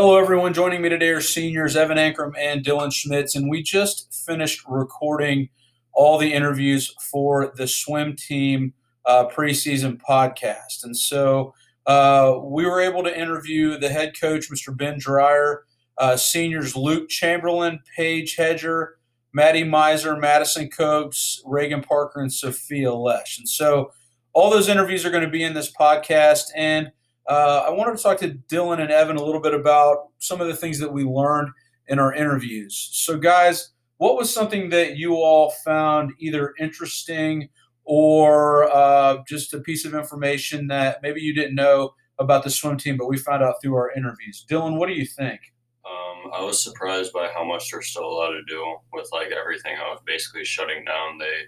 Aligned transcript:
Hello, 0.00 0.16
everyone. 0.16 0.54
Joining 0.54 0.80
me 0.80 0.88
today 0.88 1.08
are 1.08 1.20
seniors 1.20 1.74
Evan 1.74 1.98
Ankrum 1.98 2.32
and 2.38 2.64
Dylan 2.64 2.92
Schmitz, 2.92 3.34
and 3.34 3.50
we 3.50 3.64
just 3.64 4.14
finished 4.24 4.62
recording 4.68 5.48
all 5.92 6.18
the 6.18 6.32
interviews 6.32 6.94
for 7.10 7.52
the 7.56 7.66
swim 7.66 8.14
team 8.14 8.74
uh, 9.06 9.26
preseason 9.26 10.00
podcast. 10.00 10.84
And 10.84 10.96
so 10.96 11.52
uh, 11.84 12.38
we 12.40 12.64
were 12.64 12.80
able 12.80 13.02
to 13.02 13.20
interview 13.20 13.76
the 13.76 13.88
head 13.88 14.12
coach, 14.18 14.48
Mr. 14.48 14.74
Ben 14.74 15.00
Dreyer, 15.00 15.64
uh, 15.98 16.16
seniors 16.16 16.76
Luke 16.76 17.08
Chamberlin, 17.08 17.80
Paige 17.96 18.36
Hedger, 18.36 18.98
Mattie 19.32 19.64
Meiser, 19.64 20.16
Madison 20.16 20.70
Copes, 20.70 21.42
Reagan 21.44 21.82
Parker, 21.82 22.20
and 22.20 22.32
Sophia 22.32 22.90
Loesch. 22.90 23.36
And 23.36 23.48
so 23.48 23.90
all 24.32 24.48
those 24.48 24.68
interviews 24.68 25.04
are 25.04 25.10
going 25.10 25.24
to 25.24 25.28
be 25.28 25.42
in 25.42 25.54
this 25.54 25.72
podcast. 25.72 26.44
And 26.54 26.92
uh, 27.28 27.64
I 27.66 27.70
wanted 27.70 27.96
to 27.96 28.02
talk 28.02 28.18
to 28.18 28.30
Dylan 28.48 28.80
and 28.80 28.90
Evan 28.90 29.16
a 29.16 29.22
little 29.22 29.40
bit 29.40 29.52
about 29.52 30.08
some 30.18 30.40
of 30.40 30.48
the 30.48 30.56
things 30.56 30.78
that 30.78 30.92
we 30.92 31.04
learned 31.04 31.50
in 31.86 31.98
our 31.98 32.12
interviews. 32.12 32.88
So, 32.92 33.18
guys, 33.18 33.70
what 33.98 34.16
was 34.16 34.32
something 34.32 34.70
that 34.70 34.96
you 34.96 35.16
all 35.16 35.50
found 35.50 36.12
either 36.18 36.54
interesting 36.58 37.50
or 37.84 38.64
uh, 38.74 39.18
just 39.28 39.52
a 39.52 39.60
piece 39.60 39.84
of 39.84 39.94
information 39.94 40.68
that 40.68 41.00
maybe 41.02 41.20
you 41.20 41.34
didn't 41.34 41.54
know 41.54 41.94
about 42.18 42.44
the 42.44 42.50
swim 42.50 42.78
team, 42.78 42.96
but 42.96 43.08
we 43.08 43.18
found 43.18 43.42
out 43.42 43.56
through 43.62 43.76
our 43.76 43.92
interviews? 43.92 44.46
Dylan, 44.50 44.78
what 44.78 44.88
do 44.88 44.94
you 44.94 45.04
think? 45.04 45.40
Um, 45.84 46.32
I 46.32 46.42
was 46.42 46.62
surprised 46.62 47.12
by 47.12 47.28
how 47.34 47.44
much 47.44 47.70
they're 47.70 47.82
still 47.82 48.04
allowed 48.04 48.32
to 48.32 48.44
do 48.44 48.76
with 48.92 49.08
like 49.12 49.32
everything. 49.32 49.76
I 49.76 49.90
was 49.90 50.00
basically 50.06 50.44
shutting 50.44 50.84
down. 50.84 51.18
They 51.18 51.44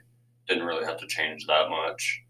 didn't 0.46 0.66
really 0.66 0.84
have 0.84 0.98
to 0.98 1.06
change 1.06 1.46
that 1.46 1.70
much. 1.70 2.22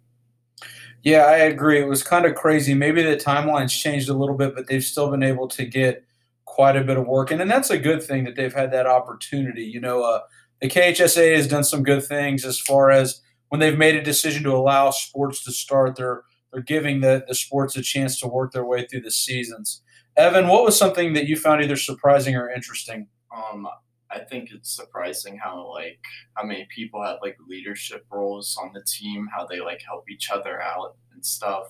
Yeah, 1.02 1.24
I 1.24 1.36
agree. 1.36 1.80
It 1.80 1.88
was 1.88 2.02
kind 2.02 2.26
of 2.26 2.34
crazy. 2.34 2.74
Maybe 2.74 3.02
the 3.02 3.16
timelines 3.16 3.70
changed 3.70 4.08
a 4.08 4.14
little 4.14 4.36
bit, 4.36 4.54
but 4.54 4.66
they've 4.66 4.84
still 4.84 5.10
been 5.10 5.22
able 5.22 5.48
to 5.48 5.64
get 5.64 6.04
quite 6.44 6.76
a 6.76 6.84
bit 6.84 6.98
of 6.98 7.06
work 7.06 7.30
in, 7.30 7.40
and 7.40 7.50
that's 7.50 7.70
a 7.70 7.78
good 7.78 8.02
thing 8.02 8.24
that 8.24 8.36
they've 8.36 8.52
had 8.52 8.72
that 8.72 8.86
opportunity. 8.86 9.62
You 9.62 9.80
know, 9.80 10.02
uh, 10.02 10.20
the 10.60 10.68
KHSAA 10.68 11.36
has 11.36 11.48
done 11.48 11.64
some 11.64 11.82
good 11.82 12.04
things 12.04 12.44
as 12.44 12.60
far 12.60 12.90
as 12.90 13.22
when 13.48 13.60
they've 13.60 13.78
made 13.78 13.96
a 13.96 14.02
decision 14.02 14.42
to 14.44 14.52
allow 14.52 14.90
sports 14.90 15.42
to 15.44 15.52
start. 15.52 15.96
They're 15.96 16.22
they're 16.52 16.62
giving 16.62 17.00
the 17.00 17.24
the 17.26 17.34
sports 17.34 17.76
a 17.76 17.82
chance 17.82 18.18
to 18.20 18.28
work 18.28 18.52
their 18.52 18.64
way 18.66 18.86
through 18.86 19.02
the 19.02 19.10
seasons. 19.10 19.82
Evan, 20.16 20.48
what 20.48 20.64
was 20.64 20.76
something 20.76 21.14
that 21.14 21.26
you 21.26 21.36
found 21.36 21.62
either 21.62 21.76
surprising 21.76 22.36
or 22.36 22.50
interesting? 22.50 23.06
Um, 23.34 23.66
I 24.12 24.20
think 24.20 24.50
it's 24.52 24.74
surprising 24.74 25.38
how 25.38 25.70
like 25.72 26.00
how 26.34 26.44
many 26.44 26.66
people 26.74 27.02
have 27.04 27.18
like 27.22 27.36
leadership 27.48 28.04
roles 28.10 28.56
on 28.60 28.72
the 28.74 28.82
team, 28.82 29.28
how 29.34 29.46
they 29.46 29.60
like 29.60 29.80
help 29.86 30.10
each 30.10 30.30
other 30.30 30.60
out 30.60 30.96
and 31.12 31.24
stuff. 31.24 31.66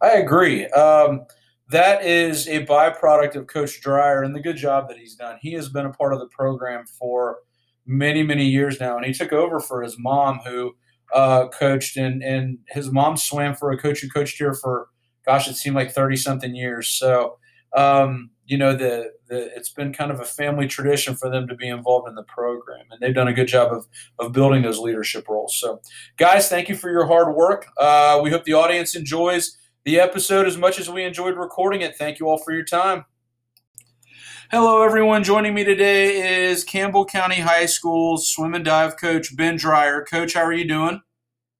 I 0.00 0.12
agree. 0.12 0.66
Um, 0.68 1.26
that 1.70 2.04
is 2.04 2.48
a 2.48 2.64
byproduct 2.64 3.34
of 3.36 3.46
Coach 3.46 3.80
Dreyer 3.80 4.22
and 4.22 4.34
the 4.34 4.40
good 4.40 4.56
job 4.56 4.88
that 4.88 4.98
he's 4.98 5.16
done. 5.16 5.38
He 5.40 5.52
has 5.52 5.68
been 5.68 5.86
a 5.86 5.92
part 5.92 6.12
of 6.12 6.20
the 6.20 6.28
program 6.28 6.84
for 6.86 7.38
many, 7.86 8.22
many 8.22 8.46
years 8.46 8.80
now, 8.80 8.96
and 8.96 9.04
he 9.04 9.12
took 9.12 9.32
over 9.32 9.60
for 9.60 9.82
his 9.82 9.98
mom, 9.98 10.40
who 10.44 10.74
uh, 11.14 11.48
coached, 11.48 11.96
and 11.96 12.22
and 12.22 12.58
his 12.68 12.90
mom 12.90 13.16
swam 13.16 13.54
for 13.54 13.70
a 13.70 13.78
coach 13.78 14.00
who 14.00 14.08
coached 14.08 14.38
here 14.38 14.54
for, 14.54 14.88
gosh, 15.26 15.48
it 15.48 15.54
seemed 15.54 15.76
like 15.76 15.92
thirty 15.92 16.16
something 16.16 16.54
years. 16.54 16.88
So 16.88 17.38
um, 17.76 18.30
you 18.48 18.56
know, 18.56 18.74
the, 18.74 19.12
the 19.28 19.54
it's 19.54 19.68
been 19.68 19.92
kind 19.92 20.10
of 20.10 20.20
a 20.20 20.24
family 20.24 20.66
tradition 20.66 21.14
for 21.14 21.28
them 21.28 21.46
to 21.48 21.54
be 21.54 21.68
involved 21.68 22.08
in 22.08 22.14
the 22.14 22.22
program, 22.22 22.86
and 22.90 22.98
they've 22.98 23.14
done 23.14 23.28
a 23.28 23.32
good 23.32 23.46
job 23.46 23.70
of 23.70 23.86
of 24.18 24.32
building 24.32 24.62
those 24.62 24.78
leadership 24.78 25.28
roles. 25.28 25.54
So, 25.60 25.82
guys, 26.16 26.48
thank 26.48 26.70
you 26.70 26.74
for 26.74 26.90
your 26.90 27.06
hard 27.06 27.36
work. 27.36 27.66
Uh, 27.76 28.20
we 28.22 28.30
hope 28.30 28.44
the 28.44 28.54
audience 28.54 28.96
enjoys 28.96 29.58
the 29.84 30.00
episode 30.00 30.46
as 30.46 30.56
much 30.56 30.80
as 30.80 30.88
we 30.88 31.04
enjoyed 31.04 31.36
recording 31.36 31.82
it. 31.82 31.96
Thank 31.96 32.18
you 32.18 32.28
all 32.28 32.38
for 32.38 32.52
your 32.52 32.64
time. 32.64 33.04
Hello, 34.50 34.82
everyone. 34.82 35.24
Joining 35.24 35.52
me 35.52 35.62
today 35.62 36.46
is 36.46 36.64
Campbell 36.64 37.04
County 37.04 37.40
High 37.40 37.66
School's 37.66 38.28
swim 38.28 38.54
and 38.54 38.64
dive 38.64 38.96
coach 38.96 39.36
Ben 39.36 39.56
Dreyer. 39.56 40.06
Coach, 40.10 40.32
how 40.32 40.40
are 40.40 40.54
you 40.54 40.66
doing? 40.66 41.02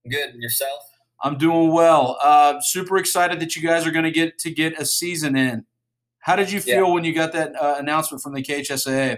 Good, 0.09 0.31
and 0.31 0.43
yourself? 0.43 0.81
I'm 1.23 1.37
doing 1.37 1.71
well. 1.71 2.17
Uh, 2.23 2.63
super 2.63 2.97
excited 2.97 3.41
that 3.41 3.55
you 3.55 3.63
guys 3.63 3.87
are 3.87 3.91
going 3.91 4.07
to 4.07 4.11
get 4.11 4.39
to 4.39 4.51
get 4.51 4.81
a 4.81 4.87
season 4.87 5.37
in. 5.37 5.67
How 6.29 6.37
did 6.37 6.53
you 6.53 6.61
feel 6.61 6.89
yeah. 6.89 6.93
when 6.93 7.05
you 7.05 7.15
got 7.15 7.33
that 7.33 7.57
uh, 7.57 7.77
announcement 7.79 8.23
from 8.23 8.35
the 8.35 8.43
KHSAA? 8.43 9.17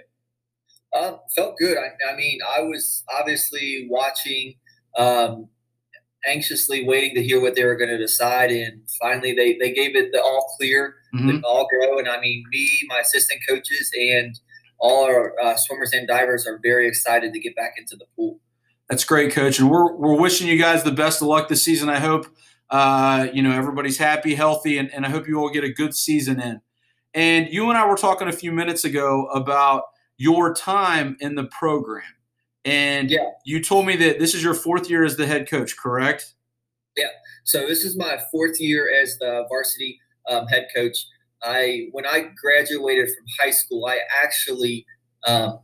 Uh, 0.95 1.17
felt 1.35 1.57
good. 1.59 1.77
I, 1.77 2.13
I, 2.13 2.15
mean, 2.15 2.39
I 2.57 2.61
was 2.61 3.03
obviously 3.19 3.89
watching, 3.91 4.55
um, 4.97 5.49
anxiously 6.25 6.85
waiting 6.85 7.17
to 7.17 7.23
hear 7.23 7.41
what 7.41 7.57
they 7.57 7.65
were 7.65 7.75
going 7.75 7.91
to 7.91 7.99
decide, 7.99 8.53
and 8.53 8.83
finally 9.01 9.35
they, 9.35 9.59
they 9.59 9.73
gave 9.73 9.97
it 9.97 10.13
the 10.13 10.23
all 10.23 10.55
clear, 10.57 10.95
mm-hmm. 11.13 11.27
the 11.27 11.43
all 11.45 11.67
go. 11.81 11.99
And 11.99 12.09
I 12.09 12.21
mean, 12.21 12.45
me, 12.53 12.69
my 12.87 13.01
assistant 13.01 13.41
coaches, 13.49 13.91
and 13.99 14.39
all 14.79 15.05
our 15.05 15.35
uh, 15.43 15.57
swimmers 15.57 15.93
and 15.93 16.07
divers 16.07 16.47
are 16.47 16.61
very 16.63 16.87
excited 16.87 17.33
to 17.33 17.41
get 17.41 17.57
back 17.57 17.73
into 17.77 17.97
the 17.97 18.07
pool. 18.15 18.39
That's 18.89 19.03
great, 19.03 19.33
coach, 19.33 19.59
and 19.59 19.69
we're 19.69 19.97
we're 19.97 20.21
wishing 20.21 20.47
you 20.47 20.59
guys 20.59 20.85
the 20.85 20.93
best 20.93 21.23
of 21.23 21.27
luck 21.27 21.49
this 21.49 21.65
season. 21.65 21.89
I 21.89 21.99
hope 21.99 22.27
uh, 22.71 23.27
you 23.33 23.43
know 23.43 23.51
everybody's 23.51 23.99
happy, 23.99 24.37
healthy, 24.37 24.79
and, 24.79 24.95
and 24.95 25.05
I 25.05 25.09
hope 25.09 25.27
you 25.27 25.41
all 25.41 25.51
get 25.51 25.65
a 25.65 25.73
good 25.73 25.97
season 25.97 26.41
in. 26.41 26.61
And 27.15 27.49
you 27.51 27.69
and 27.69 27.79
I 27.79 27.87
were 27.87 27.97
talking 27.97 28.29
a 28.29 28.33
few 28.33 28.53
minutes 28.53 28.85
ago 28.85 29.27
about 29.27 29.85
your 30.17 30.55
time 30.55 31.17
in 31.21 31.35
the 31.35 31.45
program. 31.45 32.05
And 32.65 33.11
yeah. 33.11 33.31
you 33.45 33.63
told 33.63 33.87
me 33.87 33.97
that 33.97 34.19
this 34.19 34.35
is 34.35 34.43
your 34.45 34.55
fourth 34.55 34.91
year 34.91 35.05
as 35.05 35.17
the 35.17 35.27
head 35.27 35.49
coach, 35.49 35.77
correct? 35.77 36.35
Yeah. 36.97 37.09
So 37.45 37.67
this 37.67 37.85
is 37.85 37.97
my 37.97 38.19
fourth 38.31 38.61
year 38.61 38.91
as 39.03 39.17
the 39.19 39.45
varsity 39.49 39.99
um, 40.29 40.47
head 40.47 40.69
coach. 40.75 40.97
I 41.43 41.89
when 41.93 42.07
I 42.07 42.31
graduated 42.41 43.07
from 43.07 43.25
high 43.41 43.51
school, 43.51 43.87
I 43.87 44.01
actually 44.23 44.85
um, 45.27 45.59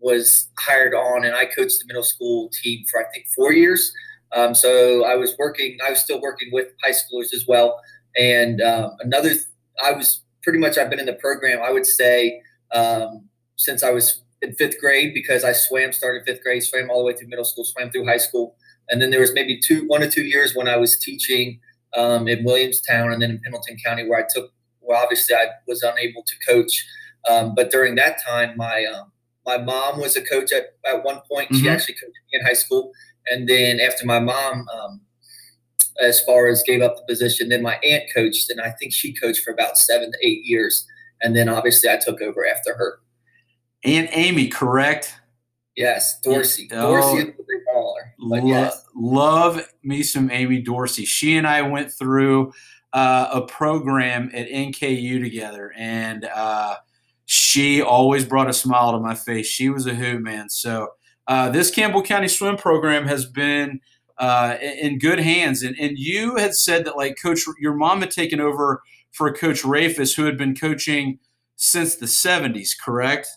was 0.00 0.48
hired 0.58 0.92
on, 0.92 1.24
and 1.24 1.36
I 1.36 1.44
coached 1.44 1.78
the 1.78 1.86
middle 1.86 2.02
school 2.02 2.50
team 2.62 2.84
for 2.90 3.00
I 3.00 3.04
think 3.12 3.26
four 3.34 3.52
years. 3.52 3.92
Um, 4.32 4.54
so 4.54 5.04
I 5.04 5.14
was 5.14 5.34
working. 5.38 5.78
I 5.86 5.90
was 5.90 6.00
still 6.00 6.20
working 6.20 6.48
with 6.52 6.68
high 6.82 6.90
schoolers 6.90 7.32
as 7.32 7.44
well. 7.46 7.80
And 8.18 8.60
um, 8.60 8.96
another, 9.00 9.34
I 9.82 9.92
was 9.92 10.22
pretty 10.42 10.58
much 10.58 10.78
I've 10.78 10.90
been 10.90 11.00
in 11.00 11.06
the 11.06 11.14
program. 11.14 11.60
I 11.62 11.70
would 11.70 11.86
say 11.86 12.40
um, 12.72 13.28
since 13.56 13.82
I 13.82 13.90
was 13.90 14.22
in 14.42 14.54
fifth 14.54 14.80
grade 14.80 15.12
because 15.14 15.44
I 15.44 15.52
swam, 15.52 15.92
started 15.92 16.22
fifth 16.26 16.42
grade, 16.42 16.62
swam 16.62 16.90
all 16.90 16.98
the 16.98 17.04
way 17.04 17.14
through 17.14 17.28
middle 17.28 17.44
school, 17.44 17.64
swam 17.64 17.90
through 17.90 18.06
high 18.06 18.18
school, 18.18 18.56
and 18.88 19.00
then 19.00 19.10
there 19.10 19.20
was 19.20 19.32
maybe 19.32 19.60
two, 19.60 19.86
one 19.86 20.02
or 20.02 20.10
two 20.10 20.22
years 20.22 20.54
when 20.54 20.68
I 20.68 20.76
was 20.76 20.98
teaching 20.98 21.60
um, 21.96 22.28
in 22.28 22.44
Williamstown 22.44 23.12
and 23.12 23.20
then 23.20 23.30
in 23.30 23.40
Pendleton 23.40 23.76
County 23.84 24.08
where 24.08 24.20
I 24.20 24.26
took. 24.32 24.52
Well, 24.80 25.00
obviously 25.00 25.36
I 25.36 25.46
was 25.68 25.82
unable 25.82 26.24
to 26.24 26.34
coach, 26.48 26.86
um, 27.28 27.54
but 27.54 27.70
during 27.70 27.94
that 27.96 28.16
time, 28.26 28.56
my 28.56 28.84
um, 28.86 29.12
my 29.46 29.58
mom 29.58 30.00
was 30.00 30.16
a 30.16 30.22
coach 30.22 30.52
at, 30.52 30.74
at 30.86 31.04
one 31.04 31.20
point. 31.30 31.50
Mm-hmm. 31.50 31.62
She 31.62 31.68
actually 31.68 31.94
coached 31.94 32.18
me 32.32 32.40
in 32.40 32.44
high 32.44 32.54
school, 32.54 32.90
and 33.26 33.48
then 33.48 33.78
after 33.78 34.06
my 34.06 34.18
mom 34.18 34.66
um, 34.68 35.00
as 36.00 36.20
far 36.22 36.48
as 36.48 36.62
gave 36.66 36.82
up 36.82 36.96
the 36.96 37.02
position. 37.02 37.48
Then 37.48 37.62
my 37.62 37.78
aunt 37.84 38.04
coached, 38.14 38.50
and 38.50 38.60
I 38.60 38.70
think 38.70 38.92
she 38.92 39.12
coached 39.14 39.42
for 39.42 39.52
about 39.52 39.78
seven 39.78 40.10
to 40.12 40.18
eight 40.22 40.44
years. 40.44 40.86
And 41.22 41.36
then 41.36 41.48
obviously 41.48 41.90
I 41.90 41.98
took 41.98 42.20
over 42.22 42.46
after 42.46 42.74
her. 42.74 43.00
Aunt 43.84 44.10
Amy, 44.12 44.48
correct? 44.48 45.14
Yes, 45.76 46.20
Dorsey. 46.20 46.68
Oh, 46.72 46.92
Dorsey 46.92 47.28
is 47.28 47.36
what 47.36 47.46
they 47.46 47.64
call. 47.72 47.96
Lo- 48.18 48.46
yes. 48.46 48.84
Love 48.94 49.66
me 49.82 50.02
some 50.02 50.30
Amy 50.30 50.60
Dorsey. 50.60 51.04
She 51.04 51.36
and 51.36 51.46
I 51.46 51.62
went 51.62 51.90
through 51.92 52.52
uh, 52.92 53.28
a 53.32 53.42
program 53.42 54.30
at 54.34 54.48
NKU 54.48 55.22
together, 55.22 55.72
and 55.76 56.24
uh, 56.24 56.76
she 57.24 57.80
always 57.80 58.24
brought 58.24 58.50
a 58.50 58.52
smile 58.52 58.92
to 58.92 58.98
my 58.98 59.14
face. 59.14 59.46
She 59.46 59.70
was 59.70 59.86
a 59.86 59.94
hoot, 59.94 60.20
man. 60.20 60.50
So 60.50 60.88
uh, 61.26 61.50
this 61.50 61.70
Campbell 61.70 62.02
County 62.02 62.28
swim 62.28 62.56
program 62.56 63.06
has 63.06 63.26
been– 63.26 63.80
uh, 64.20 64.56
in 64.60 64.98
good 64.98 65.18
hands. 65.18 65.62
And, 65.62 65.74
and 65.80 65.98
you 65.98 66.36
had 66.36 66.54
said 66.54 66.84
that 66.84 66.96
like 66.96 67.16
coach, 67.20 67.44
your 67.58 67.74
mom 67.74 68.00
had 68.00 68.10
taken 68.10 68.38
over 68.38 68.82
for 69.12 69.32
coach 69.32 69.62
Rafus, 69.62 70.14
who 70.14 70.26
had 70.26 70.36
been 70.36 70.54
coaching 70.54 71.18
since 71.56 71.96
the 71.96 72.06
70s, 72.06 72.70
correct? 72.78 73.28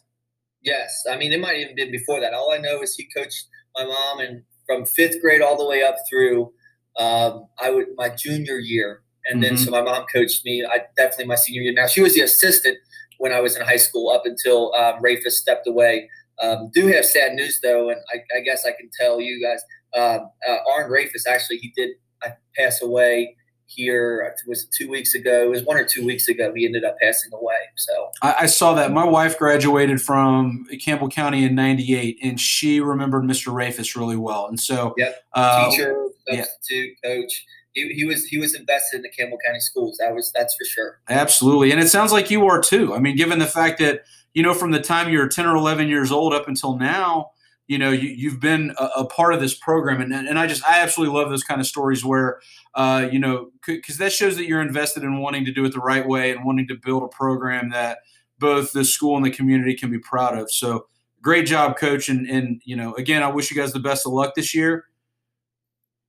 Yes. 0.61 1.03
I 1.09 1.17
mean, 1.17 1.31
it 1.31 1.39
might 1.39 1.57
even 1.57 1.75
been 1.75 1.91
before 1.91 2.19
that. 2.19 2.33
All 2.33 2.53
I 2.53 2.57
know 2.57 2.81
is 2.81 2.95
he 2.95 3.07
coached 3.15 3.47
my 3.75 3.85
mom 3.85 4.19
and 4.19 4.43
from 4.67 4.85
fifth 4.85 5.21
grade 5.21 5.41
all 5.41 5.57
the 5.57 5.67
way 5.67 5.83
up 5.83 5.95
through 6.09 6.51
um, 6.97 7.47
I 7.59 7.71
would 7.71 7.87
my 7.97 8.09
junior 8.09 8.59
year. 8.59 9.01
And 9.25 9.41
then 9.41 9.53
mm-hmm. 9.53 9.63
so 9.63 9.71
my 9.71 9.81
mom 9.81 10.05
coached 10.13 10.45
me. 10.45 10.65
I 10.65 10.81
definitely 10.97 11.25
my 11.25 11.35
senior 11.35 11.61
year. 11.61 11.73
Now 11.73 11.87
she 11.87 12.01
was 12.01 12.13
the 12.13 12.21
assistant 12.21 12.77
when 13.17 13.31
I 13.31 13.39
was 13.39 13.55
in 13.55 13.63
high 13.63 13.77
school 13.77 14.11
up 14.11 14.23
until 14.25 14.73
um, 14.75 15.01
Rafus 15.01 15.31
stepped 15.31 15.65
away. 15.65 16.09
Um, 16.41 16.69
do 16.73 16.87
have 16.87 17.05
sad 17.05 17.33
news 17.33 17.59
though, 17.63 17.89
and 17.89 17.99
I, 18.13 18.17
I 18.37 18.41
guess 18.41 18.65
I 18.65 18.71
can 18.71 18.89
tell 18.99 19.21
you 19.21 19.41
guys 19.41 19.63
um, 19.95 20.29
uh, 20.47 20.57
Arn 20.71 20.89
Rafus 20.89 21.27
actually 21.27 21.57
he 21.57 21.71
did 21.75 21.91
uh, 22.25 22.29
pass 22.55 22.81
away 22.81 23.35
here. 23.65 24.21
It 24.21 24.47
was 24.47 24.65
two 24.65 24.89
weeks 24.89 25.15
ago. 25.15 25.43
It 25.43 25.49
was 25.49 25.63
one 25.63 25.77
or 25.77 25.85
two 25.85 26.05
weeks 26.05 26.27
ago. 26.27 26.53
He 26.55 26.65
ended 26.65 26.83
up 26.83 26.95
passing 27.01 27.31
away. 27.33 27.55
So 27.75 28.09
I, 28.21 28.35
I 28.41 28.45
saw 28.45 28.73
that. 28.75 28.91
My 28.91 29.05
wife 29.05 29.37
graduated 29.37 30.01
from 30.01 30.65
Campbell 30.83 31.09
County 31.09 31.43
in 31.43 31.55
'98, 31.55 32.19
and 32.23 32.39
she 32.39 32.79
remembered 32.79 33.23
Mr. 33.23 33.53
Rafus 33.53 33.95
really 33.95 34.17
well. 34.17 34.47
And 34.47 34.59
so, 34.59 34.93
yep, 34.97 35.23
uh, 35.33 35.69
teacher, 35.69 36.07
substitute 36.27 36.97
yeah. 37.03 37.15
coach. 37.15 37.45
he, 37.73 37.89
he 37.93 38.05
was 38.05 38.25
he 38.25 38.37
was 38.37 38.53
invested 38.55 38.97
in 38.97 39.01
the 39.03 39.09
Campbell 39.09 39.37
County 39.45 39.59
schools. 39.59 39.97
That 39.99 40.13
was 40.13 40.31
that's 40.33 40.55
for 40.55 40.65
sure. 40.65 40.99
Absolutely, 41.09 41.71
and 41.71 41.79
it 41.79 41.89
sounds 41.89 42.11
like 42.11 42.29
you 42.29 42.45
are 42.45 42.61
too. 42.61 42.93
I 42.93 42.99
mean, 42.99 43.15
given 43.15 43.39
the 43.39 43.45
fact 43.45 43.79
that 43.79 44.01
you 44.33 44.43
know 44.43 44.53
from 44.53 44.71
the 44.71 44.81
time 44.81 45.11
you're 45.11 45.27
10 45.27 45.45
or 45.45 45.55
11 45.55 45.87
years 45.87 46.11
old 46.11 46.33
up 46.33 46.47
until 46.47 46.77
now, 46.77 47.31
you 47.67 47.77
know 47.77 47.91
you, 47.91 48.29
have 48.29 48.39
been 48.39 48.73
a, 48.77 48.89
a, 48.97 49.05
part 49.05 49.33
of 49.33 49.39
this 49.39 49.53
program, 49.53 50.01
and 50.01 50.13
and 50.13 50.37
I 50.37 50.47
just 50.47 50.65
I 50.65 50.81
absolutely 50.81 51.17
love 51.17 51.29
those 51.29 51.43
kind 51.43 51.61
of 51.61 51.67
stories 51.67 52.03
where 52.03 52.39
uh, 52.75 53.07
you 53.11 53.19
know 53.19 53.51
because 53.65 53.97
that 53.97 54.11
shows 54.11 54.35
that 54.35 54.45
you're 54.45 54.61
invested 54.61 55.03
in 55.03 55.19
wanting 55.19 55.45
to 55.45 55.51
do 55.51 55.63
it 55.65 55.73
the 55.73 55.79
right 55.79 56.07
way 56.07 56.31
and 56.31 56.43
wanting 56.43 56.67
to 56.67 56.75
build 56.75 57.03
a 57.03 57.07
program 57.07 57.69
that 57.69 57.99
both 58.37 58.73
the 58.73 58.83
school 58.83 59.15
and 59.15 59.25
the 59.25 59.31
community 59.31 59.75
can 59.75 59.89
be 59.89 59.99
proud 59.99 60.37
of. 60.37 60.51
So 60.51 60.87
great 61.21 61.45
job, 61.45 61.77
coach, 61.77 62.09
and 62.09 62.27
and 62.27 62.61
you 62.65 62.75
know 62.75 62.93
again 62.95 63.23
I 63.23 63.27
wish 63.27 63.49
you 63.49 63.57
guys 63.57 63.71
the 63.71 63.79
best 63.79 64.05
of 64.05 64.13
luck 64.13 64.35
this 64.35 64.53
year. 64.53 64.85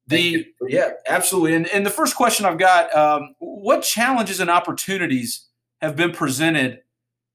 The 0.07 0.47
yeah, 0.69 0.91
absolutely. 1.07 1.55
And, 1.55 1.67
and 1.69 1.87
the 1.87 1.91
first 1.91 2.17
question 2.17 2.47
I've 2.47 2.59
got: 2.59 2.95
um, 2.95 3.35
What 3.39 3.83
challenges 3.83 4.41
and 4.41 4.51
opportunities 4.51 5.47
have 5.81 5.97
been 5.97 6.13
presented 6.13 6.81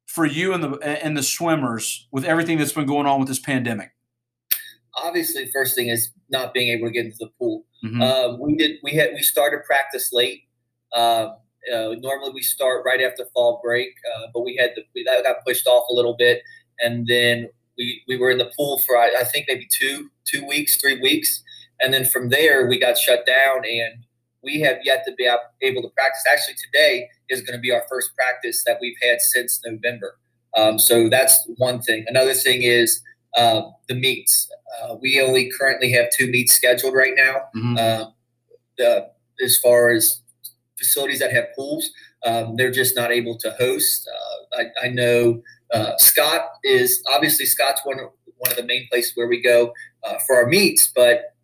for 0.05 0.25
you 0.25 0.53
and 0.53 0.63
the 0.63 1.03
and 1.03 1.17
the 1.17 1.23
swimmers 1.23 2.07
with 2.11 2.25
everything 2.25 2.57
that's 2.57 2.73
been 2.73 2.85
going 2.85 3.07
on 3.07 3.19
with 3.19 3.29
this 3.29 3.39
pandemic? 3.39 3.91
Obviously, 4.95 5.45
the 5.45 5.51
first 5.51 5.75
thing 5.75 5.89
is 5.89 6.11
not 6.29 6.53
being 6.53 6.69
able 6.69 6.87
to 6.87 6.93
get 6.93 7.05
into 7.05 7.17
the 7.19 7.29
pool. 7.37 7.65
Mm-hmm. 7.83 8.01
Uh, 8.01 8.37
we 8.37 8.55
did. 8.55 8.77
We 8.83 8.91
had 8.91 9.11
we 9.13 9.21
started 9.21 9.63
practice 9.65 10.11
late. 10.11 10.43
Uh, 10.93 11.29
uh, 11.73 11.93
normally 11.99 12.31
we 12.33 12.41
start 12.41 12.83
right 12.85 13.01
after 13.01 13.25
fall 13.33 13.59
break, 13.63 13.89
uh, 14.15 14.27
but 14.33 14.41
we 14.41 14.55
had 14.55 14.75
to, 14.75 14.81
we, 14.95 15.03
that 15.03 15.23
got 15.23 15.37
pushed 15.45 15.67
off 15.67 15.85
a 15.89 15.93
little 15.93 16.15
bit, 16.17 16.41
and 16.79 17.05
then 17.07 17.49
we 17.77 18.01
we 18.07 18.17
were 18.17 18.31
in 18.31 18.37
the 18.37 18.51
pool 18.57 18.81
for 18.85 18.97
I, 18.97 19.13
I 19.19 19.23
think 19.23 19.45
maybe 19.47 19.67
two 19.79 20.09
two 20.25 20.45
weeks, 20.47 20.77
three 20.77 20.99
weeks 20.99 21.43
and 21.81 21.93
then 21.93 22.05
from 22.05 22.29
there, 22.29 22.67
we 22.67 22.79
got 22.79 22.97
shut 22.97 23.25
down, 23.25 23.63
and 23.65 24.05
we 24.43 24.59
have 24.61 24.77
yet 24.83 25.03
to 25.05 25.13
be 25.15 25.29
able 25.61 25.81
to 25.81 25.89
practice. 25.89 26.23
Actually, 26.31 26.55
today 26.55 27.07
is 27.29 27.41
going 27.41 27.57
to 27.57 27.61
be 27.61 27.71
our 27.71 27.83
first 27.89 28.15
practice 28.15 28.63
that 28.65 28.77
we've 28.81 28.97
had 29.01 29.21
since 29.21 29.61
November. 29.65 30.17
Um, 30.57 30.79
so 30.79 31.09
that's 31.09 31.47
one 31.57 31.81
thing. 31.81 32.05
Another 32.07 32.33
thing 32.33 32.63
is 32.63 33.01
uh, 33.35 33.61
the 33.87 33.95
meets. 33.95 34.49
Uh, 34.81 34.95
we 35.01 35.21
only 35.21 35.51
currently 35.57 35.91
have 35.91 36.07
two 36.17 36.27
meets 36.27 36.53
scheduled 36.53 36.93
right 36.93 37.13
now. 37.15 37.35
Mm-hmm. 37.55 37.77
Uh, 37.77 38.05
the, 38.77 39.09
as 39.43 39.57
far 39.57 39.89
as 39.89 40.21
facilities 40.77 41.19
that 41.19 41.31
have 41.31 41.45
pools, 41.55 41.89
um, 42.25 42.55
they're 42.55 42.71
just 42.71 42.95
not 42.95 43.11
able 43.11 43.37
to 43.37 43.51
host. 43.51 44.09
Uh, 44.09 44.61
I, 44.61 44.87
I, 44.87 44.89
know 44.89 45.41
uh, 45.73 45.93
Scott 45.97 46.41
is 46.63 47.01
obviously 47.13 47.45
Scott's 47.45 47.81
one 47.83 47.97
one 47.97 48.51
of 48.51 48.57
the 48.57 48.63
main 48.63 48.87
places 48.89 49.11
where 49.15 49.27
we 49.27 49.41
go 49.41 49.73
uh, 50.03 50.15
for 50.25 50.37
our 50.37 50.47
meets, 50.47 50.91
but 50.95 51.35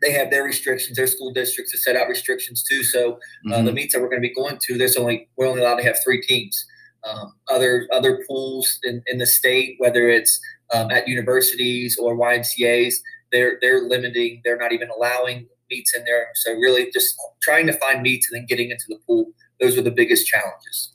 they 0.00 0.12
have 0.12 0.30
their 0.30 0.42
restrictions. 0.42 0.96
Their 0.96 1.06
school 1.06 1.32
districts 1.32 1.72
have 1.72 1.80
set 1.80 1.96
out 1.96 2.08
restrictions 2.08 2.62
too. 2.62 2.82
So 2.82 3.18
mm-hmm. 3.46 3.64
the 3.64 3.72
meets 3.72 3.94
that 3.94 4.00
we're 4.00 4.08
going 4.08 4.22
to 4.22 4.28
be 4.28 4.34
going 4.34 4.58
to, 4.60 4.78
there's 4.78 4.96
only 4.96 5.28
we're 5.36 5.46
only 5.46 5.60
allowed 5.60 5.76
to 5.76 5.84
have 5.84 5.98
three 6.02 6.20
teams. 6.20 6.66
Um, 7.04 7.34
other 7.48 7.88
other 7.92 8.22
pools 8.28 8.78
in, 8.82 9.02
in 9.06 9.18
the 9.18 9.26
state, 9.26 9.76
whether 9.78 10.08
it's 10.08 10.40
um, 10.72 10.90
at 10.90 11.08
universities 11.08 11.98
or 12.00 12.16
YMCA's, 12.16 13.02
they're 13.30 13.58
they're 13.60 13.82
limiting. 13.82 14.40
They're 14.44 14.58
not 14.58 14.72
even 14.72 14.88
allowing 14.90 15.46
meets 15.70 15.94
in 15.96 16.04
there. 16.04 16.28
So 16.34 16.52
really, 16.52 16.90
just 16.90 17.14
trying 17.42 17.66
to 17.66 17.72
find 17.72 18.02
meets 18.02 18.30
and 18.30 18.40
then 18.40 18.46
getting 18.46 18.70
into 18.70 18.84
the 18.88 18.98
pool. 19.06 19.32
Those 19.60 19.78
are 19.78 19.82
the 19.82 19.90
biggest 19.90 20.26
challenges. 20.26 20.92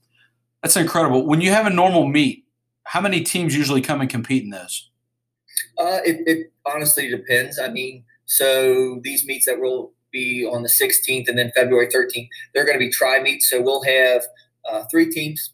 That's 0.61 0.75
incredible. 0.75 1.25
When 1.25 1.41
you 1.41 1.51
have 1.51 1.65
a 1.65 1.69
normal 1.69 2.07
meet, 2.07 2.45
how 2.83 3.01
many 3.01 3.21
teams 3.21 3.55
usually 3.55 3.81
come 3.81 4.01
and 4.01 4.09
compete 4.09 4.43
in 4.43 4.49
those? 4.49 4.89
Uh, 5.77 5.99
it, 6.05 6.21
it 6.25 6.51
honestly 6.65 7.09
depends. 7.09 7.59
I 7.59 7.69
mean, 7.69 8.03
so 8.25 8.99
these 9.03 9.25
meets 9.25 9.45
that 9.45 9.59
will 9.59 9.93
be 10.11 10.45
on 10.45 10.63
the 10.63 10.69
16th 10.69 11.27
and 11.27 11.37
then 11.37 11.51
February 11.55 11.87
13th, 11.87 12.27
they're 12.53 12.65
going 12.65 12.77
to 12.77 12.83
be 12.83 12.91
tri 12.91 13.19
meets. 13.21 13.49
So 13.49 13.61
we'll 13.61 13.83
have 13.83 14.23
uh, 14.69 14.83
three 14.89 15.09
teams, 15.09 15.53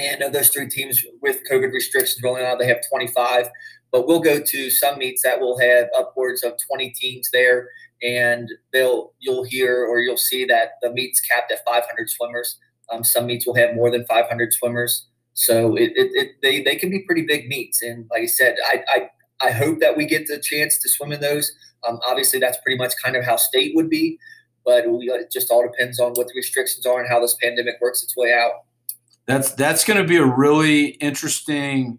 and 0.00 0.22
of 0.22 0.32
those 0.32 0.48
three 0.48 0.68
teams 0.68 1.02
with 1.22 1.40
COVID 1.50 1.72
restrictions, 1.72 2.20
we're 2.22 2.58
they 2.58 2.66
have 2.66 2.80
25. 2.90 3.48
But 3.92 4.06
we'll 4.06 4.20
go 4.20 4.40
to 4.40 4.70
some 4.70 4.98
meets 4.98 5.22
that 5.22 5.40
will 5.40 5.58
have 5.58 5.88
upwards 5.98 6.44
of 6.44 6.52
20 6.68 6.90
teams 6.90 7.28
there, 7.32 7.68
and 8.02 8.48
they'll 8.72 9.12
you'll 9.18 9.44
hear 9.44 9.84
or 9.84 10.00
you'll 10.00 10.16
see 10.16 10.44
that 10.46 10.72
the 10.80 10.90
meets 10.92 11.20
capped 11.20 11.50
at 11.52 11.64
500 11.66 12.08
swimmers. 12.08 12.58
Um, 12.92 13.04
some 13.04 13.26
meets 13.26 13.46
will 13.46 13.54
have 13.56 13.74
more 13.74 13.90
than 13.90 14.06
500 14.06 14.52
swimmers. 14.52 15.06
So 15.34 15.76
it, 15.76 15.92
it, 15.94 16.10
it, 16.14 16.28
they, 16.42 16.62
they 16.62 16.76
can 16.76 16.90
be 16.90 17.00
pretty 17.00 17.22
big 17.22 17.48
meets. 17.48 17.82
And 17.82 18.06
like 18.10 18.22
I 18.22 18.26
said, 18.26 18.56
I, 18.66 18.84
I, 18.88 19.48
I 19.48 19.50
hope 19.52 19.80
that 19.80 19.96
we 19.96 20.04
get 20.04 20.26
the 20.26 20.38
chance 20.38 20.78
to 20.80 20.88
swim 20.88 21.12
in 21.12 21.20
those. 21.20 21.52
Um, 21.88 21.98
obviously, 22.06 22.40
that's 22.40 22.58
pretty 22.58 22.76
much 22.76 22.92
kind 23.02 23.16
of 23.16 23.24
how 23.24 23.36
state 23.36 23.72
would 23.74 23.88
be, 23.88 24.18
but 24.64 24.90
we, 24.90 25.10
it 25.10 25.30
just 25.32 25.50
all 25.50 25.66
depends 25.66 25.98
on 25.98 26.12
what 26.12 26.26
the 26.26 26.34
restrictions 26.36 26.84
are 26.84 27.00
and 27.00 27.08
how 27.08 27.20
this 27.20 27.36
pandemic 27.42 27.76
works 27.80 28.02
its 28.02 28.16
way 28.16 28.34
out. 28.34 28.52
That's 29.30 29.52
that's 29.52 29.84
going 29.84 30.00
to 30.02 30.06
be 30.06 30.16
a 30.16 30.24
really 30.24 30.86
interesting 30.86 31.98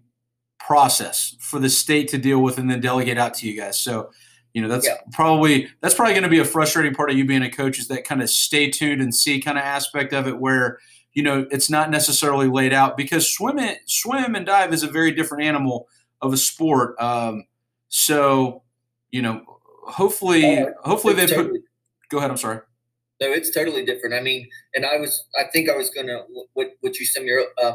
process 0.58 1.34
for 1.40 1.58
the 1.58 1.70
state 1.70 2.08
to 2.08 2.18
deal 2.18 2.40
with 2.40 2.58
and 2.58 2.70
then 2.70 2.80
delegate 2.80 3.18
out 3.18 3.34
to 3.34 3.48
you 3.48 3.58
guys. 3.58 3.78
So, 3.78 4.10
you 4.52 4.60
know, 4.60 4.68
that's 4.68 4.86
yeah. 4.86 4.98
probably 5.12 5.68
that's 5.80 5.94
probably 5.94 6.12
going 6.12 6.24
to 6.24 6.28
be 6.28 6.40
a 6.40 6.44
frustrating 6.44 6.94
part 6.94 7.10
of 7.10 7.16
you 7.16 7.24
being 7.24 7.42
a 7.42 7.50
coach 7.50 7.78
is 7.78 7.88
that 7.88 8.04
kind 8.04 8.22
of 8.22 8.28
stay 8.28 8.70
tuned 8.70 9.00
and 9.00 9.14
see 9.14 9.40
kind 9.40 9.56
of 9.56 9.64
aspect 9.64 10.12
of 10.12 10.26
it 10.28 10.38
where 10.38 10.78
you 11.14 11.22
know 11.22 11.46
it's 11.50 11.70
not 11.70 11.90
necessarily 11.90 12.48
laid 12.48 12.72
out 12.72 12.96
because 12.96 13.34
swim 13.34 13.58
it, 13.58 13.78
swim 13.86 14.34
and 14.34 14.44
dive 14.44 14.72
is 14.72 14.82
a 14.82 14.88
very 14.88 15.10
different 15.10 15.44
animal 15.44 15.88
of 16.20 16.32
a 16.32 16.36
sport. 16.36 17.00
Um, 17.00 17.44
so, 17.88 18.62
you 19.10 19.22
know, 19.22 19.42
hopefully, 19.86 20.58
uh, 20.58 20.70
hopefully 20.82 21.14
they 21.14 21.26
put. 21.26 21.50
Go 22.08 22.18
ahead. 22.18 22.30
I'm 22.30 22.36
sorry. 22.36 22.60
No, 23.22 23.30
it's 23.30 23.50
totally 23.50 23.84
different. 23.84 24.16
I 24.16 24.20
mean, 24.20 24.48
and 24.74 24.84
I 24.84 24.96
was, 24.96 25.24
I 25.38 25.44
think 25.52 25.70
I 25.70 25.76
was 25.76 25.90
gonna 25.90 26.22
what 26.54 26.72
what 26.80 26.98
you 26.98 27.06
sent 27.06 27.24
me 27.24 27.32
uh, 27.62 27.74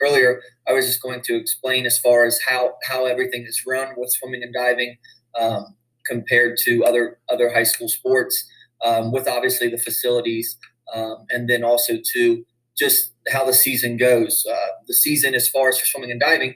earlier. 0.00 0.40
I 0.68 0.72
was 0.72 0.86
just 0.86 1.02
going 1.02 1.20
to 1.22 1.34
explain 1.34 1.84
as 1.84 1.98
far 1.98 2.24
as 2.24 2.38
how 2.46 2.74
how 2.84 3.04
everything 3.06 3.42
is 3.44 3.60
run 3.66 3.88
with 3.96 4.12
swimming 4.12 4.44
and 4.44 4.54
diving 4.54 4.96
um, 5.36 5.74
compared 6.06 6.58
to 6.58 6.84
other 6.84 7.18
other 7.28 7.52
high 7.52 7.64
school 7.64 7.88
sports, 7.88 8.46
um, 8.84 9.10
with 9.10 9.26
obviously 9.26 9.68
the 9.68 9.78
facilities, 9.78 10.56
um, 10.94 11.26
and 11.30 11.50
then 11.50 11.64
also 11.64 11.94
to 12.12 12.44
just 12.78 13.14
how 13.32 13.44
the 13.44 13.52
season 13.52 13.96
goes. 13.96 14.46
Uh, 14.48 14.68
the 14.86 14.94
season, 14.94 15.34
as 15.34 15.48
far 15.48 15.70
as 15.70 15.80
for 15.80 15.86
swimming 15.86 16.12
and 16.12 16.20
diving, 16.20 16.54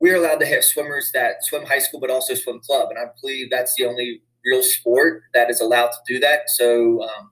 we're 0.00 0.16
allowed 0.16 0.40
to 0.40 0.46
have 0.46 0.64
swimmers 0.64 1.10
that 1.12 1.44
swim 1.44 1.66
high 1.66 1.78
school 1.80 2.00
but 2.00 2.10
also 2.10 2.32
swim 2.32 2.60
club, 2.60 2.88
and 2.88 2.98
I 2.98 3.10
believe 3.20 3.50
that's 3.50 3.74
the 3.76 3.84
only 3.84 4.22
real 4.48 4.62
sport 4.62 5.22
that 5.34 5.50
is 5.50 5.60
allowed 5.60 5.88
to 5.88 5.98
do 6.06 6.18
that. 6.20 6.48
So 6.48 7.02
um, 7.02 7.30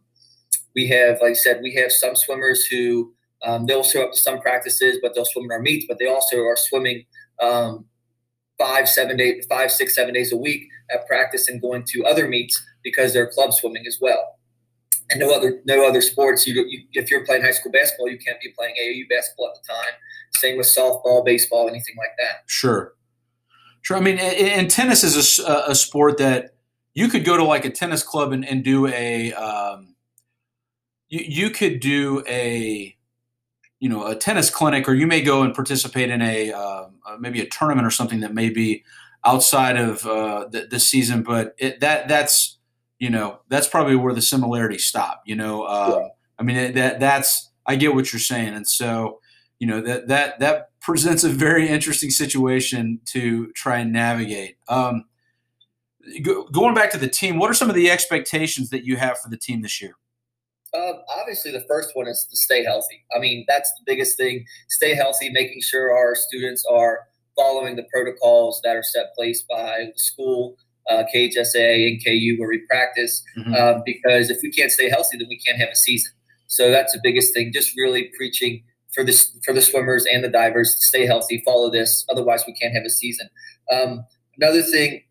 we 0.75 0.87
have, 0.89 1.19
like 1.21 1.31
I 1.31 1.35
said, 1.35 1.61
we 1.63 1.75
have 1.75 1.91
some 1.91 2.15
swimmers 2.15 2.67
who 2.67 3.13
um, 3.43 3.67
they'll 3.67 3.83
show 3.83 4.05
up 4.05 4.13
to 4.13 4.21
some 4.21 4.41
practices, 4.41 4.99
but 5.03 5.15
they'll 5.15 5.25
swim 5.25 5.47
in 5.47 5.53
our 5.53 5.61
meets. 5.61 5.87
But 5.89 5.99
they 5.99 6.07
also 6.07 6.39
are 6.39 6.57
swimming 6.57 7.05
um, 7.41 7.87
five, 8.59 8.89
seven 8.89 9.17
days, 9.17 9.47
five, 9.49 9.71
six, 9.71 9.95
seven 9.95 10.15
days 10.15 10.33
a 10.33 10.37
week 10.37 10.63
at 10.91 11.07
practice 11.07 11.49
and 11.49 11.61
going 11.61 11.85
to 11.89 12.05
other 12.05 12.29
meets 12.29 12.63
because 12.83 13.13
they're 13.13 13.31
club 13.31 13.53
swimming 13.53 13.85
as 13.87 13.99
well. 14.01 14.39
And 15.11 15.21
no 15.21 15.33
other 15.33 15.61
no 15.67 15.87
other 15.87 16.01
sports. 16.01 16.47
You, 16.49 16.65
you 16.69 16.83
if 16.95 17.11
you're 17.11 17.25
playing 17.25 17.43
high 17.43 17.53
school 17.53 17.71
basketball, 17.71 18.09
you 18.09 18.19
can't 18.19 18.41
be 18.41 18.53
playing 18.59 18.75
AAU 18.75 19.09
basketball 19.09 19.53
at 19.55 19.63
the 19.63 19.73
time. 19.73 19.95
Same 20.37 20.59
with 20.59 20.67
softball, 20.67 21.25
baseball, 21.25 21.69
anything 21.69 21.95
like 21.97 22.11
that. 22.19 22.43
Sure, 22.47 22.95
sure. 23.83 23.97
I 23.97 24.01
mean, 24.01 24.19
and 24.19 24.69
tennis 24.69 25.05
is 25.05 25.39
a, 25.39 25.65
a 25.69 25.75
sport 25.77 26.19
that 26.19 26.56
you 26.97 27.09
could 27.09 27.25
go 27.25 27.37
to 27.37 27.45
like 27.45 27.65
a 27.65 27.71
tennis 27.71 28.03
club 28.03 28.33
and, 28.33 28.45
and 28.45 28.65
do 28.65 28.89
a. 28.89 29.33
Um, 29.33 29.95
you, 31.09 31.21
you 31.21 31.51
could 31.51 31.79
do 31.79 32.25
a 32.27 32.97
you 33.79 33.89
know 33.89 34.07
a 34.07 34.17
tennis 34.17 34.51
clinic 34.51 34.89
or 34.89 34.95
you 34.95 35.07
may 35.07 35.21
go 35.23 35.43
and 35.43 35.55
participate 35.55 36.11
in 36.11 36.23
a 36.23 36.53
uh, 36.53 36.87
maybe 37.21 37.41
a 37.41 37.47
tournament 37.47 37.87
or 37.87 37.91
something 37.91 38.21
that 38.21 38.35
may 38.35 38.49
be 38.49 38.83
outside 39.25 39.77
of 39.77 40.05
uh, 40.07 40.49
the, 40.51 40.67
the, 40.67 40.81
season 40.81 41.23
but 41.23 41.55
it, 41.59 41.79
that 41.81 42.09
that's 42.09 42.59
you 42.99 43.11
know 43.11 43.39
that's 43.49 43.69
probably 43.69 43.95
where 43.95 44.15
the 44.15 44.23
similarities 44.23 44.85
stop 44.85 45.23
you 45.27 45.37
know 45.37 45.63
uh, 45.63 45.99
yeah. 46.01 46.09
i 46.39 46.43
mean 46.43 46.73
that 46.75 46.99
that's 46.99 47.51
i 47.67 47.77
get 47.77 47.95
what 47.95 48.13
you're 48.13 48.19
saying 48.19 48.55
and 48.55 48.67
so 48.67 49.21
you 49.59 49.67
know 49.67 49.81
that 49.81 50.09
that 50.09 50.39
that 50.41 50.71
presents 50.87 51.25
a 51.25 51.29
very 51.29 51.69
interesting 51.69 52.11
situation 52.11 53.01
to 53.05 53.51
try 53.55 53.79
and 53.79 53.93
navigate. 53.93 54.57
Um, 54.69 55.05
going 56.53 56.75
back 56.75 56.91
to 56.91 56.99
the 56.99 57.09
team, 57.09 57.39
what 57.39 57.51
are 57.51 57.55
some 57.55 57.69
of 57.69 57.75
the 57.75 57.91
expectations 57.91 58.71
that 58.71 58.85
you 58.85 58.97
have 58.97 59.19
for 59.19 59.29
the 59.29 59.37
team 59.37 59.63
this 59.63 59.81
year? 59.81 59.95
Uh, 60.75 60.93
obviously, 61.19 61.51
the 61.51 61.65
first 61.69 61.91
one 61.95 62.07
is 62.07 62.27
to 62.31 62.37
stay 62.37 62.65
healthy. 62.65 63.05
I 63.15 63.19
mean, 63.19 63.45
that's 63.49 63.71
the 63.79 63.83
biggest 63.87 64.17
thing. 64.17 64.45
Stay 64.69 64.95
healthy, 64.95 65.31
making 65.31 65.63
sure 65.63 65.97
our 65.97 66.15
students 66.15 66.65
are 66.71 67.01
following 67.37 67.77
the 67.77 67.85
protocols 67.93 68.61
that 68.65 68.77
are 68.77 68.83
set 68.83 69.15
place 69.15 69.45
by 69.49 69.91
the 69.93 69.99
school, 69.99 70.57
uh, 70.91 71.05
KHSAA, 71.15 71.89
and 71.89 72.05
KU 72.05 72.37
where 72.39 72.49
we 72.49 72.61
practice. 72.69 73.23
Mm-hmm. 73.39 73.55
Uh, 73.55 73.81
because 73.85 74.31
if 74.31 74.39
we 74.43 74.51
can't 74.51 74.73
stay 74.73 74.89
healthy, 74.89 75.19
then 75.19 75.29
we 75.29 75.39
can't 75.39 75.59
have 75.59 75.71
a 75.73 75.77
season. 75.77 76.13
So 76.47 76.71
that's 76.71 76.93
the 76.93 77.01
biggest 77.03 77.35
thing. 77.35 77.53
Just 77.53 77.77
really 77.77 78.11
preaching 78.17 78.63
for 78.93 79.05
the 79.05 79.13
for 79.45 79.53
the 79.53 79.63
swimmers 79.63 80.07
and 80.11 80.23
the 80.25 80.29
divers. 80.29 80.77
Stay 80.85 81.07
healthy, 81.07 81.43
follow 81.45 81.71
this. 81.71 82.05
Otherwise, 82.11 82.45
we 82.47 82.55
can't 82.55 82.75
have 82.75 82.85
a 82.85 82.91
season. 82.91 83.29
Um, 83.73 84.05
another 84.37 84.63
thing 84.63 85.03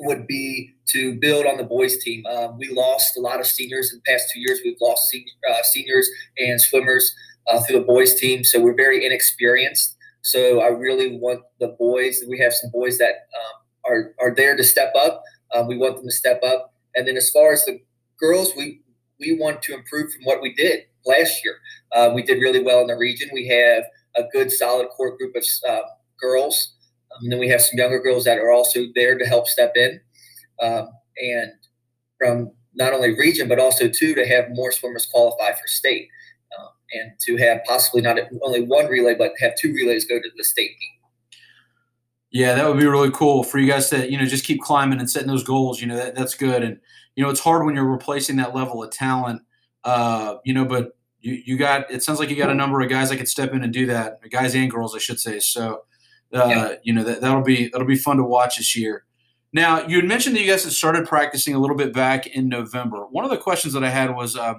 would 0.00 0.26
be 0.26 0.74
to 0.88 1.18
build 1.20 1.46
on 1.46 1.56
the 1.56 1.64
boys 1.64 1.98
team. 1.98 2.24
Um, 2.26 2.58
we 2.58 2.68
lost 2.68 3.16
a 3.16 3.20
lot 3.20 3.40
of 3.40 3.46
seniors 3.46 3.92
in 3.92 4.00
the 4.04 4.10
past 4.10 4.28
two 4.32 4.40
years. 4.40 4.60
We've 4.64 4.76
lost 4.80 5.08
senior, 5.08 5.32
uh, 5.50 5.62
seniors 5.62 6.08
and 6.38 6.60
swimmers 6.60 7.14
uh, 7.48 7.60
through 7.62 7.80
the 7.80 7.84
boys 7.84 8.14
team, 8.14 8.44
so 8.44 8.60
we're 8.60 8.76
very 8.76 9.04
inexperienced. 9.04 9.96
So 10.22 10.60
I 10.60 10.68
really 10.68 11.16
want 11.16 11.42
the 11.60 11.68
boys. 11.78 12.22
We 12.28 12.38
have 12.40 12.52
some 12.52 12.70
boys 12.70 12.98
that 12.98 13.14
um, 13.38 13.90
are 13.92 14.14
are 14.20 14.34
there 14.34 14.56
to 14.56 14.64
step 14.64 14.92
up. 14.96 15.22
Um, 15.54 15.66
we 15.66 15.78
want 15.78 15.96
them 15.96 16.04
to 16.04 16.12
step 16.12 16.42
up. 16.42 16.74
And 16.94 17.06
then 17.06 17.16
as 17.16 17.30
far 17.30 17.52
as 17.52 17.64
the 17.64 17.80
girls, 18.18 18.52
we 18.56 18.82
we 19.18 19.36
want 19.38 19.62
to 19.62 19.74
improve 19.74 20.12
from 20.12 20.24
what 20.24 20.42
we 20.42 20.54
did 20.54 20.80
last 21.06 21.44
year. 21.44 21.56
Uh, 21.92 22.10
we 22.14 22.22
did 22.22 22.40
really 22.40 22.62
well 22.62 22.80
in 22.80 22.88
the 22.88 22.96
region. 22.96 23.28
We 23.32 23.48
have 23.48 23.84
a 24.16 24.28
good, 24.32 24.50
solid 24.50 24.88
core 24.88 25.16
group 25.16 25.34
of 25.36 25.44
uh, 25.68 25.80
girls. 26.20 26.74
Um, 27.12 27.24
and 27.24 27.32
then 27.32 27.38
we 27.38 27.48
have 27.48 27.60
some 27.60 27.78
younger 27.78 28.00
girls 28.00 28.24
that 28.24 28.38
are 28.38 28.50
also 28.50 28.80
there 28.94 29.18
to 29.18 29.24
help 29.24 29.46
step 29.46 29.72
in. 29.76 30.00
Um, 30.62 30.88
and 31.20 31.52
from 32.18 32.52
not 32.74 32.92
only 32.92 33.18
region, 33.18 33.48
but 33.48 33.58
also 33.58 33.88
too 33.88 34.14
to 34.14 34.26
have 34.26 34.46
more 34.50 34.72
swimmers 34.72 35.06
qualify 35.06 35.52
for 35.52 35.66
state, 35.66 36.08
um, 36.58 36.68
and 36.92 37.12
to 37.26 37.36
have 37.36 37.60
possibly 37.64 38.02
not 38.02 38.18
only 38.42 38.62
one 38.62 38.86
relay, 38.86 39.14
but 39.14 39.32
have 39.40 39.52
two 39.60 39.72
relays 39.72 40.04
go 40.04 40.18
to 40.20 40.28
the 40.36 40.44
state 40.44 40.70
meet. 40.78 41.00
Yeah, 42.32 42.54
that 42.54 42.68
would 42.68 42.78
be 42.78 42.86
really 42.86 43.10
cool 43.10 43.42
for 43.42 43.58
you 43.58 43.66
guys 43.66 43.90
to 43.90 44.10
you 44.10 44.16
know 44.16 44.24
just 44.24 44.44
keep 44.44 44.60
climbing 44.60 45.00
and 45.00 45.10
setting 45.10 45.28
those 45.28 45.42
goals. 45.42 45.80
You 45.80 45.88
know 45.88 45.96
that 45.96 46.14
that's 46.14 46.34
good, 46.34 46.62
and 46.62 46.78
you 47.16 47.24
know 47.24 47.30
it's 47.30 47.40
hard 47.40 47.66
when 47.66 47.74
you're 47.74 47.84
replacing 47.84 48.36
that 48.36 48.54
level 48.54 48.82
of 48.82 48.90
talent. 48.90 49.42
Uh, 49.82 50.36
you 50.44 50.54
know, 50.54 50.64
but 50.64 50.96
you 51.20 51.42
you 51.44 51.56
got 51.56 51.90
it 51.90 52.02
sounds 52.02 52.20
like 52.20 52.30
you 52.30 52.36
got 52.36 52.50
a 52.50 52.54
number 52.54 52.80
of 52.80 52.88
guys 52.88 53.10
that 53.10 53.16
could 53.16 53.28
step 53.28 53.52
in 53.52 53.64
and 53.64 53.72
do 53.72 53.86
that, 53.86 54.18
guys 54.30 54.54
and 54.54 54.70
girls, 54.70 54.94
I 54.94 54.98
should 54.98 55.18
say. 55.18 55.40
So, 55.40 55.82
uh, 56.32 56.46
yeah. 56.46 56.74
you 56.82 56.92
know 56.92 57.02
that 57.04 57.20
that'll 57.20 57.42
be 57.42 57.68
that'll 57.68 57.86
be 57.86 57.96
fun 57.96 58.16
to 58.16 58.24
watch 58.24 58.56
this 58.56 58.76
year. 58.76 59.04
Now, 59.52 59.84
you 59.86 59.96
had 59.96 60.04
mentioned 60.04 60.36
that 60.36 60.42
you 60.42 60.50
guys 60.50 60.62
had 60.62 60.72
started 60.72 61.08
practicing 61.08 61.54
a 61.54 61.58
little 61.58 61.76
bit 61.76 61.92
back 61.92 62.28
in 62.28 62.48
November. 62.48 63.06
One 63.10 63.24
of 63.24 63.32
the 63.32 63.36
questions 63.36 63.74
that 63.74 63.82
I 63.82 63.88
had 63.88 64.14
was, 64.14 64.36
uh, 64.36 64.54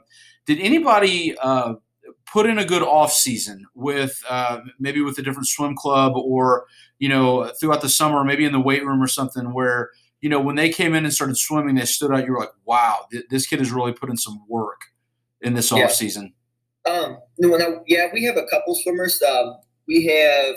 did 0.46 0.60
anybody 0.60 1.34
uh, 1.38 1.76
put 2.26 2.46
in 2.46 2.58
a 2.58 2.66
good 2.66 2.84
off 2.84 3.14
season 3.14 3.66
with 3.74 4.22
uh, 4.30 4.60
maybe 4.80 5.02
with 5.02 5.18
a 5.18 5.22
different 5.22 5.48
swim 5.48 5.76
club 5.76 6.14
or 6.18 6.66
you 7.02 7.10
know, 7.10 7.52
throughout 7.60 7.82
the 7.82 7.90
summer, 7.90 8.24
maybe 8.24 8.46
in 8.46 8.52
the 8.52 8.60
weight 8.60 8.86
room 8.86 9.02
or 9.02 9.08
something, 9.08 9.54
where 9.54 9.90
you 10.22 10.30
know 10.30 10.40
when 10.40 10.56
they 10.56 10.70
came 10.70 10.94
in 10.94 11.04
and 11.04 11.12
started 11.12 11.36
swimming, 11.36 11.76
they 11.76 11.86
stood 11.86 12.14
out. 12.14 12.26
You 12.26 12.34
were 12.34 12.40
like, 12.40 12.54
"Wow, 12.64 13.08
th- 13.12 13.26
this 13.32 13.48
kid 13.48 13.58
has 13.58 13.72
really 13.72 13.92
put 13.92 14.12
in 14.12 14.18
some 14.18 14.46
work 14.48 14.82
in 15.42 15.56
this 15.56 15.72
yeah. 15.72 15.86
off 15.86 15.94
season." 15.94 16.32
Um, 16.86 17.18
no, 17.40 17.58
no, 17.58 17.84
yeah, 17.88 18.06
we 18.14 18.24
have 18.26 18.38
a 18.38 18.46
couple 18.52 18.76
swimmers. 18.76 19.20
Um, 19.24 19.58
we 19.88 20.06
have, 20.06 20.56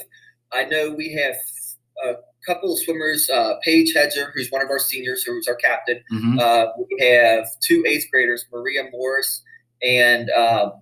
I 0.55 0.65
know 0.65 0.91
we 0.91 1.13
have 1.13 1.35
a 2.05 2.15
couple 2.47 2.73
of 2.73 2.79
swimmers. 2.81 3.29
Uh, 3.29 3.55
Paige 3.63 3.93
Hedger, 3.95 4.33
who's 4.35 4.49
one 4.51 4.63
of 4.63 4.71
our 4.71 4.79
seniors, 4.79 5.23
who's 5.23 5.49
our 5.49 5.57
captain. 5.57 6.03
Mm-hmm. 6.13 6.39
Uh, 6.39 6.67
we 6.79 7.07
have 7.07 7.47
two 7.67 7.85
eighth 7.87 8.07
graders, 8.11 8.47
Maria 8.53 8.85
Morris 8.93 9.43
and 9.83 10.31
um, 10.31 10.73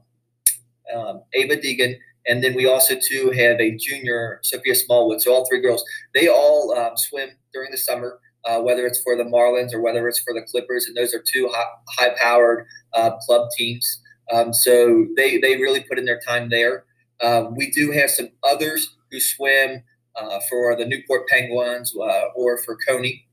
um, 0.94 1.22
Ava 1.34 1.56
Deegan 1.56 1.96
and 2.26 2.42
then 2.42 2.54
we 2.54 2.66
also 2.66 2.94
too 2.94 3.30
have 3.30 3.60
a 3.60 3.76
junior, 3.76 4.38
Sophia 4.42 4.74
Smallwood. 4.74 5.20
So 5.20 5.34
all 5.34 5.46
three 5.46 5.60
girls, 5.60 5.82
they 6.14 6.28
all 6.28 6.74
um, 6.76 6.92
swim 6.96 7.30
during 7.52 7.70
the 7.70 7.78
summer, 7.78 8.20
uh, 8.44 8.60
whether 8.60 8.86
it's 8.86 9.02
for 9.02 9.16
the 9.16 9.24
Marlins 9.24 9.72
or 9.72 9.80
whether 9.80 10.06
it's 10.08 10.20
for 10.20 10.32
the 10.32 10.42
Clippers, 10.42 10.86
and 10.86 10.96
those 10.96 11.14
are 11.14 11.22
two 11.32 11.50
high, 11.88 12.14
powered 12.20 12.66
uh, 12.94 13.16
club 13.26 13.48
teams. 13.56 14.02
Um, 14.32 14.52
so 14.52 15.06
they 15.16 15.38
they 15.38 15.56
really 15.56 15.80
put 15.80 15.98
in 15.98 16.04
their 16.04 16.20
time 16.20 16.48
there. 16.48 16.84
Um, 17.22 17.54
we 17.56 17.70
do 17.70 17.90
have 17.92 18.10
some 18.10 18.28
others 18.44 18.96
who 19.12 19.20
swim 19.20 19.82
uh, 20.16 20.40
for 20.50 20.74
the 20.74 20.86
Newport 20.86 21.28
Penguins 21.28 21.94
uh, 21.96 22.24
or 22.34 22.58
for 22.58 22.76
Coney, 22.88 23.26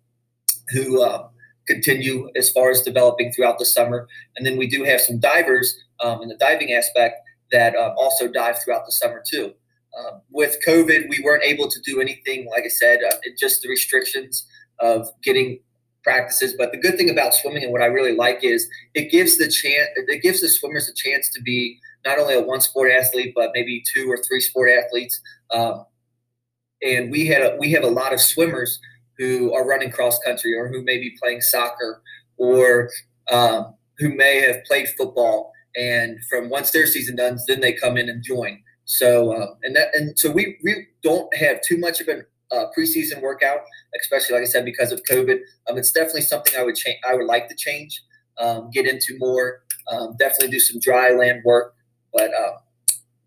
who 0.69 1.01
uh, 1.01 1.29
continue 1.65 2.29
as 2.35 2.51
far 2.51 2.69
as 2.69 2.81
developing 2.81 3.31
throughout 3.31 3.57
the 3.57 3.65
summer. 3.65 4.07
And 4.35 4.45
then 4.45 4.57
we 4.57 4.67
do 4.67 4.83
have 4.83 5.01
some 5.01 5.19
divers 5.19 5.75
um, 6.03 6.21
in 6.21 6.29
the 6.29 6.37
diving 6.37 6.73
aspect 6.73 7.15
that 7.51 7.75
um, 7.75 7.93
also 7.97 8.27
dive 8.27 8.57
throughout 8.63 8.85
the 8.85 8.91
summer 8.91 9.23
too. 9.27 9.53
Um, 9.97 10.21
with 10.29 10.57
COVID, 10.67 11.09
we 11.09 11.21
weren't 11.23 11.43
able 11.43 11.69
to 11.69 11.79
do 11.83 11.99
anything. 11.99 12.47
Like 12.51 12.63
I 12.65 12.69
said, 12.69 12.99
uh, 13.03 13.15
just 13.39 13.63
the 13.63 13.69
restrictions 13.69 14.45
of 14.79 15.09
getting 15.23 15.59
practices. 16.03 16.53
But 16.57 16.71
the 16.71 16.77
good 16.77 16.95
thing 16.97 17.09
about 17.09 17.33
swimming 17.33 17.63
and 17.63 17.71
what 17.71 17.81
I 17.81 17.87
really 17.87 18.15
like 18.15 18.43
is 18.43 18.69
it 18.93 19.11
gives 19.11 19.37
the 19.37 19.45
chance. 19.45 19.89
It 19.95 20.21
gives 20.21 20.41
the 20.41 20.47
swimmers 20.47 20.89
a 20.89 20.93
chance 20.93 21.29
to 21.33 21.41
be 21.41 21.79
not 22.05 22.19
only 22.19 22.35
a 22.35 22.41
one 22.41 22.61
sport 22.61 22.91
athlete, 22.91 23.33
but 23.35 23.51
maybe 23.53 23.83
two 23.93 24.09
or 24.09 24.17
three 24.27 24.41
sport 24.41 24.69
athletes. 24.71 25.19
Um, 25.51 25.85
and 26.81 27.11
we 27.11 27.25
had 27.27 27.41
a, 27.41 27.57
we 27.59 27.71
have 27.73 27.83
a 27.83 27.89
lot 27.89 28.13
of 28.13 28.21
swimmers 28.21 28.79
who 29.17 29.53
are 29.53 29.67
running 29.67 29.91
cross 29.91 30.17
country 30.19 30.55
or 30.55 30.69
who 30.69 30.81
may 30.83 30.97
be 30.97 31.15
playing 31.21 31.41
soccer 31.41 32.01
or 32.37 32.89
um, 33.31 33.73
who 33.97 34.15
may 34.15 34.39
have 34.39 34.63
played 34.63 34.87
football 34.97 35.51
and 35.75 36.19
from 36.29 36.49
once 36.49 36.71
their 36.71 36.87
season 36.87 37.15
done, 37.15 37.37
then 37.47 37.61
they 37.61 37.73
come 37.73 37.97
in 37.97 38.09
and 38.09 38.23
join. 38.23 38.61
So 38.85 39.33
uh, 39.33 39.53
and 39.63 39.75
that 39.75 39.89
and 39.93 40.17
so 40.17 40.31
we 40.31 40.57
we 40.63 40.87
don't 41.03 41.33
have 41.35 41.61
too 41.61 41.77
much 41.77 42.01
of 42.01 42.07
a 42.07 42.21
uh, 42.51 42.65
preseason 42.75 43.21
workout, 43.21 43.59
especially 44.01 44.33
like 44.33 44.41
I 44.41 44.47
said 44.47 44.65
because 44.65 44.91
of 44.91 45.03
COVID. 45.03 45.39
Um, 45.69 45.77
it's 45.77 45.91
definitely 45.91 46.21
something 46.21 46.53
I 46.57 46.63
would 46.63 46.75
change. 46.75 46.97
I 47.07 47.13
would 47.13 47.27
like 47.27 47.47
to 47.49 47.55
change, 47.55 48.01
um, 48.39 48.69
get 48.71 48.87
into 48.87 49.15
more. 49.19 49.61
Um, 49.91 50.15
definitely 50.17 50.49
do 50.49 50.59
some 50.59 50.79
dry 50.79 51.11
land 51.11 51.41
work, 51.43 51.73
but 52.13 52.31
uh, 52.33 52.57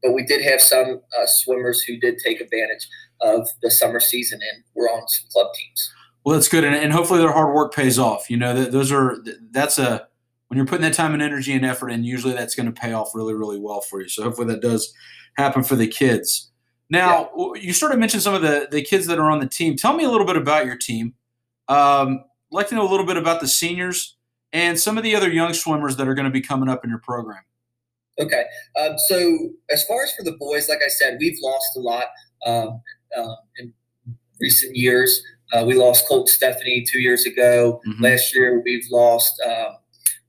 but 0.02 0.12
we 0.12 0.24
did 0.24 0.42
have 0.42 0.60
some 0.60 1.00
uh, 1.18 1.26
swimmers 1.26 1.82
who 1.82 1.98
did 1.98 2.18
take 2.18 2.40
advantage 2.40 2.88
of 3.20 3.48
the 3.62 3.70
summer 3.70 4.00
season 4.00 4.40
and 4.52 4.64
were 4.74 4.88
on 4.88 5.06
some 5.08 5.28
club 5.32 5.48
teams. 5.54 5.92
Well, 6.24 6.34
that's 6.34 6.48
good, 6.48 6.64
and, 6.64 6.74
and 6.74 6.92
hopefully 6.92 7.20
their 7.20 7.32
hard 7.32 7.54
work 7.54 7.74
pays 7.74 7.98
off. 7.98 8.30
You 8.30 8.36
know, 8.36 8.64
those 8.64 8.92
are 8.92 9.18
that's 9.50 9.78
a 9.78 10.06
when 10.52 10.58
you're 10.58 10.66
putting 10.66 10.82
that 10.82 10.92
time 10.92 11.14
and 11.14 11.22
energy 11.22 11.54
and 11.54 11.64
effort 11.64 11.88
in, 11.88 12.04
usually 12.04 12.34
that's 12.34 12.54
going 12.54 12.66
to 12.66 12.78
pay 12.78 12.92
off 12.92 13.14
really, 13.14 13.32
really 13.32 13.58
well 13.58 13.80
for 13.80 14.02
you. 14.02 14.08
So 14.10 14.22
hopefully 14.22 14.48
that 14.48 14.60
does 14.60 14.92
happen 15.38 15.62
for 15.62 15.76
the 15.76 15.86
kids. 15.86 16.50
Now, 16.90 17.30
yeah. 17.34 17.54
you 17.54 17.72
sort 17.72 17.92
of 17.92 17.98
mentioned 17.98 18.22
some 18.22 18.34
of 18.34 18.42
the, 18.42 18.68
the 18.70 18.82
kids 18.82 19.06
that 19.06 19.18
are 19.18 19.30
on 19.30 19.40
the 19.40 19.46
team. 19.46 19.76
Tell 19.76 19.94
me 19.96 20.04
a 20.04 20.10
little 20.10 20.26
bit 20.26 20.36
about 20.36 20.66
your 20.66 20.76
team. 20.76 21.14
Um, 21.68 22.18
I'd 22.18 22.54
like 22.54 22.68
to 22.68 22.74
know 22.74 22.86
a 22.86 22.90
little 22.90 23.06
bit 23.06 23.16
about 23.16 23.40
the 23.40 23.48
seniors 23.48 24.18
and 24.52 24.78
some 24.78 24.98
of 24.98 25.04
the 25.04 25.16
other 25.16 25.30
young 25.30 25.54
swimmers 25.54 25.96
that 25.96 26.06
are 26.06 26.12
going 26.12 26.26
to 26.26 26.30
be 26.30 26.42
coming 26.42 26.68
up 26.68 26.84
in 26.84 26.90
your 26.90 26.98
program. 26.98 27.40
Okay. 28.20 28.44
Um, 28.78 28.96
so 29.08 29.50
as 29.70 29.84
far 29.84 30.04
as 30.04 30.12
for 30.12 30.22
the 30.22 30.36
boys, 30.38 30.68
like 30.68 30.80
I 30.84 30.88
said, 30.88 31.16
we've 31.18 31.38
lost 31.42 31.76
a 31.76 31.80
lot 31.80 32.06
um, 32.46 32.80
uh, 33.16 33.34
in 33.58 33.72
recent 34.40 34.76
years. 34.76 35.22
Uh, 35.52 35.64
we 35.66 35.74
lost 35.74 36.08
Colt 36.08 36.28
Stephanie 36.28 36.84
two 36.90 37.00
years 37.00 37.26
ago. 37.26 37.80
Mm-hmm. 37.86 38.04
Last 38.04 38.34
year, 38.34 38.62
we've 38.64 38.84
lost 38.90 39.32
um, 39.46 39.76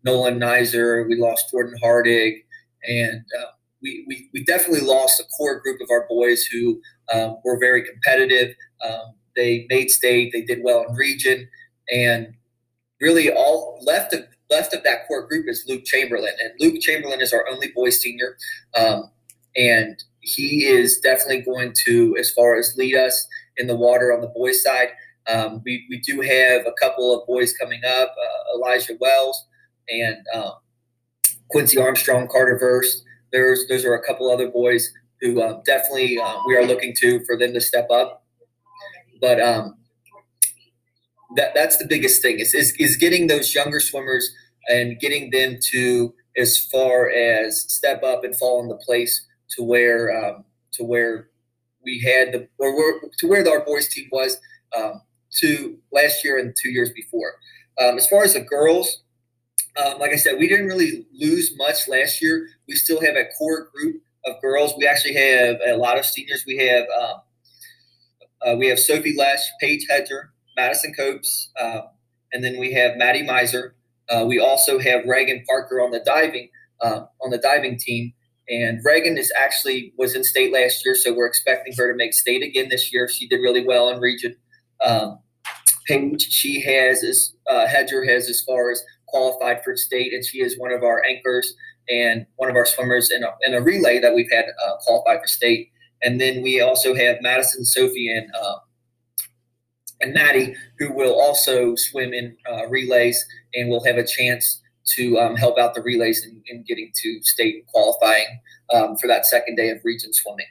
Nolan 0.04 0.40
Nizer, 0.40 1.08
we 1.08 1.16
lost 1.16 1.50
Jordan 1.52 1.76
Hardig, 1.82 2.44
and 2.88 3.24
uh, 3.40 3.52
we, 3.82 4.06
we, 4.08 4.30
we, 4.34 4.44
definitely 4.44 4.86
lost 4.86 5.20
a 5.20 5.24
core 5.38 5.60
group 5.62 5.80
of 5.82 5.90
our 5.90 6.06
boys 6.10 6.44
who 6.46 6.82
um, 7.14 7.38
were 7.44 7.58
very 7.60 7.84
competitive. 7.84 8.54
Um, 8.86 9.14
they 9.36 9.66
made 9.70 9.90
state, 9.90 10.32
they 10.34 10.42
did 10.42 10.60
well 10.64 10.86
in 10.88 10.96
region, 10.96 11.48
and 11.92 12.28
really 13.00 13.32
all 13.32 13.82
left 13.86 14.14
of 14.14 14.26
left 14.50 14.74
of 14.74 14.84
that 14.84 15.08
core 15.08 15.28
group 15.28 15.46
is 15.48 15.66
Luke 15.68 15.84
Chamberlin, 15.86 16.34
and 16.42 16.52
Luke 16.60 16.82
Chamberlin 16.82 17.22
is 17.22 17.34
our 17.34 17.48
only 17.48 17.70
boy 17.76 17.90
senior, 17.90 18.38
um, 18.76 19.12
and 19.56 20.02
he 20.22 20.66
is 20.66 21.00
definitely 21.00 21.42
going 21.42 21.74
to, 21.86 22.16
as 22.18 22.32
far 22.32 22.58
as 22.58 22.76
lead 22.78 22.96
us 22.96 23.28
in 23.58 23.68
the 23.68 23.76
water 23.76 24.14
on 24.14 24.22
the 24.22 24.28
boys 24.28 24.64
side. 24.64 24.90
Um, 25.28 25.62
we, 25.66 25.86
we 25.90 26.00
do 26.00 26.22
have 26.22 26.66
a 26.66 26.74
couple 26.82 27.18
of 27.18 27.28
boys 27.28 27.54
coming 27.54 27.82
up, 27.86 28.10
uh, 28.10 28.58
Elijah 28.58 28.98
Wells, 29.00 29.46
and 29.90 30.18
um, 30.34 30.54
Quincy 31.50 31.78
Armstrong, 31.78 32.28
Carter 32.28 32.58
Verse. 32.58 33.04
There's 33.32 33.68
those 33.68 33.86
are 33.86 33.96
a 33.96 34.06
couple 34.06 34.30
other 34.30 34.50
boys 34.50 34.92
who 35.22 35.42
uh, 35.42 35.62
definitely 35.66 36.20
uh, 36.20 36.36
we 36.48 36.56
are 36.56 36.66
looking 36.66 36.94
to 37.00 37.24
for 37.26 37.38
them 37.38 37.54
to 37.54 37.62
step 37.62 37.90
up. 37.90 38.24
But 39.22 39.42
um, 39.42 39.78
that 41.36 41.54
that's 41.54 41.78
the 41.78 41.86
biggest 41.86 42.22
thing 42.22 42.40
is, 42.40 42.54
is 42.54 42.74
is 42.80 42.98
getting 42.98 43.28
those 43.28 43.54
younger 43.54 43.80
swimmers 43.80 44.34
and 44.70 45.00
getting 45.00 45.30
them 45.32 45.58
to 45.72 46.14
as 46.38 46.58
far 46.72 47.10
as 47.10 47.62
step 47.72 48.04
up 48.04 48.24
and 48.24 48.36
fall 48.38 48.62
into 48.64 48.76
place 48.76 49.26
to 49.52 49.64
where 49.64 50.26
um, 50.26 50.46
to 50.74 50.84
where 50.84 51.30
we 51.84 52.00
had 52.00 52.34
the 52.34 52.48
or 52.58 53.02
to 53.20 53.28
where 53.28 53.48
our 53.48 53.66
boys 53.66 53.88
team 53.88 54.08
was 54.12 54.38
um, 54.76 55.02
to 55.40 55.78
last 55.92 56.24
year 56.24 56.38
and 56.38 56.56
two 56.62 56.70
years 56.70 56.92
before. 56.92 57.34
Um, 57.82 57.98
as 57.98 58.08
far 58.08 58.24
as 58.24 58.34
the 58.34 58.42
girls, 58.42 59.04
um, 59.84 60.00
like 60.00 60.12
I 60.12 60.16
said, 60.16 60.38
we 60.38 60.48
didn't 60.48 60.68
really 60.68 61.08
lose 61.14 61.56
much 61.58 61.88
last 61.88 62.22
year. 62.22 62.48
We 62.68 62.76
still 62.76 63.02
have 63.02 63.16
a 63.16 63.26
core 63.38 63.70
group 63.74 64.02
of 64.26 64.40
girls. 64.42 64.74
We 64.78 64.88
actually 64.88 65.16
have 65.16 65.58
a 65.68 65.76
lot 65.76 65.98
of 65.98 66.06
seniors. 66.06 66.44
We 66.46 66.58
have 66.58 66.86
um, 67.02 67.16
uh, 68.46 68.56
we 68.58 68.68
have 68.68 68.80
Sophie 68.80 69.16
Loesch, 69.18 69.42
Paige 69.60 69.86
Hedger, 69.90 70.33
Madison 70.56 70.94
Copes, 70.94 71.50
uh, 71.60 71.82
and 72.32 72.44
then 72.44 72.60
we 72.60 72.74
have 72.74 72.98
Mattie 72.98 73.26
Meiser. 73.26 73.72
Uh, 74.10 74.26
we 74.28 74.40
also 74.40 74.80
have 74.80 75.06
Reagan 75.06 75.44
Parker 75.48 75.82
on 75.82 75.92
the 75.92 76.00
diving 76.00 76.50
um, 76.82 77.08
on 77.22 77.32
the 77.32 77.38
diving 77.38 77.78
team. 77.78 78.14
And 78.50 78.82
Reagan 78.84 79.18
is 79.18 79.32
actually 79.38 79.94
was 79.98 80.16
in 80.16 80.24
state 80.24 80.52
last 80.52 80.84
year, 80.86 80.96
so 80.96 81.14
we're 81.14 81.28
expecting 81.28 81.74
her 81.78 81.90
to 81.90 81.96
make 81.96 82.14
state 82.14 82.44
again 82.44 82.68
this 82.70 82.94
year. 82.94 83.08
She 83.08 83.28
did 83.28 83.38
really 83.38 83.66
well 83.66 83.90
in 83.90 84.00
region. 84.00 84.36
Um, 84.84 85.20
Paige, 85.88 86.22
she 86.30 86.62
has 86.62 87.04
as 87.04 87.34
uh, 87.50 87.68
Hedger 87.68 88.04
has 88.06 88.30
as 88.30 88.42
far 88.42 88.72
as 88.72 88.84
qualified 89.08 89.64
for 89.64 89.78
state, 89.78 90.14
and 90.14 90.26
she 90.26 90.42
is 90.42 90.60
one 90.60 90.74
of 90.74 90.84
our 90.84 91.04
anchors 91.04 91.54
and 91.90 92.26
one 92.36 92.50
of 92.50 92.56
our 92.56 92.66
swimmers 92.66 93.12
in 93.12 93.24
a, 93.24 93.30
in 93.42 93.54
a 93.54 93.62
relay 93.62 94.00
that 94.00 94.14
we've 94.14 94.32
had 94.32 94.46
uh, 94.46 94.76
qualified 94.86 95.22
for 95.22 95.28
state. 95.28 95.70
And 96.02 96.20
then 96.20 96.42
we 96.42 96.60
also 96.60 96.96
have 96.96 97.18
Madison, 97.22 97.64
Sophie, 97.64 98.12
and 98.14 98.30
uh, 98.36 98.56
and 100.04 100.14
Mattie, 100.14 100.56
who 100.78 100.94
will 100.94 101.20
also 101.20 101.76
swim 101.76 102.14
in 102.14 102.36
uh, 102.52 102.68
relays 102.68 103.26
and 103.56 103.70
will 103.70 103.84
have 103.86 103.98
a 103.98 104.06
chance 104.06 104.62
to 104.96 105.18
um, 105.18 105.36
help 105.36 105.58
out 105.58 105.74
the 105.74 105.82
relays 105.82 106.26
in, 106.26 106.44
in, 106.48 106.64
getting 106.68 106.92
to 107.02 107.22
state 107.22 107.66
qualifying 107.68 108.28
um, 108.74 108.98
for 108.98 109.08
that 109.08 109.26
second 109.26 109.56
day 109.56 109.70
of 109.70 109.80
region 109.84 110.12
swimming. 110.14 110.46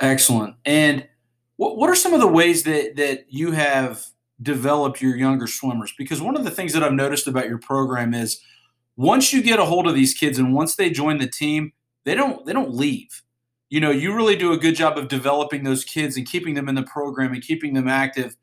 Excellent. 0.00 0.56
And 0.64 1.06
what, 1.56 1.76
what 1.76 1.88
are 1.88 1.94
some 1.94 2.14
of 2.14 2.20
the 2.20 2.26
ways 2.26 2.64
that, 2.64 2.96
that 2.96 3.26
you 3.28 3.52
have 3.52 4.04
developed 4.42 5.00
your 5.00 5.16
younger 5.16 5.46
swimmers? 5.46 5.94
Because 5.96 6.20
one 6.20 6.36
of 6.36 6.42
the 6.42 6.50
things 6.50 6.72
that 6.72 6.82
I've 6.82 6.92
noticed 6.92 7.28
about 7.28 7.48
your 7.48 7.58
program 7.58 8.12
is 8.12 8.40
once 8.96 9.32
you 9.32 9.40
get 9.40 9.60
a 9.60 9.64
hold 9.64 9.86
of 9.86 9.94
these 9.94 10.14
kids 10.14 10.38
and 10.38 10.52
once 10.52 10.74
they 10.74 10.90
join 10.90 11.18
the 11.18 11.28
team, 11.28 11.72
they 12.04 12.16
don't 12.16 12.44
they 12.44 12.52
don't 12.52 12.74
leave. 12.74 13.21
You 13.72 13.80
know, 13.80 13.90
you 13.90 14.14
really 14.14 14.36
do 14.36 14.52
a 14.52 14.58
good 14.58 14.74
job 14.74 14.98
of 14.98 15.08
developing 15.08 15.64
those 15.64 15.82
kids 15.82 16.18
and 16.18 16.26
keeping 16.28 16.52
them 16.52 16.68
in 16.68 16.74
the 16.74 16.82
program 16.82 17.32
and 17.32 17.42
keeping 17.42 17.72
them 17.72 17.88
active 17.88 18.36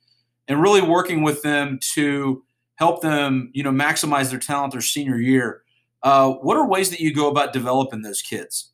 and 0.48 0.60
really 0.60 0.82
working 0.82 1.22
with 1.22 1.44
them 1.44 1.78
to 1.94 2.42
help 2.78 3.04
them, 3.04 3.52
you 3.54 3.62
know, 3.62 3.70
maximize 3.70 4.32
their 4.32 4.40
talent 4.40 4.72
their 4.72 4.82
senior 4.82 5.18
year. 5.18 5.62
Uh, 6.02 6.32
what 6.32 6.58
are 6.58 6.68
ways 6.68 6.90
that 6.90 7.00
you 7.00 7.14
go 7.14 7.30
about 7.30 7.54
developing 7.54 8.02
those 8.02 8.24
kids? 8.24 8.72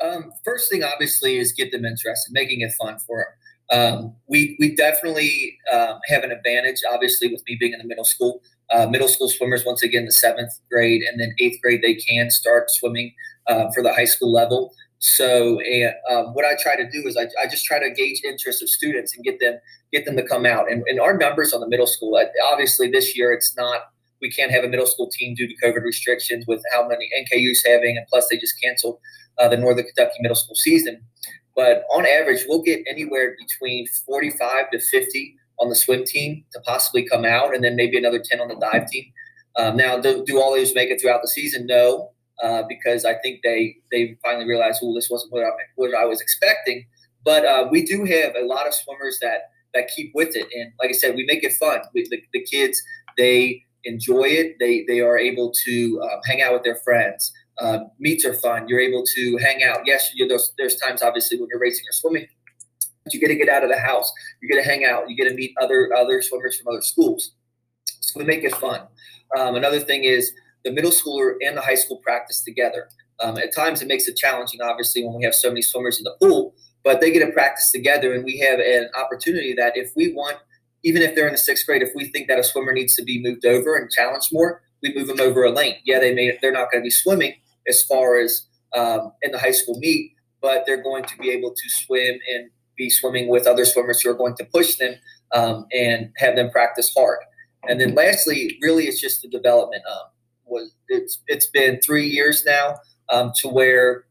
Um, 0.00 0.30
first 0.44 0.70
thing, 0.70 0.84
obviously, 0.84 1.38
is 1.38 1.50
get 1.50 1.72
them 1.72 1.84
interested, 1.84 2.32
making 2.32 2.60
it 2.60 2.70
fun 2.80 3.00
for 3.00 3.26
them. 3.26 3.32
Um, 3.72 4.16
we 4.28 4.56
we 4.60 4.76
definitely 4.76 5.58
um, 5.72 5.98
have 6.06 6.22
an 6.22 6.30
advantage, 6.30 6.82
obviously, 6.88 7.32
with 7.32 7.42
me 7.48 7.56
being 7.58 7.72
in 7.72 7.80
the 7.80 7.86
middle 7.88 8.04
school. 8.04 8.42
Uh, 8.70 8.86
middle 8.86 9.08
school 9.08 9.28
swimmers, 9.28 9.64
once 9.66 9.82
again, 9.82 10.04
the 10.04 10.12
seventh 10.12 10.52
grade 10.70 11.02
and 11.02 11.20
then 11.20 11.34
eighth 11.40 11.60
grade, 11.60 11.82
they 11.82 11.96
can 11.96 12.30
start 12.30 12.70
swimming 12.70 13.12
uh, 13.48 13.72
for 13.74 13.82
the 13.82 13.92
high 13.92 14.04
school 14.04 14.30
level. 14.30 14.72
So, 15.00 15.60
and, 15.60 15.94
um, 16.10 16.26
what 16.34 16.44
I 16.44 16.56
try 16.62 16.76
to 16.76 16.88
do 16.88 17.06
is 17.06 17.16
I, 17.16 17.22
I, 17.42 17.48
just 17.50 17.64
try 17.64 17.78
to 17.78 17.90
gauge 17.90 18.20
interest 18.22 18.62
of 18.62 18.68
students 18.68 19.16
and 19.16 19.24
get 19.24 19.40
them 19.40 19.58
get 19.92 20.04
them 20.04 20.14
to 20.16 20.22
come 20.22 20.44
out. 20.44 20.70
And, 20.70 20.82
and 20.86 21.00
our 21.00 21.16
numbers 21.16 21.54
on 21.54 21.60
the 21.60 21.68
middle 21.68 21.86
school, 21.86 22.20
obviously, 22.52 22.90
this 22.90 23.16
year 23.16 23.32
it's 23.32 23.56
not 23.56 23.80
we 24.20 24.30
can't 24.30 24.52
have 24.52 24.64
a 24.64 24.68
middle 24.68 24.86
school 24.86 25.08
team 25.10 25.34
due 25.34 25.48
to 25.48 25.54
COVID 25.64 25.82
restrictions 25.82 26.46
with 26.46 26.62
how 26.72 26.86
many 26.86 27.08
NKU's 27.18 27.62
having, 27.64 27.96
and 27.96 28.06
plus 28.08 28.26
they 28.30 28.36
just 28.36 28.60
canceled 28.62 28.98
uh, 29.38 29.48
the 29.48 29.56
Northern 29.56 29.84
Kentucky 29.84 30.18
middle 30.20 30.36
school 30.36 30.54
season. 30.54 31.00
But 31.56 31.84
on 31.92 32.06
average, 32.06 32.44
we'll 32.46 32.62
get 32.62 32.84
anywhere 32.88 33.36
between 33.38 33.86
45 34.06 34.70
to 34.72 34.80
50 34.80 35.36
on 35.60 35.68
the 35.68 35.74
swim 35.74 36.04
team 36.04 36.44
to 36.52 36.60
possibly 36.60 37.06
come 37.06 37.24
out, 37.24 37.54
and 37.54 37.64
then 37.64 37.76
maybe 37.76 37.98
another 37.98 38.22
10 38.22 38.40
on 38.40 38.48
the 38.48 38.56
dive 38.56 38.88
team. 38.88 39.04
Um, 39.56 39.76
now, 39.76 39.98
do, 39.98 40.24
do, 40.24 40.40
all 40.40 40.54
those 40.54 40.74
make 40.74 40.90
it 40.90 41.00
throughout 41.00 41.22
the 41.22 41.28
season? 41.28 41.66
No, 41.66 42.12
uh, 42.42 42.62
because 42.68 43.04
I 43.04 43.14
think 43.14 43.40
they 43.42 43.76
they 43.90 44.16
finally 44.22 44.46
realized, 44.46 44.80
well, 44.82 44.94
this 44.94 45.10
wasn't 45.10 45.32
what 45.32 45.44
I, 45.44 45.50
what 45.76 45.94
I 45.94 46.04
was 46.04 46.20
expecting. 46.20 46.86
But 47.24 47.44
uh, 47.44 47.68
we 47.70 47.84
do 47.84 48.04
have 48.04 48.34
a 48.34 48.46
lot 48.46 48.66
of 48.66 48.74
swimmers 48.74 49.18
that 49.20 49.50
that 49.74 49.88
keep 49.94 50.12
with 50.14 50.34
it, 50.34 50.46
and 50.54 50.72
like 50.80 50.90
I 50.90 50.92
said, 50.92 51.14
we 51.14 51.24
make 51.26 51.44
it 51.44 51.52
fun. 51.52 51.80
We, 51.94 52.06
the, 52.10 52.22
the 52.32 52.42
kids 52.44 52.82
they 53.18 53.64
enjoy 53.84 54.24
it. 54.24 54.56
They 54.58 54.84
they 54.86 55.00
are 55.00 55.18
able 55.18 55.52
to 55.64 56.00
um, 56.02 56.20
hang 56.24 56.42
out 56.42 56.52
with 56.52 56.62
their 56.64 56.76
friends. 56.76 57.32
Uh, 57.60 57.80
meets 57.98 58.24
are 58.24 58.34
fun. 58.34 58.68
You're 58.68 58.80
able 58.80 59.04
to 59.04 59.36
hang 59.36 59.62
out. 59.62 59.80
Yes, 59.84 60.10
there's, 60.26 60.54
there's 60.56 60.76
times 60.76 61.02
obviously 61.02 61.38
when 61.38 61.48
you're 61.50 61.60
racing 61.60 61.84
or 61.86 61.92
swimming, 61.92 62.26
but 63.04 63.12
you 63.12 63.20
get 63.20 63.28
to 63.28 63.34
get 63.34 63.50
out 63.50 63.62
of 63.62 63.68
the 63.68 63.78
house. 63.78 64.10
You 64.40 64.48
get 64.48 64.62
to 64.62 64.68
hang 64.68 64.86
out. 64.86 65.10
You 65.10 65.16
get 65.16 65.28
to 65.28 65.34
meet 65.34 65.52
other 65.60 65.90
other 65.94 66.22
swimmers 66.22 66.58
from 66.58 66.72
other 66.72 66.82
schools. 66.82 67.32
So 67.84 68.18
we 68.18 68.24
make 68.24 68.44
it 68.44 68.54
fun. 68.54 68.80
Um, 69.36 69.56
another 69.56 69.78
thing 69.80 70.04
is 70.04 70.32
the 70.64 70.70
middle 70.70 70.90
schooler 70.90 71.34
and 71.44 71.56
the 71.56 71.62
high 71.62 71.74
school 71.74 71.98
practice 71.98 72.42
together. 72.42 72.88
Um, 73.20 73.36
at 73.38 73.54
times 73.54 73.82
it 73.82 73.88
makes 73.88 74.08
it 74.08 74.16
challenging, 74.16 74.60
obviously, 74.62 75.04
when 75.04 75.14
we 75.14 75.24
have 75.24 75.34
so 75.34 75.48
many 75.48 75.62
swimmers 75.62 75.98
in 75.98 76.04
the 76.04 76.16
pool. 76.20 76.54
But 76.82 77.00
they 77.00 77.10
get 77.12 77.24
to 77.24 77.32
practice 77.32 77.70
together, 77.70 78.14
and 78.14 78.24
we 78.24 78.38
have 78.38 78.58
an 78.58 78.88
opportunity 78.98 79.54
that 79.54 79.76
if 79.76 79.90
we 79.94 80.14
want, 80.14 80.38
even 80.82 81.02
if 81.02 81.14
they're 81.14 81.26
in 81.26 81.32
the 81.32 81.38
sixth 81.38 81.66
grade, 81.66 81.82
if 81.82 81.90
we 81.94 82.06
think 82.06 82.28
that 82.28 82.38
a 82.38 82.42
swimmer 82.42 82.72
needs 82.72 82.96
to 82.96 83.02
be 83.02 83.22
moved 83.22 83.44
over 83.44 83.76
and 83.76 83.90
challenged 83.90 84.28
more, 84.32 84.62
we 84.82 84.94
move 84.94 85.08
them 85.08 85.20
over 85.20 85.44
a 85.44 85.50
lane. 85.50 85.76
Yeah, 85.84 85.98
they 85.98 86.14
may 86.14 86.38
they're 86.40 86.52
not 86.52 86.70
going 86.70 86.82
to 86.82 86.86
be 86.86 86.90
swimming 86.90 87.34
as 87.68 87.82
far 87.82 88.18
as 88.18 88.46
um, 88.74 89.12
in 89.20 89.32
the 89.32 89.38
high 89.38 89.50
school 89.50 89.78
meet, 89.78 90.12
but 90.40 90.64
they're 90.66 90.82
going 90.82 91.04
to 91.04 91.16
be 91.18 91.30
able 91.30 91.50
to 91.50 91.68
swim 91.68 92.18
and 92.32 92.50
be 92.78 92.88
swimming 92.88 93.28
with 93.28 93.46
other 93.46 93.66
swimmers 93.66 94.00
who 94.00 94.10
are 94.10 94.14
going 94.14 94.36
to 94.36 94.44
push 94.46 94.76
them 94.76 94.94
um, 95.34 95.66
and 95.72 96.10
have 96.16 96.34
them 96.34 96.50
practice 96.50 96.90
hard. 96.96 97.18
And 97.68 97.78
then 97.78 97.94
lastly, 97.94 98.58
really, 98.62 98.84
it's 98.84 99.00
just 99.00 99.20
the 99.20 99.28
development. 99.28 99.82
Um, 99.90 100.08
was 100.50 100.72
it's 100.88 101.22
it's 101.26 101.46
been 101.46 101.80
three 101.80 102.06
years 102.06 102.44
now 102.44 102.76
um, 103.12 103.32
to 103.40 103.48
where, 103.48 104.04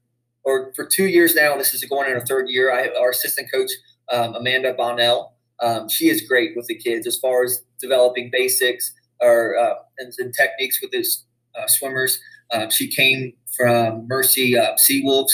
or 0.44 0.74
for 0.76 0.86
two 0.86 1.08
years 1.08 1.36
now, 1.36 1.56
this 1.58 1.74
is 1.74 1.84
going 1.86 2.10
in 2.10 2.18
a 2.18 2.26
third 2.26 2.50
year. 2.50 2.72
I 2.74 2.90
our 3.00 3.12
assistant 3.12 3.52
coach 3.52 3.70
um, 4.12 4.36
Amanda 4.36 4.74
Bonnell. 4.74 5.34
Um, 5.62 5.90
she 5.90 6.10
is 6.10 6.22
great 6.22 6.56
with 6.56 6.68
the 6.68 6.76
kids 6.76 7.06
as 7.06 7.18
far 7.18 7.44
as 7.44 7.64
developing 7.80 8.30
basics 8.32 8.94
or 9.20 9.58
uh, 9.58 9.76
and, 9.98 10.14
and, 10.20 10.34
techniques 10.34 10.82
with 10.82 10.94
his 10.94 11.26
uh, 11.60 11.68
swimmers. 11.68 12.18
Um, 12.54 12.70
she 12.70 12.88
came 12.90 13.34
from 13.58 14.08
Mercy 14.08 14.58
uh, 14.58 14.76
Seawolves. 14.76 15.32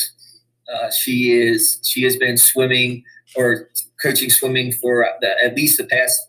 Uh, 0.73 0.89
she 0.89 1.31
is 1.31 1.79
she 1.83 2.03
has 2.03 2.17
been 2.17 2.37
swimming 2.37 3.03
or 3.35 3.69
coaching 4.01 4.29
swimming 4.31 4.71
for 4.71 5.07
the, 5.21 5.29
at 5.43 5.55
least 5.55 5.77
the 5.77 5.85
past 5.85 6.19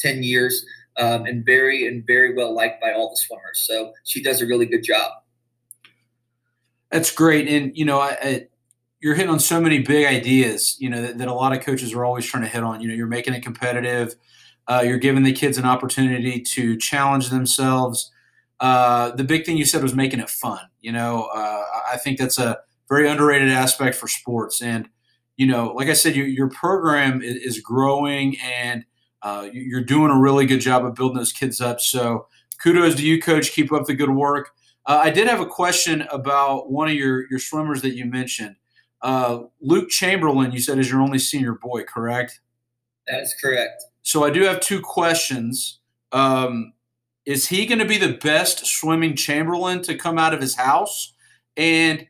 10 0.00 0.22
years 0.22 0.64
um, 0.98 1.26
and 1.26 1.44
very 1.44 1.86
and 1.86 2.06
very 2.06 2.34
well 2.34 2.54
liked 2.54 2.80
by 2.80 2.92
all 2.92 3.10
the 3.10 3.16
swimmers. 3.16 3.60
So 3.60 3.92
she 4.04 4.22
does 4.22 4.40
a 4.40 4.46
really 4.46 4.66
good 4.66 4.82
job. 4.82 5.12
That's 6.90 7.10
great. 7.10 7.48
And, 7.48 7.76
you 7.76 7.84
know, 7.84 7.98
I, 7.98 8.16
I, 8.22 8.46
you're 9.00 9.14
hitting 9.14 9.30
on 9.30 9.40
so 9.40 9.60
many 9.60 9.80
big 9.80 10.06
ideas, 10.06 10.76
you 10.78 10.88
know, 10.88 11.02
that, 11.02 11.18
that, 11.18 11.28
a 11.28 11.34
lot 11.34 11.52
of 11.52 11.60
coaches 11.60 11.92
are 11.92 12.04
always 12.04 12.24
trying 12.24 12.44
to 12.44 12.48
hit 12.48 12.62
on. 12.62 12.80
You 12.80 12.88
know, 12.88 12.94
you're 12.94 13.08
making 13.08 13.34
it 13.34 13.42
competitive. 13.42 14.14
Uh, 14.68 14.82
you're 14.86 14.98
giving 14.98 15.24
the 15.24 15.32
kids 15.32 15.58
an 15.58 15.64
opportunity 15.64 16.40
to 16.40 16.76
challenge 16.76 17.30
themselves. 17.30 18.12
Uh, 18.60 19.10
the 19.10 19.24
big 19.24 19.44
thing 19.44 19.56
you 19.56 19.64
said 19.64 19.82
was 19.82 19.94
making 19.94 20.20
it 20.20 20.30
fun. 20.30 20.60
You 20.80 20.92
know, 20.92 21.28
uh, 21.34 21.64
I 21.92 21.96
think 21.96 22.18
that's 22.18 22.38
a 22.38 22.58
very 22.88 23.08
underrated 23.08 23.50
aspect 23.50 23.96
for 23.96 24.06
sports. 24.06 24.62
And 24.62 24.88
you 25.36 25.46
know, 25.48 25.72
like 25.72 25.88
I 25.88 25.94
said, 25.94 26.14
your, 26.14 26.26
your 26.26 26.48
program 26.48 27.20
is, 27.20 27.34
is 27.34 27.60
growing 27.60 28.38
and 28.38 28.84
uh, 29.24 29.48
you're 29.50 29.82
doing 29.82 30.10
a 30.10 30.18
really 30.18 30.44
good 30.44 30.60
job 30.60 30.84
of 30.84 30.94
building 30.94 31.16
those 31.16 31.32
kids 31.32 31.60
up. 31.60 31.80
So 31.80 32.28
kudos 32.62 32.94
to 32.96 33.04
you, 33.04 33.20
coach. 33.20 33.52
Keep 33.52 33.72
up 33.72 33.86
the 33.86 33.94
good 33.94 34.10
work. 34.10 34.50
Uh, 34.86 35.00
I 35.02 35.10
did 35.10 35.26
have 35.26 35.40
a 35.40 35.46
question 35.46 36.02
about 36.12 36.70
one 36.70 36.88
of 36.88 36.94
your, 36.94 37.28
your 37.30 37.38
swimmers 37.38 37.80
that 37.82 37.96
you 37.96 38.04
mentioned. 38.04 38.56
Uh, 39.00 39.44
Luke 39.60 39.88
Chamberlin, 39.88 40.52
you 40.52 40.60
said 40.60 40.78
is 40.78 40.90
your 40.90 41.00
only 41.00 41.18
senior 41.18 41.54
boy, 41.54 41.84
correct? 41.84 42.40
That 43.08 43.22
is 43.22 43.34
correct. 43.42 43.82
So 44.02 44.24
I 44.24 44.30
do 44.30 44.42
have 44.42 44.60
two 44.60 44.80
questions. 44.80 45.80
Um, 46.12 46.74
is 47.24 47.48
he 47.48 47.64
going 47.64 47.78
to 47.78 47.86
be 47.86 47.96
the 47.96 48.18
best 48.18 48.66
swimming 48.66 49.16
Chamberlin 49.16 49.82
to 49.82 49.96
come 49.96 50.18
out 50.18 50.34
of 50.34 50.40
his 50.42 50.56
house? 50.56 51.14
And 51.56 52.06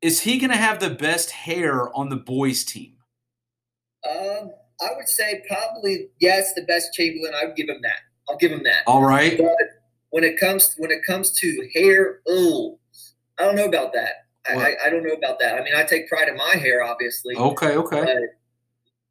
is 0.00 0.22
he 0.22 0.38
going 0.38 0.50
to 0.50 0.56
have 0.56 0.80
the 0.80 0.90
best 0.90 1.30
hair 1.30 1.94
on 1.94 2.08
the 2.08 2.16
boys 2.16 2.64
team? 2.64 2.94
Um, 4.08 4.52
I 4.82 4.94
would 4.96 5.08
say 5.08 5.42
probably 5.46 6.08
yes, 6.20 6.54
the 6.54 6.62
best 6.62 6.92
Chamberlin. 6.94 7.32
I 7.34 7.46
would 7.46 7.56
give 7.56 7.68
him 7.68 7.80
that. 7.82 7.98
I'll 8.28 8.36
give 8.36 8.52
him 8.52 8.62
that. 8.64 8.82
All 8.86 9.02
right. 9.02 9.36
But 9.36 9.56
when 10.10 10.24
it 10.24 10.38
comes 10.38 10.74
when 10.78 10.90
it 10.90 11.04
comes 11.06 11.32
to 11.40 11.68
hair, 11.74 12.20
oh, 12.28 12.78
I 13.38 13.44
don't 13.44 13.56
know 13.56 13.66
about 13.66 13.92
that. 13.92 14.12
I, 14.48 14.54
I, 14.54 14.76
I, 14.86 14.90
don't 14.90 15.04
know 15.04 15.12
about 15.12 15.38
that. 15.40 15.60
I 15.60 15.62
mean, 15.62 15.74
I 15.76 15.82
take 15.84 16.08
pride 16.08 16.28
in 16.28 16.36
my 16.36 16.54
hair, 16.56 16.82
obviously. 16.82 17.36
Okay, 17.36 17.76
okay. 17.76 18.16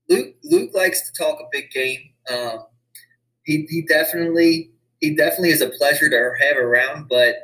Luke 0.09 0.35
Luke 0.43 0.71
likes 0.73 1.09
to 1.09 1.23
talk 1.23 1.39
a 1.39 1.45
big 1.51 1.69
game. 1.69 1.99
Um, 2.29 2.65
he 3.43 3.67
he 3.69 3.83
definitely 3.83 4.71
he 5.01 5.15
definitely 5.15 5.51
is 5.51 5.61
a 5.61 5.69
pleasure 5.69 6.09
to 6.09 6.45
have 6.45 6.57
around. 6.57 7.07
But 7.09 7.35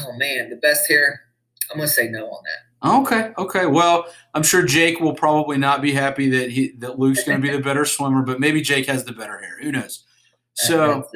oh 0.00 0.12
man, 0.18 0.50
the 0.50 0.56
best 0.56 0.88
hair 0.88 1.26
I'm 1.70 1.78
going 1.78 1.88
to 1.88 1.94
say 1.94 2.08
no 2.08 2.26
on 2.26 2.42
that. 2.44 2.65
Okay. 2.84 3.32
Okay. 3.38 3.66
Well, 3.66 4.06
I'm 4.34 4.42
sure 4.42 4.64
Jake 4.64 5.00
will 5.00 5.14
probably 5.14 5.56
not 5.58 5.80
be 5.80 5.92
happy 5.92 6.28
that 6.30 6.50
he 6.50 6.72
that 6.78 6.98
Luke's 6.98 7.24
going 7.24 7.40
to 7.40 7.42
be 7.42 7.54
the 7.54 7.62
better 7.62 7.84
swimmer, 7.84 8.22
but 8.22 8.38
maybe 8.40 8.60
Jake 8.60 8.86
has 8.86 9.04
the 9.04 9.12
better 9.12 9.38
hair. 9.38 9.58
Who 9.62 9.72
knows? 9.72 10.04
So, 10.58 11.06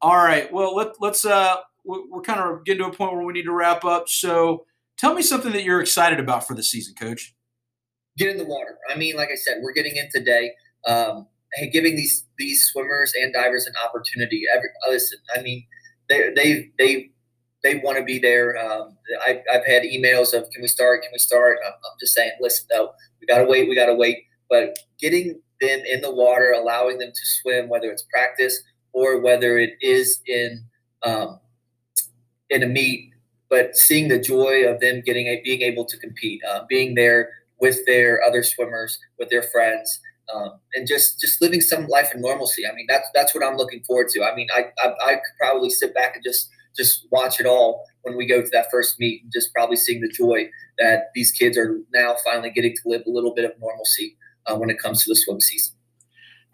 all 0.00 0.16
right. 0.16 0.50
Well, 0.50 0.74
let, 0.74 0.98
let's 0.98 1.26
uh, 1.26 1.56
we're 1.84 2.22
kind 2.22 2.40
of 2.40 2.64
getting 2.64 2.84
to 2.84 2.88
a 2.88 2.90
point 2.90 3.12
where 3.12 3.22
we 3.22 3.34
need 3.34 3.42
to 3.42 3.52
wrap 3.52 3.84
up. 3.84 4.08
So, 4.08 4.64
tell 4.96 5.12
me 5.12 5.20
something 5.20 5.52
that 5.52 5.62
you're 5.62 5.82
excited 5.82 6.18
about 6.18 6.46
for 6.46 6.54
the 6.54 6.62
season, 6.62 6.94
Coach. 6.94 7.34
Get 8.16 8.30
in 8.30 8.38
the 8.38 8.46
water. 8.46 8.78
I 8.90 8.96
mean, 8.96 9.14
like 9.14 9.28
I 9.30 9.34
said, 9.34 9.58
we're 9.60 9.74
getting 9.74 9.94
in 9.96 10.08
today. 10.10 10.52
Um, 10.86 11.26
hey, 11.52 11.68
giving 11.68 11.96
these 11.96 12.24
these 12.38 12.64
swimmers 12.64 13.12
and 13.20 13.30
divers 13.30 13.66
an 13.66 13.74
opportunity. 13.84 14.44
Every 14.56 14.70
listen, 14.88 15.18
I 15.36 15.42
mean, 15.42 15.66
they 16.08 16.32
they 16.34 16.70
they 16.78 17.10
they 17.68 17.80
want 17.80 17.98
to 17.98 18.04
be 18.04 18.18
there. 18.18 18.56
Um, 18.58 18.96
I, 19.26 19.42
have 19.50 19.66
had 19.66 19.82
emails 19.82 20.32
of, 20.34 20.50
can 20.50 20.62
we 20.62 20.68
start? 20.68 21.02
Can 21.02 21.10
we 21.12 21.18
start? 21.18 21.58
I'm, 21.66 21.72
I'm, 21.72 21.96
just 22.00 22.14
saying, 22.14 22.32
listen, 22.40 22.66
though, 22.70 22.90
we 23.20 23.26
got 23.26 23.38
to 23.38 23.44
wait. 23.44 23.68
We 23.68 23.74
got 23.74 23.86
to 23.86 23.94
wait. 23.94 24.24
But 24.48 24.78
getting 24.98 25.40
them 25.60 25.80
in 25.80 26.00
the 26.00 26.14
water, 26.14 26.52
allowing 26.52 26.98
them 26.98 27.10
to 27.10 27.26
swim, 27.42 27.68
whether 27.68 27.90
it's 27.90 28.04
practice 28.10 28.62
or 28.92 29.20
whether 29.20 29.58
it 29.58 29.74
is 29.80 30.20
in 30.26 30.64
um, 31.02 31.40
in 32.50 32.62
a 32.62 32.66
meet, 32.66 33.12
but 33.50 33.76
seeing 33.76 34.08
the 34.08 34.18
joy 34.18 34.64
of 34.66 34.80
them 34.80 35.02
getting 35.04 35.26
a, 35.26 35.40
being 35.44 35.62
able 35.62 35.84
to 35.84 35.98
compete, 35.98 36.40
uh, 36.50 36.60
being 36.68 36.94
there 36.94 37.30
with 37.60 37.84
their 37.86 38.22
other 38.22 38.42
swimmers, 38.42 38.98
with 39.18 39.28
their 39.28 39.42
friends, 39.42 40.00
um, 40.34 40.52
and 40.74 40.88
just 40.88 41.20
just 41.20 41.42
living 41.42 41.60
some 41.60 41.86
life 41.86 42.10
in 42.14 42.22
normalcy. 42.22 42.66
I 42.66 42.74
mean, 42.74 42.86
that's 42.88 43.08
that's 43.14 43.34
what 43.34 43.44
I'm 43.44 43.56
looking 43.56 43.82
forward 43.84 44.08
to. 44.10 44.24
I 44.24 44.34
mean, 44.34 44.48
I, 44.56 44.66
I, 44.82 44.88
I 45.06 45.14
could 45.14 45.36
probably 45.38 45.70
sit 45.70 45.94
back 45.94 46.14
and 46.14 46.24
just 46.24 46.48
just 46.76 47.06
watch 47.10 47.40
it 47.40 47.46
all 47.46 47.84
when 48.02 48.16
we 48.16 48.26
go 48.26 48.40
to 48.40 48.48
that 48.52 48.66
first 48.70 48.98
meet, 48.98 49.22
and 49.22 49.32
just 49.32 49.52
probably 49.54 49.76
seeing 49.76 50.00
the 50.00 50.08
joy 50.08 50.48
that 50.78 51.06
these 51.14 51.30
kids 51.30 51.58
are 51.58 51.80
now 51.92 52.16
finally 52.24 52.50
getting 52.50 52.74
to 52.74 52.82
live 52.86 53.02
a 53.06 53.10
little 53.10 53.34
bit 53.34 53.44
of 53.44 53.52
normalcy 53.60 54.16
uh, 54.46 54.56
when 54.56 54.70
it 54.70 54.78
comes 54.78 55.04
to 55.04 55.10
the 55.10 55.16
swim 55.16 55.40
season. 55.40 55.74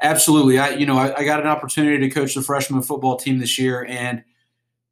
Absolutely, 0.03 0.59
I 0.59 0.71
you 0.71 0.87
know 0.87 0.99
I, 0.99 1.21
I 1.21 1.25
got 1.25 1.41
an 1.41 1.47
opportunity 1.47 1.99
to 1.99 2.15
coach 2.15 2.35
the 2.35 2.43
freshman 2.43 2.83
football 2.83 3.17
team 3.17 3.39
this 3.39 3.59
year, 3.59 3.85
and 3.89 4.25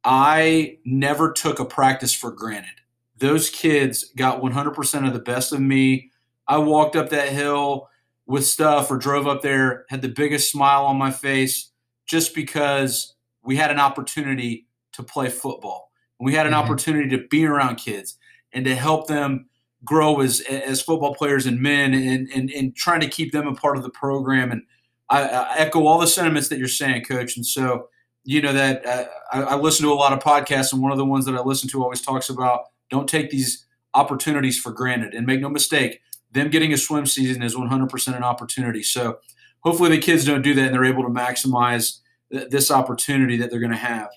I 0.03 0.77
never 0.85 1.31
took 1.31 1.59
a 1.59 1.65
practice 1.65 2.13
for 2.13 2.31
granted. 2.31 2.81
Those 3.17 3.49
kids 3.49 4.11
got 4.17 4.41
100% 4.41 5.07
of 5.07 5.13
the 5.13 5.19
best 5.19 5.53
of 5.53 5.61
me. 5.61 6.11
I 6.47 6.57
walked 6.57 6.95
up 6.95 7.09
that 7.09 7.29
hill 7.29 7.89
with 8.25 8.45
stuff 8.45 8.91
or 8.91 8.97
drove 8.97 9.27
up 9.27 9.41
there, 9.41 9.85
had 9.89 10.01
the 10.01 10.09
biggest 10.09 10.51
smile 10.51 10.85
on 10.85 10.97
my 10.97 11.11
face 11.11 11.71
just 12.05 12.35
because 12.35 13.15
we 13.43 13.55
had 13.55 13.71
an 13.71 13.79
opportunity 13.79 14.67
to 14.93 15.03
play 15.03 15.29
football. 15.29 15.91
We 16.19 16.33
had 16.33 16.45
an 16.45 16.53
mm-hmm. 16.53 16.63
opportunity 16.63 17.09
to 17.09 17.27
be 17.27 17.45
around 17.45 17.75
kids 17.75 18.17
and 18.53 18.65
to 18.65 18.75
help 18.75 19.07
them 19.07 19.49
grow 19.83 20.21
as 20.21 20.39
as 20.41 20.81
football 20.81 21.13
players 21.13 21.45
and 21.45 21.59
men 21.59 21.93
and, 21.93 22.29
and, 22.29 22.49
and 22.51 22.75
trying 22.75 23.01
to 23.01 23.07
keep 23.07 23.33
them 23.33 23.47
a 23.47 23.53
part 23.53 23.75
of 23.75 23.83
the 23.83 23.89
program. 23.89 24.51
And 24.51 24.63
I, 25.09 25.27
I 25.27 25.57
echo 25.57 25.85
all 25.85 25.99
the 25.99 26.07
sentiments 26.07 26.47
that 26.49 26.59
you're 26.59 26.67
saying, 26.67 27.03
coach. 27.03 27.35
And 27.35 27.45
so, 27.45 27.89
you 28.23 28.41
know, 28.41 28.53
that 28.53 28.85
uh, 28.85 29.05
I, 29.31 29.41
I 29.41 29.55
listen 29.55 29.85
to 29.85 29.91
a 29.91 29.95
lot 29.95 30.13
of 30.13 30.19
podcasts, 30.19 30.71
and 30.71 30.81
one 30.81 30.91
of 30.91 30.97
the 30.97 31.05
ones 31.05 31.25
that 31.25 31.35
I 31.35 31.41
listen 31.41 31.69
to 31.69 31.83
always 31.83 32.01
talks 32.01 32.29
about 32.29 32.61
don't 32.89 33.09
take 33.09 33.29
these 33.29 33.65
opportunities 33.93 34.59
for 34.59 34.71
granted. 34.71 35.13
And 35.13 35.27
make 35.27 35.41
no 35.41 35.49
mistake, 35.49 36.01
them 36.31 36.49
getting 36.49 36.73
a 36.73 36.77
swim 36.77 37.05
season 37.05 37.43
is 37.43 37.55
100% 37.55 38.15
an 38.15 38.23
opportunity. 38.23 38.83
So 38.83 39.19
hopefully 39.61 39.89
the 39.89 39.99
kids 39.99 40.25
don't 40.25 40.41
do 40.41 40.53
that 40.53 40.65
and 40.65 40.73
they're 40.73 40.85
able 40.85 41.03
to 41.03 41.09
maximize 41.09 41.99
th- 42.31 42.49
this 42.49 42.71
opportunity 42.71 43.37
that 43.37 43.51
they're 43.51 43.59
going 43.59 43.71
to 43.71 43.77
have. 43.77 44.09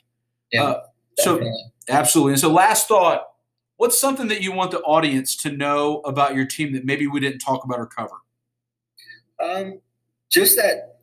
Yeah, 0.52 0.64
uh, 0.64 0.82
so 1.18 1.40
absolutely. 1.88 2.32
And 2.32 2.40
so 2.40 2.52
last 2.52 2.88
thought, 2.88 3.24
what's 3.76 3.98
something 3.98 4.28
that 4.28 4.42
you 4.42 4.52
want 4.52 4.70
the 4.70 4.80
audience 4.80 5.36
to 5.42 5.50
know 5.50 6.00
about 6.00 6.34
your 6.34 6.46
team 6.46 6.72
that 6.74 6.84
maybe 6.84 7.06
we 7.06 7.20
didn't 7.20 7.40
talk 7.40 7.64
about 7.64 7.78
or 7.78 7.86
cover? 7.86 8.16
Um, 9.42 9.80
just 10.30 10.56
that 10.56 10.96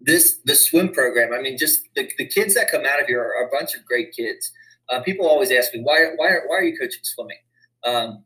this 0.00 0.38
the 0.44 0.54
swim 0.54 0.92
program. 0.92 1.32
I 1.32 1.40
mean, 1.40 1.58
just 1.58 1.82
the, 1.94 2.10
the 2.18 2.26
kids 2.26 2.54
that 2.54 2.70
come 2.70 2.84
out 2.86 3.00
of 3.00 3.06
here 3.06 3.20
are, 3.20 3.46
a 3.46 3.50
bunch 3.50 3.74
of 3.74 3.84
great 3.84 4.12
kids. 4.12 4.52
Uh, 4.88 5.02
people 5.02 5.26
always 5.26 5.50
ask 5.50 5.74
me 5.74 5.80
why 5.80 6.12
why 6.16 6.30
why 6.46 6.56
are 6.56 6.62
you 6.62 6.78
coaching 6.78 7.00
swimming? 7.02 7.38
Um, 7.84 8.24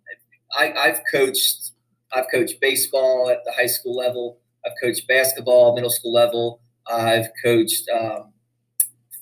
I, 0.52 0.72
I've 0.72 1.00
coached 1.10 1.72
I've 2.12 2.26
coached 2.30 2.60
baseball 2.60 3.30
at 3.30 3.38
the 3.44 3.52
high 3.52 3.66
school 3.66 3.96
level. 3.96 4.38
I've 4.64 4.72
coached 4.82 5.08
basketball 5.08 5.74
middle 5.74 5.90
school 5.90 6.12
level. 6.12 6.60
I've 6.90 7.28
coached 7.42 7.88
um, 7.88 8.31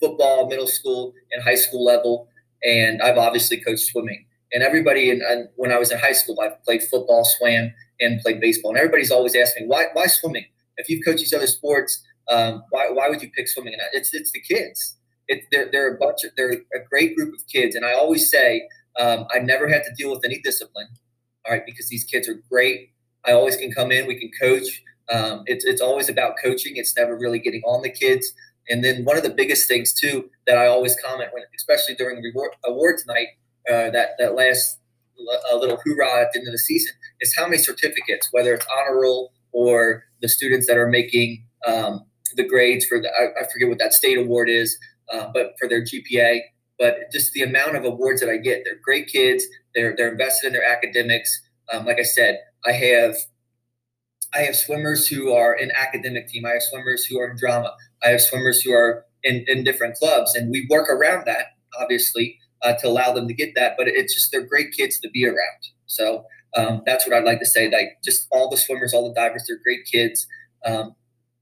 football 0.00 0.48
middle 0.48 0.66
school 0.66 1.12
and 1.32 1.42
high 1.42 1.54
school 1.54 1.84
level, 1.84 2.28
and 2.62 3.02
I've 3.02 3.18
obviously 3.18 3.60
coached 3.60 3.82
swimming. 3.82 4.26
And 4.52 4.62
everybody, 4.62 5.10
in, 5.10 5.22
in, 5.22 5.48
when 5.56 5.72
I 5.72 5.78
was 5.78 5.92
in 5.92 5.98
high 5.98 6.12
school, 6.12 6.38
I 6.40 6.50
played 6.64 6.82
football, 6.82 7.24
swam, 7.24 7.72
and 8.00 8.20
played 8.20 8.40
baseball. 8.40 8.72
And 8.72 8.78
everybody's 8.78 9.10
always 9.10 9.36
asking 9.36 9.64
me, 9.64 9.68
why, 9.68 9.86
why 9.92 10.06
swimming? 10.06 10.46
If 10.76 10.88
you've 10.88 11.04
coached 11.04 11.20
these 11.20 11.32
other 11.32 11.46
sports, 11.46 12.02
um, 12.30 12.64
why, 12.70 12.88
why 12.90 13.08
would 13.08 13.22
you 13.22 13.30
pick 13.30 13.46
swimming? 13.46 13.74
And 13.74 13.82
it's 13.92 14.12
it's 14.12 14.32
the 14.32 14.40
kids. 14.40 14.96
It, 15.28 15.44
they're, 15.52 15.68
they're 15.70 15.94
a 15.94 15.98
bunch 15.98 16.24
of, 16.24 16.32
they're 16.36 16.52
a 16.52 16.84
great 16.88 17.14
group 17.14 17.32
of 17.32 17.46
kids. 17.46 17.76
And 17.76 17.84
I 17.84 17.92
always 17.92 18.30
say, 18.30 18.66
um, 18.98 19.26
I 19.32 19.38
never 19.38 19.68
had 19.68 19.82
to 19.84 19.94
deal 19.96 20.10
with 20.10 20.24
any 20.24 20.40
discipline 20.40 20.88
all 21.46 21.52
right, 21.52 21.64
because 21.64 21.88
these 21.88 22.04
kids 22.04 22.28
are 22.28 22.42
great. 22.50 22.90
I 23.26 23.32
always 23.32 23.56
can 23.56 23.72
come 23.72 23.92
in, 23.92 24.06
we 24.06 24.18
can 24.18 24.30
coach. 24.40 24.82
Um, 25.12 25.42
it's, 25.46 25.64
it's 25.64 25.80
always 25.80 26.08
about 26.08 26.34
coaching. 26.42 26.74
It's 26.76 26.96
never 26.96 27.16
really 27.16 27.38
getting 27.38 27.62
on 27.62 27.82
the 27.82 27.90
kids. 27.90 28.32
And 28.70 28.84
then 28.84 29.04
one 29.04 29.16
of 29.16 29.22
the 29.24 29.30
biggest 29.30 29.68
things 29.68 29.92
too 29.92 30.30
that 30.46 30.56
I 30.56 30.66
always 30.66 30.96
comment 31.04 31.30
when, 31.32 31.42
especially 31.56 31.96
during 31.96 32.22
reward, 32.22 32.52
awards 32.64 33.04
night, 33.06 33.26
uh, 33.68 33.90
that 33.90 34.10
that 34.18 34.34
last 34.34 34.78
little 35.54 35.78
hoorah 35.84 36.22
at 36.22 36.32
the 36.32 36.38
end 36.38 36.48
of 36.48 36.52
the 36.52 36.58
season 36.58 36.94
is 37.20 37.34
how 37.36 37.44
many 37.44 37.58
certificates, 37.58 38.28
whether 38.30 38.54
it's 38.54 38.66
honor 38.74 39.00
roll 39.00 39.32
or 39.52 40.04
the 40.22 40.28
students 40.28 40.66
that 40.66 40.78
are 40.78 40.88
making 40.88 41.44
um, 41.66 42.00
the 42.36 42.46
grades 42.46 42.86
for 42.86 43.00
the 43.00 43.08
I, 43.08 43.42
I, 43.42 43.46
forget 43.52 43.68
what 43.68 43.78
that 43.78 43.92
state 43.92 44.16
award 44.16 44.48
is, 44.48 44.78
uh, 45.12 45.26
but 45.34 45.52
for 45.58 45.68
their 45.68 45.82
GPA. 45.82 46.40
But 46.78 46.96
just 47.12 47.32
the 47.32 47.42
amount 47.42 47.76
of 47.76 47.84
awards 47.84 48.20
that 48.22 48.30
I 48.30 48.38
get, 48.38 48.62
they're 48.64 48.78
great 48.82 49.08
kids. 49.08 49.44
They're 49.74 49.94
they're 49.96 50.12
invested 50.12 50.48
in 50.48 50.52
their 50.54 50.64
academics. 50.64 51.42
Um, 51.72 51.84
like 51.84 51.98
I 51.98 52.04
said, 52.04 52.38
I 52.64 52.72
have 52.72 53.16
I 54.34 54.40
have 54.40 54.56
swimmers 54.56 55.08
who 55.08 55.32
are 55.32 55.54
in 55.54 55.70
academic 55.72 56.28
team. 56.28 56.46
I 56.46 56.50
have 56.50 56.62
swimmers 56.62 57.04
who 57.04 57.18
are 57.18 57.30
in 57.30 57.36
drama. 57.36 57.74
I 58.02 58.10
have 58.10 58.20
swimmers 58.20 58.62
who 58.62 58.72
are 58.72 59.04
in, 59.22 59.44
in 59.48 59.64
different 59.64 59.96
clubs, 59.96 60.34
and 60.34 60.50
we 60.50 60.66
work 60.70 60.88
around 60.88 61.26
that 61.26 61.46
obviously 61.80 62.38
uh, 62.62 62.74
to 62.74 62.88
allow 62.88 63.12
them 63.12 63.28
to 63.28 63.34
get 63.34 63.54
that. 63.54 63.74
But 63.76 63.88
it's 63.88 64.14
just 64.14 64.30
they're 64.32 64.46
great 64.46 64.72
kids 64.72 64.98
to 65.00 65.10
be 65.10 65.26
around. 65.26 65.60
So 65.86 66.24
um, 66.56 66.82
that's 66.86 67.06
what 67.06 67.16
I'd 67.16 67.24
like 67.24 67.40
to 67.40 67.46
say. 67.46 67.70
Like 67.70 67.98
just 68.04 68.26
all 68.30 68.48
the 68.48 68.56
swimmers, 68.56 68.94
all 68.94 69.08
the 69.08 69.14
divers, 69.14 69.44
they're 69.48 69.60
great 69.62 69.84
kids 69.90 70.26
um, 70.64 70.94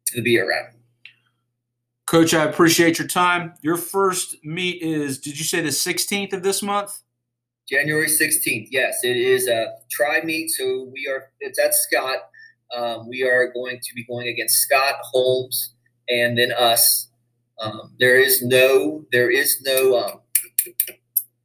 to 0.09 0.22
be 0.22 0.38
around. 0.38 0.74
Coach, 2.07 2.33
I 2.33 2.44
appreciate 2.44 2.98
your 2.98 3.07
time. 3.07 3.53
Your 3.61 3.77
first 3.77 4.37
meet 4.42 4.81
is, 4.81 5.18
did 5.18 5.38
you 5.38 5.44
say 5.44 5.61
the 5.61 5.68
16th 5.68 6.33
of 6.33 6.42
this 6.42 6.62
month? 6.62 7.03
January 7.68 8.07
16th. 8.07 8.68
Yes, 8.70 9.01
it 9.05 9.16
is 9.16 9.46
a 9.46 9.74
tri 9.90 10.22
meet. 10.24 10.48
So 10.48 10.88
we 10.90 11.07
are, 11.07 11.31
it's 11.40 11.59
at 11.59 11.74
Scott. 11.74 12.20
Um, 12.76 13.09
we 13.09 13.22
are 13.22 13.52
going 13.52 13.78
to 13.83 13.94
be 13.94 14.04
going 14.04 14.28
against 14.28 14.59
Scott, 14.59 14.96
Holmes, 15.02 15.74
and 16.09 16.38
then 16.38 16.52
us. 16.52 17.09
Um, 17.61 17.94
there 17.98 18.18
is 18.18 18.42
no, 18.42 19.04
there 19.11 19.31
is 19.31 19.61
no, 19.64 19.98
um, 19.98 20.20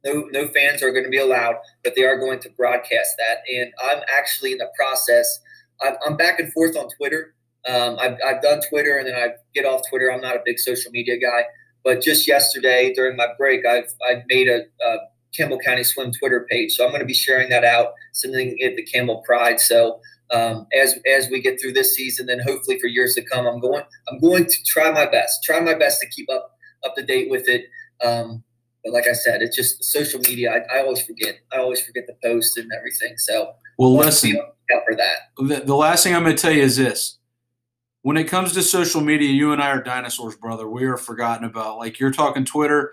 no, 0.04 0.28
no 0.30 0.48
fans 0.48 0.82
are 0.82 0.92
going 0.92 1.04
to 1.04 1.10
be 1.10 1.18
allowed, 1.18 1.56
but 1.82 1.94
they 1.96 2.04
are 2.04 2.18
going 2.18 2.40
to 2.40 2.50
broadcast 2.50 3.14
that. 3.18 3.38
And 3.52 3.72
I'm 3.82 4.02
actually 4.16 4.52
in 4.52 4.58
the 4.58 4.70
process. 4.78 5.40
I'm, 5.82 5.94
I'm 6.06 6.16
back 6.16 6.38
and 6.38 6.52
forth 6.52 6.76
on 6.76 6.88
Twitter. 6.96 7.34
Um, 7.68 7.96
I've, 7.98 8.18
I've 8.24 8.42
done 8.42 8.60
Twitter 8.68 8.98
and 8.98 9.08
then 9.08 9.16
I 9.16 9.28
get 9.54 9.64
off 9.64 9.82
Twitter. 9.88 10.12
I'm 10.12 10.20
not 10.20 10.36
a 10.36 10.40
big 10.44 10.58
social 10.58 10.90
media 10.92 11.16
guy, 11.18 11.44
but 11.82 12.02
just 12.02 12.28
yesterday 12.28 12.92
during 12.94 13.16
my 13.16 13.28
break, 13.38 13.66
I've 13.66 13.92
I've 14.08 14.22
made 14.28 14.48
a, 14.48 14.64
a 14.84 14.96
Campbell 15.34 15.58
County 15.58 15.82
Swim 15.82 16.12
Twitter 16.12 16.46
page. 16.50 16.72
So 16.72 16.84
I'm 16.84 16.90
going 16.90 17.00
to 17.00 17.06
be 17.06 17.14
sharing 17.14 17.48
that 17.48 17.64
out, 17.64 17.92
sending 18.12 18.56
it 18.58 18.76
to 18.76 18.82
Campbell 18.82 19.22
Pride. 19.26 19.60
So 19.60 20.00
um, 20.34 20.66
as 20.76 20.98
as 21.10 21.28
we 21.30 21.40
get 21.40 21.60
through 21.60 21.72
this 21.72 21.94
season, 21.94 22.26
then 22.26 22.40
hopefully 22.40 22.78
for 22.80 22.86
years 22.86 23.14
to 23.14 23.22
come, 23.22 23.46
I'm 23.46 23.60
going 23.60 23.82
I'm 24.08 24.18
going 24.20 24.46
to 24.46 24.56
try 24.66 24.90
my 24.90 25.06
best, 25.06 25.42
try 25.44 25.60
my 25.60 25.74
best 25.74 26.00
to 26.00 26.08
keep 26.08 26.28
up 26.30 26.50
up 26.84 26.94
to 26.96 27.02
date 27.02 27.30
with 27.30 27.48
it. 27.48 27.66
Um, 28.04 28.42
but 28.82 28.92
like 28.92 29.06
I 29.08 29.12
said, 29.12 29.40
it's 29.40 29.56
just 29.56 29.82
social 29.84 30.20
media. 30.20 30.52
I, 30.52 30.78
I, 30.78 30.82
always 30.82 31.00
forget. 31.00 31.36
I 31.52 31.58
always 31.58 31.80
forget 31.80 32.04
the 32.06 32.16
post 32.22 32.58
and 32.58 32.70
everything. 32.76 33.16
So 33.16 33.52
well, 33.78 33.94
listen 33.94 34.32
for 34.32 34.94
that. 34.96 35.16
The, 35.38 35.64
the 35.64 35.74
last 35.74 36.04
thing 36.04 36.14
I'm 36.14 36.22
going 36.22 36.36
to 36.36 36.42
tell 36.42 36.52
you 36.52 36.62
is 36.62 36.76
this: 36.76 37.18
when 38.02 38.16
it 38.16 38.24
comes 38.24 38.52
to 38.54 38.62
social 38.62 39.00
media, 39.00 39.30
you 39.30 39.52
and 39.52 39.62
I 39.62 39.70
are 39.70 39.82
dinosaurs, 39.82 40.36
brother. 40.36 40.68
We 40.68 40.84
are 40.84 40.98
forgotten 40.98 41.44
about. 41.44 41.78
Like 41.78 41.98
you're 41.98 42.12
talking 42.12 42.44
Twitter 42.44 42.92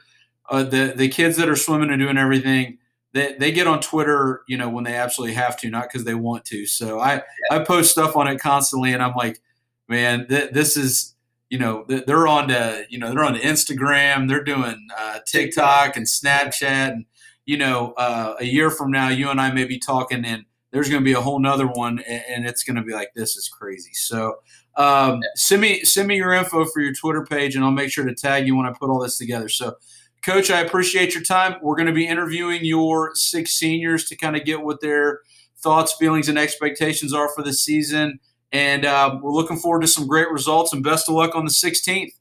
uh, 0.52 0.64
the 0.64 0.94
the 0.96 1.08
kids 1.08 1.38
that 1.38 1.50
are 1.50 1.56
swimming 1.56 1.90
and 1.90 2.00
doing 2.00 2.18
everything 2.18 2.78
they, 3.14 3.36
they 3.40 3.52
get 3.52 3.68
on 3.68 3.82
Twitter, 3.82 4.42
you 4.48 4.58
know, 4.58 4.70
when 4.70 4.84
they 4.84 4.96
absolutely 4.96 5.36
have 5.36 5.58
to, 5.58 5.70
not 5.70 5.84
because 5.84 6.06
they 6.06 6.16
want 6.16 6.46
to. 6.46 6.66
So 6.66 7.00
I. 7.00 7.22
I 7.52 7.60
post 7.60 7.92
stuff 7.92 8.16
on 8.16 8.28
it 8.28 8.40
constantly, 8.40 8.94
and 8.94 9.04
I'm 9.04 9.14
like, 9.14 9.42
man, 9.90 10.26
th- 10.30 10.52
this 10.52 10.78
is, 10.78 11.16
you 11.50 11.60
know, 11.60 11.84
th- 11.84 12.06
they're 12.06 12.26
on 12.26 12.48
to, 12.48 12.86
you 12.90 12.98
know, 12.98 13.10
they're 13.10 13.26
on 13.26 13.34
to 13.34 13.42
Instagram, 13.42 14.30
they're 14.30 14.42
doing 14.42 14.88
uh, 14.98 15.20
TikTok 15.28 15.98
and 15.98 16.06
Snapchat, 16.06 16.64
and 16.64 17.06
you 17.46 17.58
know, 17.58 17.92
uh, 17.98 18.36
a 18.40 18.46
year 18.46 18.70
from 18.70 18.90
now, 18.90 19.10
you 19.10 19.30
and 19.30 19.42
I 19.42 19.52
may 19.52 19.66
be 19.66 19.80
talking, 19.80 20.24
and 20.24 20.46
there's 20.72 20.88
going 20.88 21.02
to 21.02 21.06
be 21.06 21.12
a 21.12 21.20
whole 21.20 21.40
nother 21.40 21.68
one, 21.68 22.00
and, 22.08 22.24
and 22.30 22.48
it's 22.48 22.64
going 22.64 22.78
to 22.78 22.84
be 22.84 22.94
like, 22.94 23.10
this 23.16 23.36
is 23.36 23.50
crazy. 23.50 23.92
So 23.94 24.36
um, 24.78 25.22
send 25.36 25.62
me 25.62 25.84
send 25.84 26.08
me 26.08 26.16
your 26.16 26.32
info 26.32 26.64
for 26.64 26.82
your 26.82 26.94
Twitter 26.94 27.26
page, 27.26 27.56
and 27.56 27.66
I'll 27.66 27.72
make 27.72 27.92
sure 27.92 28.06
to 28.06 28.16
tag 28.16 28.48
you 28.48 28.56
when 28.56 28.66
I 28.66 28.72
put 28.72 28.90
all 28.90 29.02
this 29.02 29.18
together. 29.18 29.50
So 29.50 29.76
Coach, 30.24 30.52
I 30.52 30.60
appreciate 30.60 31.16
your 31.16 31.24
time. 31.24 31.56
We're 31.64 31.76
going 31.76 31.88
to 31.88 31.94
be 31.94 32.06
interviewing 32.06 32.64
your 32.64 33.16
six 33.16 33.54
seniors 33.54 34.06
to 34.06 34.16
kind 34.16 34.36
of 34.36 34.46
get 34.46 34.62
what 34.62 34.80
their 34.80 35.22
thoughts, 35.58 35.94
feelings, 35.94 36.30
and 36.30 36.38
expectations 36.38 37.12
are 37.12 37.28
for 37.34 37.42
the 37.42 37.54
season. 37.54 38.20
And 38.52 38.86
uh, 38.86 39.18
we're 39.20 39.32
looking 39.32 39.58
forward 39.58 39.82
to 39.82 39.88
some 39.88 40.06
great 40.06 40.30
results 40.30 40.74
and 40.74 40.84
best 40.84 41.10
of 41.10 41.16
luck 41.16 41.36
on 41.36 41.46
the 41.46 41.52
16th. 41.52 42.12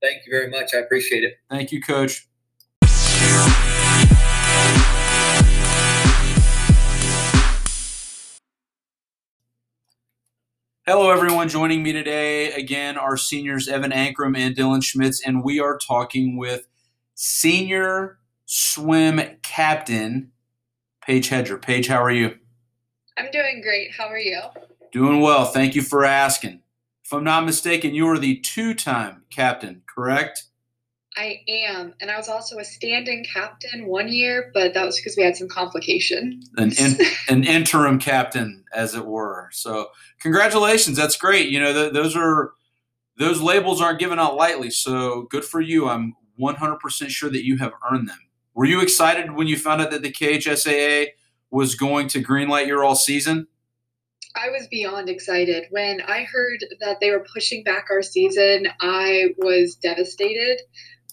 Thank 0.00 0.26
you 0.26 0.30
very 0.30 0.48
much. 0.48 0.74
I 0.74 0.78
appreciate 0.78 1.24
it. 1.24 1.34
Thank 1.50 1.72
you, 1.72 1.82
Coach. 1.82 2.28
Hello, 10.86 11.10
everyone. 11.10 11.48
Joining 11.48 11.82
me 11.82 11.92
today 11.92 12.52
again 12.52 12.96
are 12.96 13.16
seniors 13.16 13.66
Evan 13.66 13.90
Ankrum 13.90 14.36
and 14.36 14.54
Dylan 14.54 14.84
Schmitz, 14.84 15.20
and 15.26 15.42
we 15.42 15.58
are 15.58 15.78
talking 15.78 16.36
with 16.36 16.68
senior 17.14 18.18
swim 18.46 19.20
captain 19.42 20.32
Paige 21.06 21.28
Hedger. 21.28 21.58
Paige, 21.58 21.86
how 21.86 22.02
are 22.02 22.10
you? 22.10 22.34
I'm 23.18 23.30
doing 23.30 23.60
great. 23.62 23.92
How 23.92 24.06
are 24.06 24.18
you? 24.18 24.40
Doing 24.92 25.20
well. 25.20 25.44
Thank 25.44 25.74
you 25.74 25.82
for 25.82 26.04
asking. 26.04 26.62
If 27.04 27.12
I'm 27.12 27.24
not 27.24 27.44
mistaken, 27.44 27.94
you 27.94 28.08
are 28.08 28.18
the 28.18 28.36
two 28.40 28.74
time 28.74 29.22
captain, 29.30 29.82
correct? 29.86 30.44
I 31.16 31.42
am. 31.46 31.94
And 32.00 32.10
I 32.10 32.16
was 32.16 32.28
also 32.28 32.58
a 32.58 32.64
standing 32.64 33.24
captain 33.24 33.86
one 33.86 34.08
year, 34.08 34.50
but 34.52 34.74
that 34.74 34.84
was 34.84 34.96
because 34.96 35.16
we 35.16 35.22
had 35.22 35.36
some 35.36 35.48
complication. 35.48 36.40
An, 36.56 36.72
in, 36.72 36.96
an 37.28 37.44
interim 37.44 37.98
captain, 37.98 38.64
as 38.74 38.94
it 38.94 39.06
were. 39.06 39.48
So, 39.52 39.88
congratulations. 40.20 40.96
That's 40.96 41.16
great. 41.16 41.50
You 41.50 41.60
know, 41.60 41.72
th- 41.72 41.92
those 41.92 42.16
are. 42.16 42.52
Those 43.16 43.40
labels 43.40 43.80
aren't 43.80 44.00
given 44.00 44.18
out 44.18 44.34
lightly, 44.34 44.70
so 44.70 45.28
good 45.30 45.44
for 45.44 45.60
you. 45.60 45.88
I'm 45.88 46.16
100% 46.40 47.08
sure 47.08 47.30
that 47.30 47.44
you 47.44 47.58
have 47.58 47.72
earned 47.90 48.08
them. 48.08 48.18
Were 48.54 48.64
you 48.64 48.80
excited 48.80 49.32
when 49.32 49.46
you 49.46 49.58
found 49.58 49.82
out 49.82 49.90
that 49.90 50.02
the 50.02 50.12
KHSAA 50.12 51.08
was 51.50 51.74
going 51.74 52.08
to 52.08 52.22
greenlight 52.22 52.66
your 52.66 52.84
all 52.84 52.96
season? 52.96 53.46
I 54.36 54.50
was 54.50 54.66
beyond 54.68 55.08
excited. 55.08 55.64
When 55.70 56.00
I 56.00 56.24
heard 56.24 56.64
that 56.80 56.98
they 57.00 57.10
were 57.10 57.24
pushing 57.32 57.62
back 57.62 57.86
our 57.90 58.02
season, 58.02 58.66
I 58.80 59.34
was 59.38 59.76
devastated. 59.76 60.60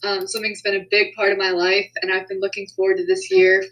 Um, 0.04 0.28
swimming's 0.28 0.64
been 0.64 0.76
a 0.76 0.88
big 0.90 1.14
part 1.14 1.32
of 1.32 1.38
my 1.38 1.52
life, 1.52 1.92
and 2.02 2.12
I've 2.12 2.28
been 2.28 2.40
looking 2.40 2.68
forward 2.76 2.98
to 2.98 3.06
this 3.06 3.30
year 3.30 3.64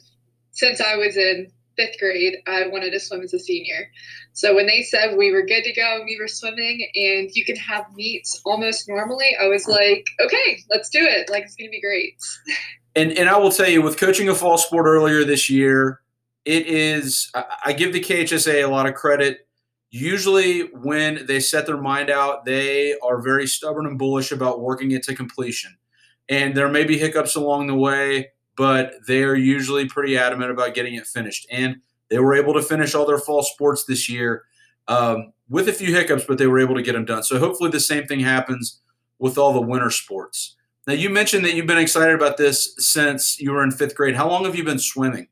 since 0.51 0.79
I 0.79 0.95
was 0.95 1.17
in 1.17 1.47
fifth 1.79 1.99
grade. 1.99 2.35
I 2.47 2.67
wanted 2.67 2.91
to 2.91 2.99
swim 2.99 3.21
as 3.21 3.33
a 3.33 3.39
senior. 3.39 3.89
So 4.33 4.53
when 4.55 4.67
they 4.67 4.83
said 4.83 5.17
we 5.17 5.31
were 5.31 5.43
good 5.43 5.63
to 5.63 5.73
go, 5.73 6.01
we 6.05 6.17
were 6.19 6.27
swimming, 6.27 6.87
and 6.95 7.29
you 7.33 7.45
can 7.45 7.55
have 7.55 7.85
meets 7.95 8.41
almost 8.45 8.89
normally, 8.89 9.35
I 9.41 9.47
was 9.47 9.67
like, 9.67 10.05
okay, 10.23 10.59
let's 10.69 10.89
do 10.89 10.99
it. 11.01 11.29
Like, 11.29 11.43
it's 11.43 11.55
going 11.55 11.69
to 11.69 11.71
be 11.71 11.81
great. 11.81 12.15
And, 12.95 13.11
and 13.13 13.29
I 13.29 13.37
will 13.37 13.51
tell 13.51 13.69
you, 13.69 13.83
with 13.83 13.97
coaching 13.97 14.29
a 14.29 14.35
fall 14.35 14.57
sport 14.57 14.87
earlier 14.87 15.23
this 15.23 15.47
year, 15.47 16.01
it 16.43 16.65
is, 16.65 17.31
I 17.63 17.71
give 17.71 17.93
the 17.93 18.01
KHSAA 18.01 18.65
a 18.65 18.67
lot 18.67 18.87
of 18.87 18.95
credit. 18.95 19.47
Usually, 19.91 20.61
when 20.73 21.25
they 21.27 21.39
set 21.39 21.67
their 21.67 21.77
mind 21.77 22.09
out, 22.09 22.45
they 22.45 22.95
are 23.03 23.21
very 23.21 23.45
stubborn 23.45 23.85
and 23.85 23.97
bullish 23.97 24.31
about 24.31 24.61
working 24.61 24.91
it 24.91 25.03
to 25.03 25.15
completion. 25.15 25.77
And 26.29 26.57
there 26.57 26.67
may 26.67 26.83
be 26.83 26.97
hiccups 26.97 27.35
along 27.35 27.67
the 27.67 27.75
way, 27.75 28.31
but 28.59 28.95
they 29.07 29.23
are 29.23 29.35
usually 29.35 29.87
pretty 29.87 30.17
adamant 30.17 30.51
about 30.51 30.73
getting 30.73 30.95
it 30.95 31.07
finished. 31.07 31.47
And 31.49 31.77
they 32.09 32.19
were 32.19 32.35
able 32.35 32.53
to 32.55 32.61
finish 32.61 32.93
all 32.93 33.05
their 33.05 33.17
fall 33.17 33.41
sports 33.41 33.85
this 33.85 34.09
year 34.09 34.43
um, 34.89 35.31
with 35.47 35.69
a 35.69 35.73
few 35.73 35.95
hiccups, 35.95 36.25
but 36.25 36.37
they 36.37 36.45
were 36.45 36.59
able 36.59 36.75
to 36.75 36.81
get 36.81 36.91
them 36.91 37.05
done. 37.05 37.23
So 37.23 37.39
hopefully, 37.39 37.71
the 37.71 37.79
same 37.79 38.05
thing 38.05 38.19
happens 38.19 38.81
with 39.17 39.37
all 39.37 39.53
the 39.53 39.61
winter 39.61 39.89
sports. 39.89 40.57
Now, 40.87 40.93
you 40.93 41.09
mentioned 41.09 41.45
that 41.45 41.53
you've 41.53 41.67
been 41.67 41.77
excited 41.77 42.13
about 42.13 42.35
this 42.35 42.75
since 42.79 43.39
you 43.39 43.53
were 43.53 43.63
in 43.63 43.71
fifth 43.71 43.95
grade. 43.95 44.17
How 44.17 44.27
long 44.27 44.43
have 44.43 44.57
you 44.57 44.65
been 44.65 44.79
swimming? 44.79 45.29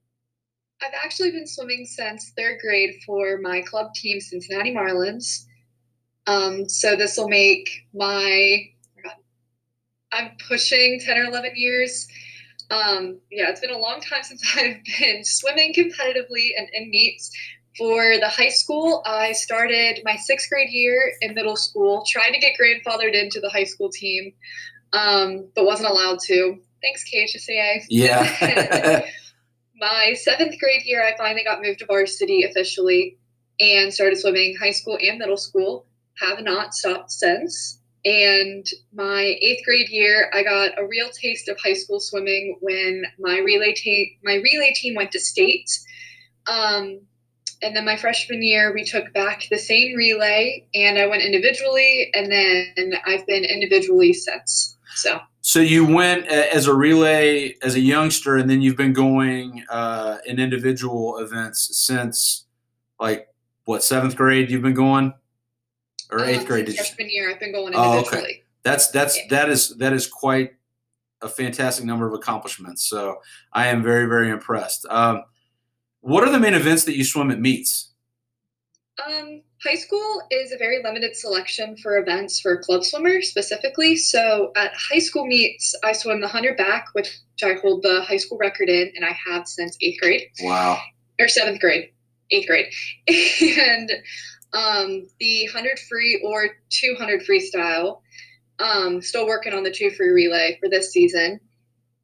I've 0.82 0.94
actually 1.04 1.32
been 1.32 1.48
swimming 1.48 1.86
since 1.86 2.32
third 2.38 2.60
grade 2.62 2.96
for 3.06 3.40
my 3.42 3.62
club 3.62 3.94
team, 3.94 4.22
Cincinnati 4.22 4.74
Marlins. 4.74 5.48
Um, 6.28 6.70
so 6.70 6.96
this 6.96 7.18
will 7.18 7.28
make 7.28 7.70
my 7.94 8.70
I'm 10.12 10.32
pushing 10.48 11.00
10 11.00 11.18
or 11.18 11.24
11 11.26 11.52
years. 11.56 12.08
Um, 12.70 13.20
yeah, 13.32 13.50
it's 13.50 13.62
been 13.62 13.72
a 13.72 13.78
long 13.78 14.02
time 14.02 14.24
since 14.24 14.44
I've 14.58 14.78
been 15.00 15.24
swimming 15.24 15.74
competitively 15.74 16.50
and 16.58 16.68
in 16.74 16.90
meets. 16.90 17.32
For 17.78 18.18
the 18.18 18.28
high 18.28 18.50
school, 18.50 19.04
I 19.06 19.34
started 19.34 20.02
my 20.04 20.16
sixth 20.16 20.50
grade 20.50 20.72
year 20.72 21.12
in 21.22 21.36
middle 21.36 21.56
school, 21.56 22.04
tried 22.10 22.32
to 22.32 22.40
get 22.40 22.54
grandfathered 22.60 23.14
into 23.14 23.40
the 23.40 23.52
high 23.52 23.66
school 23.66 23.92
team, 23.92 24.34
um, 24.94 25.48
but 25.56 25.64
wasn't 25.64 25.90
allowed 25.90 26.18
to. 26.26 26.58
Thanks, 26.82 27.04
KHSAA. 27.08 27.86
Yeah. 27.90 29.06
my 29.80 30.14
seventh 30.14 30.60
grade 30.60 30.86
year, 30.86 31.04
I 31.04 31.16
finally 31.18 31.44
got 31.44 31.62
moved 31.62 31.80
to 31.80 31.86
varsity 31.86 32.44
officially 32.44 33.20
and 33.60 33.94
started 33.94 34.18
swimming 34.18 34.56
high 34.60 34.72
school 34.72 34.98
and 35.00 35.20
middle 35.20 35.38
school. 35.38 35.86
Have 36.20 36.42
not 36.42 36.74
stopped 36.74 37.12
since. 37.12 37.80
And 38.08 38.66
my 38.94 39.36
eighth 39.42 39.66
grade 39.66 39.90
year, 39.90 40.32
I 40.34 40.42
got 40.42 40.80
a 40.80 40.88
real 40.88 41.10
taste 41.10 41.50
of 41.50 41.58
high 41.60 41.74
school 41.74 42.00
swimming 42.00 42.56
when 42.62 43.04
my 43.20 43.40
relay 43.40 43.74
team 43.74 44.08
my 44.24 44.36
relay 44.36 44.72
team 44.74 44.96
went 44.96 45.12
to 45.12 45.20
state. 45.20 45.70
Um, 46.48 47.02
and 47.62 47.76
then 47.76 47.84
my 47.84 47.98
freshman 47.98 48.42
year, 48.42 48.74
we 48.74 48.86
took 48.86 49.12
back 49.14 49.44
the 49.52 49.58
same 49.58 49.98
relay, 49.98 50.66
and 50.74 50.98
I 50.98 51.08
went 51.08 51.22
individually, 51.22 52.10
and 52.14 52.32
then 52.32 52.94
I've 53.06 53.28
been 53.28 53.44
individually 53.44 54.14
since. 54.14 54.78
So. 54.96 55.20
So 55.42 55.60
you 55.60 55.86
went 55.86 56.28
as 56.28 56.68
a 56.68 56.74
relay 56.74 57.56
as 57.62 57.76
a 57.76 57.82
youngster, 57.82 58.38
and 58.38 58.50
then 58.50 58.62
you've 58.62 58.78
been 58.78 58.94
going 58.94 59.66
uh, 59.70 60.20
in 60.26 60.40
individual 60.40 61.18
events 61.18 61.78
since, 61.78 62.46
like, 63.02 63.28
what 63.66 63.84
seventh 63.84 64.16
grade? 64.16 64.50
You've 64.50 64.62
been 64.62 64.74
going 64.74 65.14
or 66.12 66.26
eighth 66.26 66.42
um, 66.42 66.46
grade? 66.46 66.74
Freshman 66.74 67.10
year, 67.10 67.30
I've 67.30 67.40
been 67.40 67.52
going 67.52 67.74
individually. 67.74 68.06
Oh, 68.14 68.18
okay. 68.20 68.44
That's 68.64 68.90
that's 68.90 69.18
yeah. 69.18 69.24
that 69.30 69.50
is 69.50 69.78
that 69.78 69.94
is 69.94 70.08
quite 70.08 70.52
a 71.22 71.30
fantastic 71.30 71.86
number 71.86 72.08
of 72.08 72.14
accomplishments. 72.14 72.88
So 72.88 73.22
I 73.54 73.68
am 73.68 73.84
very 73.84 74.06
very 74.06 74.30
impressed. 74.30 74.86
Um, 74.90 75.24
what 76.02 76.24
are 76.24 76.32
the 76.32 76.40
main 76.40 76.54
events 76.54 76.86
that 76.86 76.96
you 76.96 77.04
swim 77.04 77.32
at 77.32 77.40
meets? 77.40 77.92
Um, 79.06 79.42
high 79.64 79.76
school 79.76 80.22
is 80.32 80.52
a 80.52 80.58
very 80.58 80.82
limited 80.84 81.16
selection 81.16 81.78
for 81.78 81.98
events 81.98 82.40
for 82.40 82.58
club 82.58 82.84
swimmers 82.84 83.30
specifically. 83.30 83.96
So 83.96 84.52
at 84.56 84.72
high 84.74 85.00
school 85.00 85.26
meets, 85.26 85.76
I 85.84 85.92
swim 85.92 86.20
the 86.20 86.28
100 86.28 86.58
back, 86.58 86.88
which 86.94 87.20
I 87.44 87.54
hold 87.62 87.84
the 87.84 88.02
high 88.02 88.18
school 88.18 88.38
record 88.38 88.70
in, 88.70 88.92
and 88.96 89.06
I 89.06 89.16
have 89.28 89.48
since 89.48 89.78
eighth 89.82 90.02
grade. 90.02 90.24
Wow. 90.42 90.80
Or 91.20 91.28
seventh 91.28 91.60
grade, 91.60 91.90
eighth 92.32 92.48
grade. 92.48 92.68
and 93.08 93.92
um, 94.54 95.08
the 95.20 95.48
100 95.54 95.80
free 95.80 96.22
or 96.26 96.50
200 96.70 97.22
freestyle. 97.22 98.02
Um, 98.60 99.02
still 99.02 99.28
working 99.28 99.54
on 99.54 99.64
the 99.64 99.72
two 99.72 99.92
free 99.92 100.10
relay 100.10 100.58
for 100.60 100.70
this 100.70 100.92
season. 100.92 101.40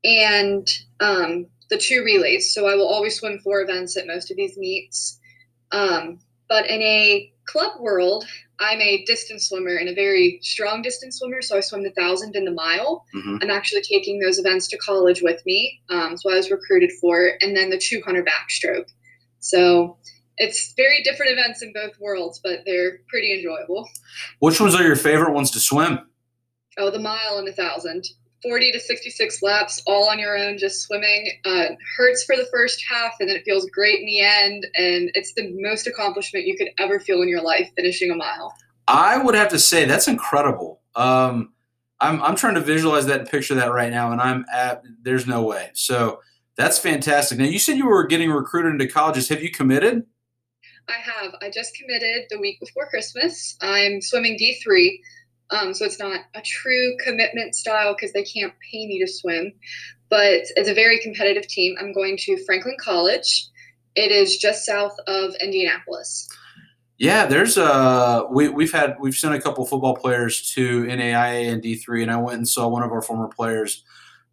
And 0.03 0.67
um, 0.99 1.47
the 1.69 1.77
two 1.77 2.03
relays. 2.03 2.53
So 2.53 2.67
I 2.67 2.75
will 2.75 2.88
always 2.88 3.19
swim 3.19 3.39
four 3.39 3.62
events 3.62 3.97
at 3.97 4.08
most 4.08 4.29
of 4.29 4.38
these 4.38 4.58
meets. 4.58 5.19
Um, 5.71 6.19
but 6.47 6.69
in 6.69 6.82
a 6.82 7.32
club 7.45 7.79
world, 7.79 8.25
I'm 8.60 8.79
a 8.79 9.03
distance 9.06 9.49
swimmer 9.49 9.75
and 9.75 9.89
a 9.89 9.95
very 9.95 10.39
strong 10.43 10.82
distance 10.82 11.17
swimmer. 11.17 11.41
So 11.41 11.58
I 11.58 11.62
swim 11.62 11.84
the 11.84 11.91
thousand 11.91 12.36
and 12.36 12.45
the 12.45 12.51
mile. 12.51 13.06
Mm-hmm. 13.15 13.38
I'm 13.41 13.49
actually 13.49 13.82
taking 13.82 14.19
those 14.19 14.38
events 14.38 14.67
to 14.69 14.77
college 14.77 15.21
with 15.21 15.43
me. 15.45 15.82
Um, 15.89 16.15
so 16.17 16.32
I 16.32 16.36
was 16.36 16.51
recruited 16.51 16.91
for 17.01 17.25
it. 17.25 17.41
And 17.41 17.58
then 17.58 17.69
the 17.69 17.82
200 17.84 18.27
backstroke. 18.27 18.89
So 19.39 19.97
it's 20.38 20.74
very 20.76 21.02
different 21.04 21.32
events 21.32 21.62
in 21.62 21.74
both 21.74 22.00
worlds, 22.00 22.39
but 22.43 22.60
they're 22.65 23.00
pretty 23.08 23.34
enjoyable. 23.34 23.88
Which 24.39 24.60
ones 24.60 24.76
are 24.76 24.84
your 24.84 24.96
favorite 24.96 25.34
ones 25.34 25.52
to 25.52 25.60
swim? 25.60 26.00
Oh, 26.78 26.89
the 26.89 27.00
mile 27.00 27.38
and 27.38 27.48
the 27.48 27.54
thousand. 27.54 28.06
40 28.41 28.74
to 28.74 28.80
66 28.80 29.41
laps 29.41 29.82
all 29.88 30.10
on 30.10 30.19
your 30.19 30.38
own, 30.38 30.58
just 30.58 30.82
swimming. 30.82 31.32
Uh, 31.46 31.67
hurts 31.98 32.26
for 32.26 32.36
the 32.36 32.46
first 32.52 32.84
half, 32.89 33.13
and 33.19 33.30
then 33.30 33.38
it 33.38 33.46
feels 33.46 33.65
great 33.67 34.00
in 34.00 34.06
the 34.06 34.19
end. 34.19 34.67
And 34.76 35.10
it's 35.13 35.34
the 35.34 35.54
most 35.62 35.88
accomplishment 35.88 36.46
you 36.46 36.58
could 36.58 36.69
ever 36.78 37.00
feel 37.00 37.22
in 37.22 37.30
your 37.30 37.41
life 37.41 37.72
finishing 37.76 38.12
a 38.12 38.15
mile. 38.15 38.54
I 38.88 39.17
would 39.17 39.36
have 39.36 39.50
to 39.50 39.60
say 39.60 39.86
that's 39.86 40.10
incredible. 40.10 40.82
Um, 40.96 41.54
I'm, 42.02 42.22
I'm 42.22 42.36
trying 42.36 42.56
to 42.56 42.62
visualize 42.62 43.06
that 43.06 43.22
and 43.22 43.30
picture 43.30 43.56
that 43.56 43.72
right 43.72 43.91
now, 43.91 44.12
and 44.12 44.19
I'm 44.19 44.46
at, 44.52 44.84
there's 45.02 45.26
no 45.26 45.43
way. 45.43 45.72
So 45.74 46.19
that's 46.58 46.78
fantastic. 46.78 47.39
Now, 47.39 47.46
you 47.46 47.60
said 47.60 47.78
you 47.78 47.88
were 47.88 48.06
getting 48.06 48.30
recruited 48.30 48.74
into 48.74 48.88
colleges. 48.88 49.30
Have 49.30 49.41
you 49.41 49.52
committed? 49.52 50.04
I 50.88 51.00
have. 51.00 51.34
I 51.41 51.50
just 51.50 51.76
committed 51.76 52.26
the 52.30 52.39
week 52.39 52.60
before 52.60 52.88
Christmas. 52.88 53.56
I'm 53.62 54.02
swimming 54.02 54.38
D3. 54.38 55.00
Um, 55.50 55.74
so 55.74 55.86
it's 55.86 56.00
not 56.00 56.22
a 56.36 56.41
true 56.41 56.98
commitment 57.04 57.56
style 57.56 57.93
because 57.93 58.13
they 58.13 58.24
can't 58.24 58.54
pay 58.72 58.88
me 58.88 59.00
to 59.00 59.08
swim. 59.08 59.54
But 60.10 60.43
it's 60.56 60.69
a 60.69 60.74
very 60.74 61.00
competitive 61.00 61.48
team. 61.48 61.76
I'm 61.80 61.93
going 61.93 62.17
to 62.17 62.43
Franklin 62.46 62.78
College. 62.80 63.48
It 63.96 64.12
is 64.12 64.38
just 64.38 64.65
south 64.65 64.96
of 65.08 65.36
Indianapolis. 65.41 66.28
Yeah, 66.98 67.26
there's 67.26 67.58
a 67.58 68.26
we 68.32 68.50
we've 68.50 68.72
had 68.72 68.96
we've 69.00 69.15
sent 69.15 69.34
a 69.34 69.41
couple 69.41 69.65
football 69.65 69.96
players 69.96 70.52
to 70.54 70.84
NAIA 70.84 71.52
and 71.52 71.62
D3, 71.62 72.04
and 72.04 72.12
I 72.12 72.17
went 72.17 72.38
and 72.38 72.48
saw 72.48 72.67
one 72.67 72.84
of 72.84 72.91
our 72.91 73.02
former 73.02 73.28
players 73.28 73.84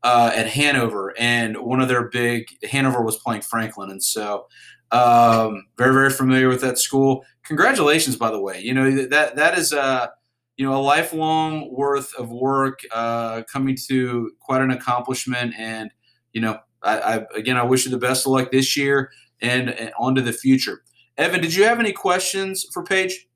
uh, 0.03 0.31
at 0.35 0.47
Hanover, 0.47 1.15
and 1.19 1.57
one 1.57 1.81
of 1.81 1.89
their 1.89 2.09
big 2.09 2.47
Hanover 2.71 3.03
was 3.03 3.17
playing 3.17 3.43
Franklin, 3.43 3.91
and 3.91 4.03
so 4.03 4.47
um, 4.92 5.66
very, 5.76 5.94
very 5.94 6.11
familiar 6.11 6.48
with 6.48 6.61
that 6.62 6.79
school. 6.79 7.24
Congratulations, 7.44 8.16
by 8.16 8.31
the 8.31 8.40
way. 8.40 8.61
You 8.61 8.74
know 8.74 9.07
that 9.07 9.37
that 9.37 9.59
is 9.59 9.72
a 9.72 10.12
you 10.57 10.66
know 10.66 10.76
a 10.76 10.83
lifelong 10.83 11.72
worth 11.72 12.14
of 12.16 12.31
work 12.31 12.81
uh, 12.92 13.42
coming 13.50 13.76
to 13.88 14.33
quite 14.40 14.62
an 14.62 14.70
accomplishment, 14.70 15.55
and 15.57 15.90
you 16.33 16.40
know 16.40 16.59
I, 16.83 16.98
I 16.98 17.26
again 17.35 17.57
I 17.57 17.62
wish 17.62 17.85
you 17.85 17.90
the 17.90 17.98
best 17.98 18.26
of 18.26 18.33
luck 18.33 18.50
this 18.50 18.76
year 18.76 19.11
and, 19.40 19.70
and 19.70 19.92
on 19.98 20.14
to 20.16 20.22
the 20.22 20.33
future. 20.33 20.83
Evan, 21.16 21.40
did 21.40 21.55
you 21.55 21.64
have 21.64 21.81
any 21.81 21.92
questions 21.92 22.66
for 22.72 22.83
Paige? 22.85 23.29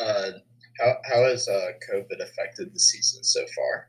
Uh, 0.00 0.30
how 0.80 0.94
how 1.04 1.24
has 1.24 1.46
uh, 1.48 1.68
COVID 1.90 2.20
affected 2.20 2.74
the 2.74 2.80
season 2.80 3.22
so 3.22 3.40
far? 3.54 3.88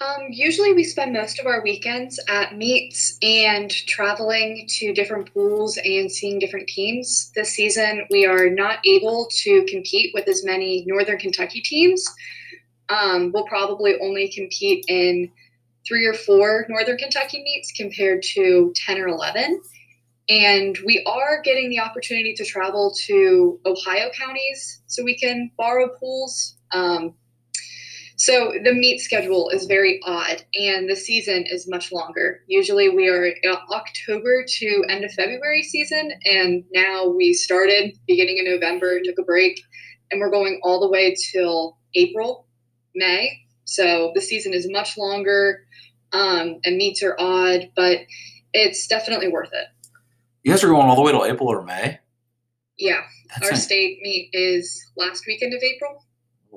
Um, 0.00 0.28
usually, 0.30 0.72
we 0.74 0.84
spend 0.84 1.12
most 1.12 1.40
of 1.40 1.46
our 1.46 1.60
weekends 1.62 2.20
at 2.28 2.56
meets 2.56 3.18
and 3.20 3.68
traveling 3.68 4.64
to 4.68 4.92
different 4.92 5.32
pools 5.34 5.76
and 5.76 6.10
seeing 6.10 6.38
different 6.38 6.68
teams. 6.68 7.32
This 7.34 7.50
season, 7.50 8.06
we 8.08 8.24
are 8.24 8.48
not 8.48 8.78
able 8.86 9.28
to 9.42 9.64
compete 9.64 10.12
with 10.14 10.28
as 10.28 10.44
many 10.44 10.84
Northern 10.86 11.18
Kentucky 11.18 11.60
teams. 11.60 12.08
Um, 12.88 13.32
we'll 13.34 13.46
probably 13.46 13.98
only 14.00 14.28
compete 14.28 14.84
in 14.86 15.32
three 15.86 16.06
or 16.06 16.14
four 16.14 16.66
Northern 16.68 16.96
Kentucky 16.96 17.42
meets 17.42 17.72
compared 17.72 18.22
to 18.34 18.72
10 18.76 19.00
or 19.00 19.08
11. 19.08 19.60
And 20.28 20.78
we 20.86 21.02
are 21.08 21.42
getting 21.42 21.70
the 21.70 21.80
opportunity 21.80 22.34
to 22.34 22.44
travel 22.44 22.94
to 23.06 23.58
Ohio 23.66 24.10
counties 24.16 24.80
so 24.86 25.02
we 25.02 25.18
can 25.18 25.50
borrow 25.56 25.88
pools. 25.98 26.56
Um, 26.70 27.14
so 28.18 28.52
the 28.64 28.74
meet 28.74 28.98
schedule 28.98 29.48
is 29.50 29.66
very 29.66 30.00
odd, 30.04 30.42
and 30.54 30.90
the 30.90 30.96
season 30.96 31.44
is 31.46 31.68
much 31.68 31.92
longer. 31.92 32.40
Usually 32.48 32.88
we 32.88 33.08
are 33.08 33.32
October 33.70 34.44
to 34.44 34.84
end 34.88 35.04
of 35.04 35.12
February 35.12 35.62
season, 35.62 36.10
and 36.24 36.64
now 36.74 37.06
we 37.06 37.32
started 37.32 37.96
beginning 38.08 38.38
in 38.38 38.44
November, 38.44 39.00
took 39.04 39.20
a 39.20 39.22
break, 39.22 39.60
and 40.10 40.20
we're 40.20 40.32
going 40.32 40.58
all 40.64 40.80
the 40.80 40.88
way 40.88 41.14
till 41.32 41.78
April, 41.94 42.44
May. 42.96 43.30
So 43.66 44.10
the 44.16 44.20
season 44.20 44.52
is 44.52 44.68
much 44.68 44.98
longer, 44.98 45.64
um, 46.10 46.58
and 46.64 46.76
meets 46.76 47.04
are 47.04 47.14
odd, 47.20 47.70
but 47.76 48.00
it's 48.52 48.88
definitely 48.88 49.28
worth 49.28 49.50
it. 49.52 49.68
You 50.42 50.50
guys 50.50 50.64
are 50.64 50.68
going 50.68 50.88
all 50.88 50.96
the 50.96 51.02
way 51.02 51.12
till 51.12 51.24
April 51.24 51.48
or 51.50 51.62
May. 51.62 52.00
Yeah, 52.78 53.02
That's 53.28 53.50
our 53.52 53.56
state 53.56 54.00
meet 54.02 54.30
is 54.32 54.90
last 54.96 55.24
weekend 55.24 55.54
of 55.54 55.62
April. 55.62 56.04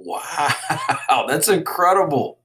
Wow, 0.03 1.25
that's 1.27 1.47
incredible. 1.47 2.39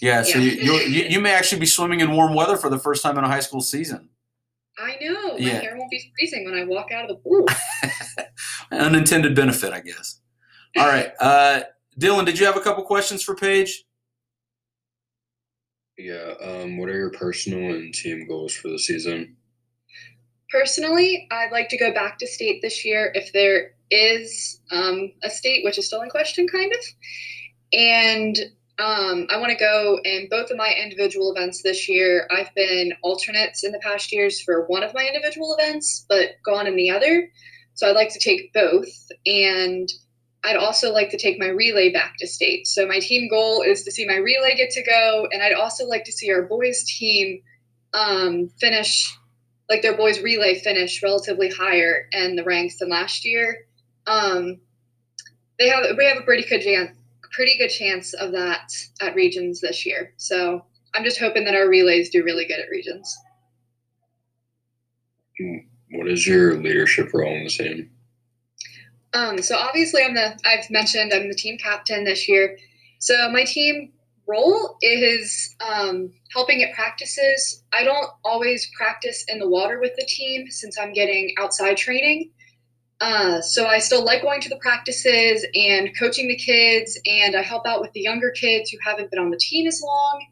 Yeah, 0.00 0.22
so 0.22 0.38
Yeah. 0.38 0.44
you, 0.52 0.72
you 0.72 0.80
you 0.80 1.02
you 1.10 1.20
may 1.20 1.32
actually 1.32 1.60
be 1.60 1.66
swimming 1.66 2.00
in 2.00 2.12
warm 2.12 2.34
weather 2.34 2.56
for 2.56 2.68
the 2.70 2.78
first 2.78 3.02
time 3.02 3.16
in 3.18 3.24
a 3.24 3.28
high 3.28 3.40
school 3.40 3.60
season. 3.60 4.08
I 4.78 4.96
know. 5.00 5.32
My 5.34 5.38
Yeah. 5.38 5.60
hair 5.60 5.76
won't 5.76 5.90
be 5.90 6.00
freezing 6.18 6.44
when 6.44 6.54
I 6.54 6.64
walk 6.64 6.90
out 6.92 7.04
of 7.04 7.16
the 7.16 7.16
pool. 7.22 7.46
Unintended 8.72 9.34
benefit, 9.36 9.72
I 9.72 9.80
guess. 9.80 10.20
All 10.76 10.86
right, 10.86 11.12
uh, 11.20 11.62
Dylan, 12.00 12.24
did 12.26 12.38
you 12.38 12.46
have 12.46 12.56
a 12.56 12.60
couple 12.60 12.82
questions 12.84 13.22
for 13.22 13.34
Paige? 13.36 13.84
Yeah. 15.98 16.34
Um, 16.40 16.78
what 16.78 16.88
are 16.88 16.96
your 16.96 17.10
personal 17.10 17.74
and 17.74 17.92
team 17.94 18.26
goals 18.26 18.54
for 18.54 18.68
the 18.68 18.78
season? 18.78 19.36
Personally, 20.52 21.26
I'd 21.30 21.50
like 21.50 21.70
to 21.70 21.78
go 21.78 21.94
back 21.94 22.18
to 22.18 22.26
state 22.26 22.60
this 22.60 22.84
year 22.84 23.10
if 23.14 23.32
there 23.32 23.72
is 23.90 24.60
um, 24.70 25.10
a 25.22 25.30
state, 25.30 25.64
which 25.64 25.78
is 25.78 25.86
still 25.86 26.02
in 26.02 26.10
question, 26.10 26.46
kind 26.46 26.70
of. 26.70 26.84
And 27.72 28.36
um, 28.78 29.26
I 29.30 29.38
want 29.38 29.50
to 29.50 29.58
go 29.58 29.98
in 30.04 30.28
both 30.30 30.50
of 30.50 30.58
my 30.58 30.74
individual 30.74 31.32
events 31.34 31.62
this 31.62 31.88
year. 31.88 32.28
I've 32.30 32.54
been 32.54 32.92
alternates 33.02 33.64
in 33.64 33.72
the 33.72 33.80
past 33.82 34.12
years 34.12 34.42
for 34.42 34.66
one 34.66 34.82
of 34.82 34.92
my 34.92 35.06
individual 35.06 35.56
events, 35.58 36.04
but 36.06 36.32
gone 36.44 36.66
in 36.66 36.76
the 36.76 36.90
other. 36.90 37.30
So 37.74 37.88
I'd 37.88 37.96
like 37.96 38.12
to 38.12 38.20
take 38.20 38.52
both. 38.52 38.92
And 39.24 39.88
I'd 40.44 40.56
also 40.56 40.92
like 40.92 41.08
to 41.10 41.18
take 41.18 41.38
my 41.38 41.48
relay 41.48 41.90
back 41.92 42.16
to 42.18 42.26
state. 42.26 42.66
So 42.66 42.86
my 42.86 42.98
team 42.98 43.30
goal 43.30 43.62
is 43.62 43.84
to 43.84 43.90
see 43.90 44.06
my 44.06 44.16
relay 44.16 44.54
get 44.54 44.70
to 44.72 44.82
go. 44.82 45.28
And 45.32 45.42
I'd 45.42 45.54
also 45.54 45.86
like 45.86 46.04
to 46.04 46.12
see 46.12 46.30
our 46.30 46.42
boys 46.42 46.84
team 46.84 47.40
um, 47.94 48.50
finish 48.60 49.16
like 49.68 49.82
their 49.82 49.96
boys 49.96 50.20
relay 50.20 50.58
finished 50.58 51.02
relatively 51.02 51.48
higher 51.50 52.08
in 52.12 52.36
the 52.36 52.44
ranks 52.44 52.78
than 52.78 52.88
last 52.88 53.24
year. 53.24 53.66
Um, 54.06 54.60
they 55.58 55.68
have 55.68 55.84
we 55.96 56.04
have 56.06 56.18
a 56.18 56.22
pretty 56.22 56.46
good 56.48 56.62
chance, 56.62 56.96
pretty 57.32 57.56
good 57.58 57.70
chance 57.70 58.12
of 58.14 58.32
that 58.32 58.70
at 59.00 59.14
regions 59.14 59.60
this 59.60 59.86
year. 59.86 60.12
So 60.16 60.64
I'm 60.94 61.04
just 61.04 61.18
hoping 61.18 61.44
that 61.44 61.54
our 61.54 61.68
relays 61.68 62.10
do 62.10 62.22
really 62.22 62.46
good 62.46 62.60
at 62.60 62.68
regions. 62.70 63.16
What 65.92 66.08
is 66.08 66.26
your 66.26 66.60
leadership 66.60 67.12
role 67.12 67.32
in 67.32 67.44
the 67.44 67.50
team? 67.50 67.90
Um, 69.14 69.42
so 69.42 69.56
obviously, 69.56 70.02
I'm 70.02 70.14
the 70.14 70.38
I've 70.44 70.70
mentioned 70.70 71.12
I'm 71.12 71.28
the 71.28 71.34
team 71.34 71.58
captain 71.58 72.04
this 72.04 72.28
year. 72.28 72.56
So 72.98 73.30
my 73.30 73.44
team 73.44 73.92
role 74.26 74.76
is 74.80 75.54
um, 75.60 76.12
helping 76.32 76.62
at 76.62 76.74
practices. 76.74 77.62
I 77.72 77.84
don't 77.84 78.08
always 78.24 78.70
practice 78.76 79.24
in 79.28 79.38
the 79.38 79.48
water 79.48 79.80
with 79.80 79.92
the 79.96 80.06
team 80.06 80.50
since 80.50 80.78
I'm 80.78 80.92
getting 80.92 81.34
outside 81.38 81.76
training. 81.76 82.30
Uh, 83.00 83.40
so 83.40 83.66
I 83.66 83.78
still 83.78 84.04
like 84.04 84.22
going 84.22 84.40
to 84.42 84.48
the 84.48 84.58
practices 84.58 85.44
and 85.54 85.90
coaching 85.98 86.28
the 86.28 86.36
kids, 86.36 86.98
and 87.04 87.34
I 87.34 87.42
help 87.42 87.66
out 87.66 87.80
with 87.80 87.92
the 87.92 88.00
younger 88.00 88.30
kids 88.30 88.70
who 88.70 88.78
haven't 88.84 89.10
been 89.10 89.18
on 89.18 89.30
the 89.30 89.40
team 89.40 89.66
as 89.66 89.82
long, 89.84 90.24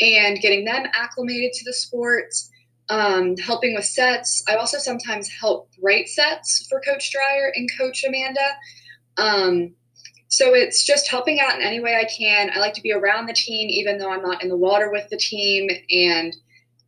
and 0.00 0.38
getting 0.40 0.64
them 0.64 0.86
acclimated 0.94 1.52
to 1.52 1.64
the 1.64 1.72
sports 1.72 2.50
um, 2.88 3.36
helping 3.36 3.74
with 3.74 3.84
sets. 3.84 4.44
I 4.48 4.56
also 4.56 4.78
sometimes 4.78 5.28
help 5.28 5.70
write 5.82 6.08
sets 6.08 6.66
for 6.68 6.80
Coach 6.80 7.10
Dreyer 7.10 7.52
and 7.54 7.68
Coach 7.78 8.04
Amanda. 8.04 8.56
Um, 9.16 9.74
so 10.34 10.52
it's 10.52 10.84
just 10.84 11.08
helping 11.08 11.38
out 11.38 11.54
in 11.54 11.62
any 11.62 11.78
way 11.78 11.94
I 11.94 12.06
can. 12.06 12.50
I 12.52 12.58
like 12.58 12.74
to 12.74 12.80
be 12.80 12.92
around 12.92 13.26
the 13.26 13.32
team, 13.32 13.70
even 13.70 13.98
though 13.98 14.10
I'm 14.10 14.22
not 14.22 14.42
in 14.42 14.48
the 14.48 14.56
water 14.56 14.90
with 14.90 15.08
the 15.08 15.16
team, 15.16 15.70
and 15.88 16.34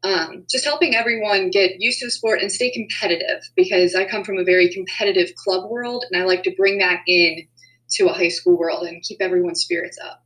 um, 0.03 0.45
just 0.51 0.65
helping 0.65 0.97
everyone 0.97 1.51
get 1.51 1.81
used 1.81 2.01
to 2.01 2.07
the 2.07 2.11
sport 2.11 2.41
and 2.41 2.51
stay 2.51 2.73
competitive 2.73 3.43
because 3.55 3.95
I 3.95 4.05
come 4.05 4.25
from 4.25 4.39
a 4.39 4.45
very 4.45 4.69
competitive 4.69 5.33
club 5.37 5.71
world, 5.71 6.05
and 6.11 6.21
I 6.21 6.25
like 6.25 6.43
to 6.43 6.55
bring 6.57 6.79
that 6.79 7.03
in 7.07 7.47
to 7.93 8.09
a 8.09 8.13
high 8.13 8.31
school 8.31 8.59
world 8.59 8.83
and 8.83 9.01
keep 9.05 9.23
everyone's 9.23 9.63
spirits 9.63 9.99
up. 10.05 10.25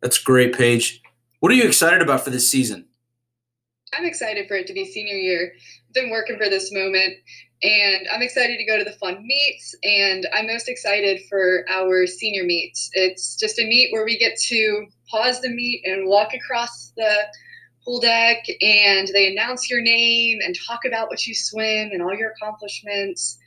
That's 0.00 0.16
great, 0.16 0.56
Paige. 0.56 1.02
What 1.40 1.52
are 1.52 1.54
you 1.54 1.64
excited 1.64 2.00
about 2.00 2.24
for 2.24 2.30
this 2.30 2.50
season? 2.50 2.86
I'm 3.92 4.06
excited 4.06 4.48
for 4.48 4.56
it 4.56 4.66
to 4.68 4.72
be 4.72 4.86
senior 4.86 5.16
year. 5.16 5.52
I've 5.88 5.94
been 5.94 6.10
working 6.10 6.38
for 6.38 6.48
this 6.48 6.72
moment, 6.72 7.12
and 7.62 8.08
I'm 8.12 8.22
excited 8.22 8.58
to 8.58 8.64
go 8.64 8.76
to 8.78 8.84
the 8.84 8.96
fun 8.98 9.24
meets. 9.24 9.74
And 9.84 10.26
I'm 10.32 10.46
most 10.46 10.68
excited 10.68 11.20
for 11.28 11.64
our 11.68 12.06
senior 12.06 12.44
meets. 12.44 12.90
It's 12.92 13.36
just 13.36 13.58
a 13.58 13.64
meet 13.64 13.92
where 13.92 14.04
we 14.04 14.18
get 14.18 14.36
to 14.48 14.86
pause 15.08 15.40
the 15.40 15.50
meet 15.50 15.82
and 15.84 16.08
walk 16.08 16.34
across 16.34 16.92
the 16.96 17.14
pool 17.84 18.00
deck, 18.00 18.44
and 18.60 19.08
they 19.08 19.30
announce 19.30 19.68
your 19.68 19.80
name 19.80 20.38
and 20.44 20.56
talk 20.68 20.80
about 20.86 21.08
what 21.08 21.26
you 21.26 21.34
swim 21.34 21.90
and 21.92 22.02
all 22.02 22.14
your 22.14 22.30
accomplishments. 22.30 23.38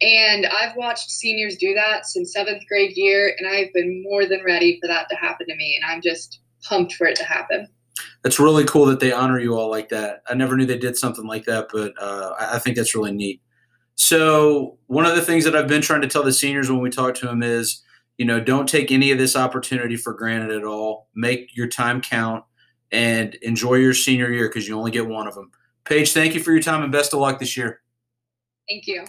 And 0.00 0.46
I've 0.46 0.76
watched 0.76 1.10
seniors 1.10 1.56
do 1.56 1.74
that 1.74 2.06
since 2.06 2.32
seventh 2.32 2.64
grade 2.68 2.96
year, 2.96 3.34
and 3.38 3.48
I've 3.48 3.72
been 3.72 4.02
more 4.02 4.26
than 4.26 4.42
ready 4.44 4.78
for 4.80 4.88
that 4.88 5.08
to 5.10 5.16
happen 5.16 5.46
to 5.46 5.56
me. 5.56 5.78
And 5.80 5.90
I'm 5.90 6.02
just 6.02 6.40
pumped 6.68 6.94
for 6.94 7.06
it 7.06 7.16
to 7.16 7.24
happen. 7.24 7.68
That's 8.22 8.40
really 8.40 8.64
cool 8.64 8.86
that 8.86 8.98
they 9.00 9.12
honor 9.12 9.38
you 9.38 9.56
all 9.56 9.70
like 9.70 9.90
that. 9.90 10.22
I 10.28 10.34
never 10.34 10.56
knew 10.56 10.66
they 10.66 10.78
did 10.78 10.96
something 10.96 11.26
like 11.26 11.44
that, 11.44 11.68
but 11.72 11.92
uh, 12.00 12.34
I 12.38 12.56
I 12.56 12.58
think 12.58 12.76
that's 12.76 12.94
really 12.94 13.12
neat. 13.12 13.40
So 13.96 14.78
one 14.86 15.06
of 15.06 15.14
the 15.14 15.22
things 15.22 15.44
that 15.44 15.54
I've 15.54 15.68
been 15.68 15.82
trying 15.82 16.00
to 16.02 16.08
tell 16.08 16.22
the 16.22 16.32
seniors 16.32 16.70
when 16.70 16.80
we 16.80 16.90
talk 16.90 17.14
to 17.16 17.26
them 17.26 17.42
is, 17.42 17.82
you 18.18 18.24
know, 18.24 18.40
don't 18.40 18.68
take 18.68 18.92
any 18.92 19.10
of 19.10 19.18
this 19.18 19.36
opportunity 19.36 19.96
for 19.96 20.12
granted 20.12 20.50
at 20.50 20.64
all. 20.64 21.08
Make 21.14 21.56
your 21.56 21.68
time 21.68 22.00
count 22.00 22.44
and 22.92 23.34
enjoy 23.36 23.74
your 23.74 23.94
senior 23.94 24.30
year 24.30 24.48
because 24.48 24.68
you 24.68 24.76
only 24.78 24.90
get 24.90 25.06
one 25.06 25.26
of 25.26 25.34
them. 25.34 25.50
Paige, 25.84 26.12
thank 26.12 26.34
you 26.34 26.40
for 26.40 26.52
your 26.52 26.62
time 26.62 26.82
and 26.82 26.92
best 26.92 27.12
of 27.12 27.20
luck 27.20 27.38
this 27.38 27.56
year. 27.56 27.80
Thank 28.68 28.86
you. 28.86 29.04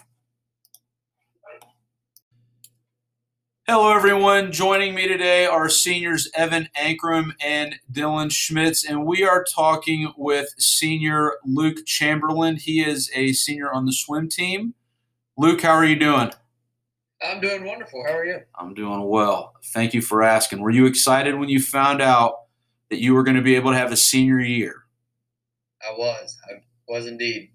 Hello, 3.68 3.92
everyone. 3.92 4.52
Joining 4.52 4.94
me 4.94 5.08
today 5.08 5.48
are 5.48 5.70
seniors 5.70 6.30
Evan 6.36 6.70
Ankrum 6.80 7.32
and 7.44 7.80
Dylan 7.92 8.32
Schmitz, 8.32 8.86
and 8.86 9.08
we 9.08 9.24
are 9.24 9.44
talking 9.44 10.14
with 10.18 10.54
senior 10.60 11.38
Luke 11.44 11.78
Chamberlin. 11.88 12.58
He 12.58 12.86
is 12.86 13.10
a 13.16 13.34
senior 13.34 13.74
on 13.74 13.88
the 13.88 13.92
swim 13.92 14.30
team. 14.30 14.76
Luke, 15.36 15.64
how 15.64 15.72
are 15.72 15.84
you 15.84 15.96
doing? 15.96 16.32
I'm 17.24 17.42
doing 17.42 17.66
wonderful. 17.66 18.04
How 18.06 18.14
are 18.14 18.24
you? 18.24 18.42
I'm 18.54 18.76
doing 18.76 19.02
well. 19.10 19.56
Thank 19.74 19.96
you 19.96 20.02
for 20.04 20.22
asking. 20.22 20.62
Were 20.62 20.70
you 20.70 20.86
excited 20.86 21.34
when 21.34 21.50
you 21.50 21.60
found 21.60 22.04
out 22.04 22.42
that 22.92 23.02
you 23.02 23.16
were 23.16 23.24
going 23.24 23.38
to 23.38 23.42
be 23.42 23.56
able 23.56 23.72
to 23.72 23.78
have 23.80 23.92
a 23.92 23.98
senior 23.98 24.42
year? 24.42 24.84
I 25.82 25.92
was. 25.98 26.38
I 26.48 26.62
was 26.88 27.08
indeed. 27.08 27.50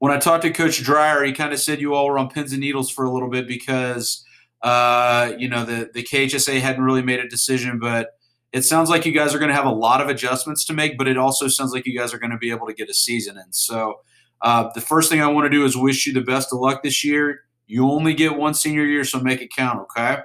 When 0.00 0.10
I 0.10 0.18
talked 0.18 0.42
to 0.42 0.50
Coach 0.50 0.82
Dreyer, 0.82 1.22
he 1.22 1.32
kind 1.32 1.52
of 1.52 1.60
said 1.60 1.80
you 1.80 1.94
all 1.94 2.08
were 2.08 2.18
on 2.18 2.30
pins 2.30 2.50
and 2.50 2.60
needles 2.60 2.90
for 2.90 3.04
a 3.04 3.12
little 3.12 3.30
bit 3.30 3.46
because 3.46 4.24
uh, 4.62 5.32
you 5.38 5.48
know 5.48 5.64
the 5.64 5.90
the 5.92 6.02
KHSAA 6.02 6.60
hadn't 6.60 6.82
really 6.82 7.02
made 7.02 7.20
a 7.20 7.28
decision, 7.28 7.78
but 7.78 8.10
it 8.52 8.64
sounds 8.64 8.88
like 8.88 9.04
you 9.04 9.12
guys 9.12 9.34
are 9.34 9.38
going 9.38 9.50
to 9.50 9.54
have 9.54 9.66
a 9.66 9.70
lot 9.70 10.00
of 10.00 10.08
adjustments 10.08 10.64
to 10.66 10.72
make. 10.72 10.96
But 10.96 11.08
it 11.08 11.18
also 11.18 11.48
sounds 11.48 11.72
like 11.72 11.86
you 11.86 11.98
guys 11.98 12.14
are 12.14 12.18
going 12.18 12.30
to 12.30 12.38
be 12.38 12.50
able 12.50 12.66
to 12.66 12.74
get 12.74 12.88
a 12.88 12.94
season 12.94 13.36
in. 13.36 13.52
So 13.52 14.00
uh, 14.42 14.70
the 14.74 14.80
first 14.80 15.10
thing 15.10 15.20
I 15.20 15.26
want 15.28 15.44
to 15.46 15.50
do 15.50 15.64
is 15.64 15.76
wish 15.76 16.06
you 16.06 16.12
the 16.12 16.20
best 16.20 16.52
of 16.52 16.60
luck 16.60 16.82
this 16.82 17.04
year. 17.04 17.40
You 17.66 17.90
only 17.90 18.14
get 18.14 18.36
one 18.36 18.54
senior 18.54 18.84
year, 18.84 19.04
so 19.04 19.20
make 19.20 19.42
it 19.42 19.50
count. 19.54 19.80
Okay? 19.80 20.18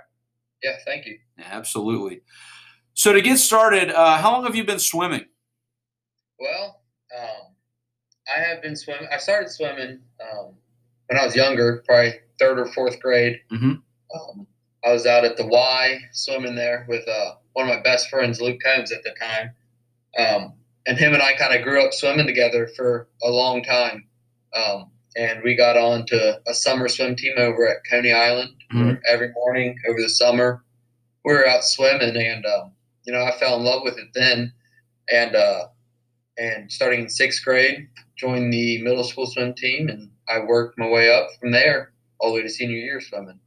Yeah, 0.64 0.76
thank 0.86 1.06
you. 1.08 1.18
Absolutely. 1.44 2.22
So 2.94 3.14
to 3.14 3.22
get 3.22 3.38
started, 3.40 3.90
uh, 3.90 4.18
how 4.18 4.32
long 4.32 4.44
have 4.44 4.56
you 4.56 4.64
been 4.64 4.80
swimming? 4.80 5.26
Well, 6.40 6.82
um, 7.18 7.56
I 8.36 8.40
have 8.42 8.62
been 8.62 8.76
swimming. 8.76 9.08
I 9.12 9.18
started 9.18 9.50
swimming 9.50 10.00
um, 10.22 10.54
when 11.08 11.20
I 11.20 11.26
was 11.26 11.36
younger, 11.36 11.84
probably 11.88 12.14
third 12.40 12.60
or 12.60 12.72
fourth 12.74 13.00
grade. 13.00 13.40
Mhm. 13.52 13.82
Um, 14.14 14.47
I 14.84 14.91
was 14.91 15.05
out 15.05 15.26
at 15.26 15.38
the 15.38 15.45
Y 15.45 15.99
swimming 16.12 16.55
there 16.55 16.86
with 16.89 17.07
uh, 17.07 17.34
one 17.53 17.70
of 17.70 17.76
my 17.76 17.82
best 17.82 18.09
friends, 18.09 18.41
Luke 18.41 18.59
Combs, 18.64 18.91
at 18.91 19.03
the 19.03 19.12
time. 19.20 19.51
Um, 20.18 20.53
and 20.88 20.97
him 20.97 21.14
and 21.14 21.22
I 21.22 21.34
kind 21.36 21.55
of 21.55 21.64
grew 21.64 21.86
up 21.86 21.93
swimming 21.93 22.26
together 22.26 22.68
for 22.76 23.07
a 23.24 23.30
long 23.30 23.64
time. 23.64 24.05
Um, 24.53 24.91
and 25.16 25.43
we 25.43 25.55
got 25.55 25.78
on 25.78 26.05
to 26.07 26.41
a 26.47 26.53
summer 26.53 26.88
swim 26.88 27.16
team 27.16 27.34
over 27.38 27.68
at 27.68 27.84
Coney 27.89 28.12
Island 28.14 28.51
Mhm. 28.74 28.99
every 29.07 29.32
morning 29.34 29.78
over 29.88 30.01
the 30.01 30.09
summer. 30.09 30.64
We 31.24 31.34
were 31.34 31.47
out 31.47 31.64
swimming, 31.64 32.16
and 32.18 32.45
um, 32.45 32.72
you 33.03 33.14
know, 33.14 33.22
I 33.24 33.32
fell 33.38 33.57
in 33.57 33.64
love 33.64 33.84
with 33.84 33.97
it 33.97 34.07
then. 34.16 34.53
And 35.12 35.36
uh, 35.36 35.68
and 36.38 36.72
starting 36.72 37.01
in 37.01 37.09
sixth 37.09 37.43
grade, 37.43 37.88
joined 38.18 38.51
the 38.51 38.82
middle 38.82 39.03
school 39.03 39.28
swim 39.28 39.53
team, 39.53 39.89
and 39.89 40.09
I 40.30 40.39
worked 40.39 40.78
my 40.80 40.88
way 40.88 41.14
up 41.14 41.28
from 41.39 41.51
there 41.51 41.91
all 42.20 42.30
the 42.30 42.36
way 42.38 42.41
to 42.43 42.49
senior 42.49 42.78
year 42.78 43.01
swimming. 43.01 43.39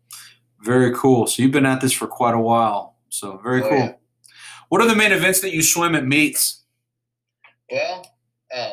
Very 0.65 0.95
cool. 0.95 1.27
So 1.27 1.43
you've 1.43 1.53
been 1.53 1.67
at 1.67 1.81
this 1.83 1.93
for 1.93 2.07
quite 2.07 2.35
a 2.35 2.41
while. 2.41 2.97
So 3.11 3.37
very 3.37 3.63
Oh, 3.63 3.69
cool. 3.69 3.79
yeah. 3.79 3.93
What 4.71 4.81
are 4.81 4.89
the 4.89 4.97
main 4.97 5.13
events 5.13 5.41
that 5.43 5.53
you 5.53 5.63
swim 5.63 5.95
at 5.95 6.07
meets? 6.07 6.63
Well, 7.71 8.07
um, 8.57 8.73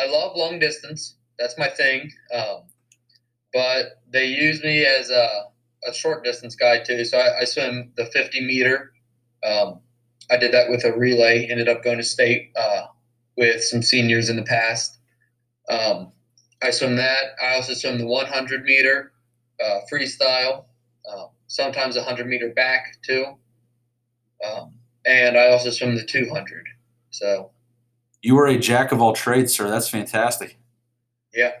I 0.00 0.06
love 0.06 0.36
long 0.36 0.58
distance. 0.60 1.16
That's 1.38 1.58
my 1.58 1.68
thing. 1.68 2.10
Um, 2.32 2.62
but 3.52 4.00
they 4.12 4.26
use 4.26 4.62
me 4.62 4.84
as 4.86 5.10
a, 5.10 5.28
a 5.88 5.92
short 5.92 6.24
distance 6.24 6.54
guy 6.54 6.78
too. 6.82 7.04
So 7.04 7.18
I, 7.18 7.40
I 7.40 7.44
swim 7.44 7.92
the 7.96 8.06
50 8.06 8.46
meter. 8.46 8.92
Um, 9.44 9.80
I 10.30 10.36
did 10.36 10.52
that 10.52 10.70
with 10.70 10.84
a 10.84 10.92
relay. 10.96 11.46
Ended 11.50 11.68
up 11.68 11.82
going 11.82 11.98
to 11.98 12.04
state 12.04 12.52
uh, 12.56 12.86
with 13.36 13.62
some 13.62 13.82
seniors 13.82 14.28
in 14.30 14.36
the 14.36 14.42
past. 14.44 14.98
Um, 15.68 16.12
I 16.62 16.70
swim 16.70 16.94
that. 16.96 17.34
I 17.42 17.56
also 17.56 17.74
swim 17.74 17.98
the 17.98 18.06
100 18.06 18.62
meter 18.62 19.12
uh, 19.62 19.80
freestyle. 19.92 20.66
Uh, 21.10 21.26
sometimes 21.48 21.96
100 21.96 22.26
meter 22.26 22.50
back 22.50 22.96
too. 23.02 23.26
Um, 24.44 24.74
and 25.06 25.36
I 25.36 25.48
also 25.50 25.70
swim 25.70 25.94
the 25.96 26.04
200. 26.04 26.66
So 27.10 27.50
You 28.22 28.38
are 28.38 28.46
a 28.46 28.58
jack 28.58 28.90
of 28.92 29.00
all 29.00 29.12
trades, 29.12 29.52
sir. 29.54 29.68
That's 29.68 29.88
fantastic. 29.88 30.58
yeah. 31.34 31.52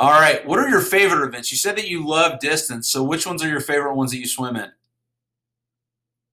All 0.00 0.12
right. 0.12 0.46
What 0.46 0.60
are 0.60 0.68
your 0.68 0.80
favorite 0.80 1.26
events? 1.26 1.50
You 1.50 1.58
said 1.58 1.76
that 1.76 1.88
you 1.88 2.06
love 2.06 2.38
distance. 2.38 2.88
So 2.88 3.02
which 3.02 3.26
ones 3.26 3.42
are 3.42 3.48
your 3.48 3.58
favorite 3.60 3.94
ones 3.96 4.12
that 4.12 4.18
you 4.18 4.28
swim 4.28 4.54
in? 4.54 4.70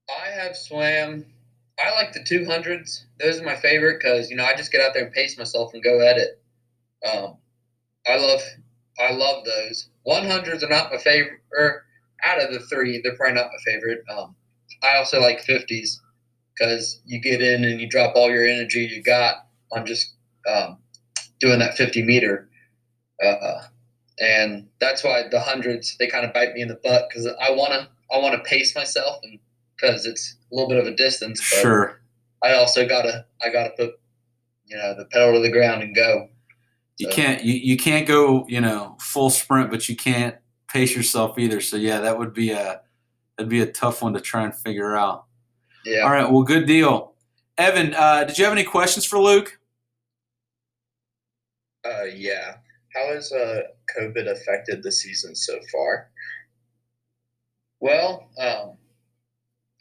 I 0.10 0.30
have 0.30 0.56
swam. 0.56 1.26
I 1.80 1.92
like 1.96 2.14
the 2.14 2.24
two 2.24 2.46
hundreds. 2.46 3.06
Those 3.20 3.40
are 3.40 3.44
my 3.44 3.56
favorite 3.56 4.00
because 4.00 4.30
you 4.30 4.36
know 4.36 4.46
I 4.46 4.56
just 4.56 4.72
get 4.72 4.82
out 4.82 4.94
there 4.94 5.04
and 5.06 5.14
pace 5.14 5.36
myself 5.38 5.74
and 5.74 5.84
go 5.84 6.08
at 6.08 6.18
it. 6.18 6.40
Um, 7.06 7.38
I 8.08 8.18
love, 8.18 8.42
I 9.00 9.12
love 9.14 9.44
those. 9.46 9.90
One 10.04 10.26
hundreds 10.26 10.64
are 10.64 10.70
not 10.70 10.92
my 10.92 10.98
favorite. 11.00 11.40
Out 12.26 12.42
of 12.42 12.52
the 12.52 12.60
three, 12.60 13.02
they're 13.04 13.16
probably 13.16 13.36
not 13.36 13.48
my 13.48 13.72
favorite. 13.72 14.04
Um, 14.10 14.36
I 14.84 14.98
also 14.98 15.20
like 15.22 15.42
fifties 15.42 16.02
because 16.58 17.02
you 17.06 17.22
get 17.22 17.42
in 17.42 17.64
and 17.64 17.80
you 17.80 17.88
drop 17.88 18.16
all 18.16 18.30
your 18.30 18.46
energy 18.46 18.90
you 18.92 19.04
got 19.04 19.36
on 19.72 19.86
just 19.86 20.14
um, 20.52 20.78
doing 21.40 21.60
that 21.60 21.76
fifty 21.78 22.02
meter. 22.04 22.50
Uh, 23.24 23.62
and 24.20 24.68
that's 24.80 25.04
why 25.04 25.24
the 25.30 25.40
hundreds 25.40 25.96
they 25.98 26.08
kind 26.08 26.26
of 26.26 26.34
bite 26.34 26.54
me 26.54 26.62
in 26.62 26.68
the 26.68 26.80
butt 26.84 27.06
because 27.10 27.28
I 27.28 27.52
wanna 27.52 27.90
I 28.14 28.18
wanna 28.18 28.40
pace 28.40 28.76
myself 28.76 29.18
and 29.24 29.40
because 29.76 30.06
it's 30.06 30.38
a 30.52 30.56
little 30.56 30.70
bit 30.70 30.78
of 30.78 30.88
a 30.88 30.96
distance. 30.96 31.40
But 31.52 31.62
Sure. 31.62 32.02
I 32.44 32.54
also 32.54 32.88
gotta 32.88 33.26
I 33.42 33.50
gotta 33.50 33.72
put 33.78 33.92
you 34.66 34.78
know 34.78 34.96
the 34.98 35.06
pedal 35.06 35.34
to 35.34 35.40
the 35.40 35.52
ground 35.52 35.84
and 35.84 35.96
go. 35.96 36.30
You 36.98 37.10
So, 37.10 37.16
can't 37.16 37.44
you, 37.44 37.54
you 37.54 37.78
can't 37.78 38.08
go, 38.08 38.46
you 38.48 38.62
know, 38.62 38.96
full 39.02 39.30
sprint, 39.30 39.70
but 39.70 39.90
you 39.90 39.96
can't 39.98 40.36
pace 40.76 40.94
yourself 40.94 41.40
either. 41.40 41.62
So 41.62 41.78
yeah, 41.78 42.02
that 42.02 42.20
would 42.20 42.34
be 42.34 42.52
a 42.52 42.82
that'd 43.38 43.50
be 43.50 43.62
a 43.62 43.72
tough 43.72 44.02
one 44.02 44.14
to 44.14 44.20
try 44.20 44.44
and 44.44 44.54
figure 44.54 44.98
out. 44.98 45.24
Yeah. 45.86 46.02
All 46.02 46.12
right, 46.12 46.30
well, 46.30 46.44
good 46.44 46.66
deal. 46.66 47.14
Evan, 47.58 47.94
uh, 47.94 48.26
did 48.26 48.38
you 48.38 48.44
have 48.44 48.52
any 48.52 48.66
questions 48.66 49.06
for 49.06 49.18
Luke? 49.18 49.58
Uh, 51.86 52.04
yeah. 52.14 52.56
How 52.94 53.14
has 53.14 53.32
uh, 53.32 53.62
COVID 53.98 54.30
affected 54.30 54.84
the 54.84 54.92
season 54.92 55.34
so 55.34 55.58
far? 55.72 56.10
Well, 57.80 58.30
um, 58.38 58.78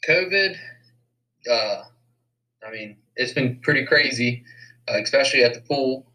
COVID, 0.09 0.57
uh, 1.51 1.82
I 2.64 2.70
mean, 2.70 2.99
it's 3.16 3.32
been 3.32 3.59
pretty 3.62 3.84
crazy, 3.84 4.45
uh, 4.88 4.99
especially 5.03 5.42
at 5.42 5.55
the 5.55 5.61
pool. 5.61 6.07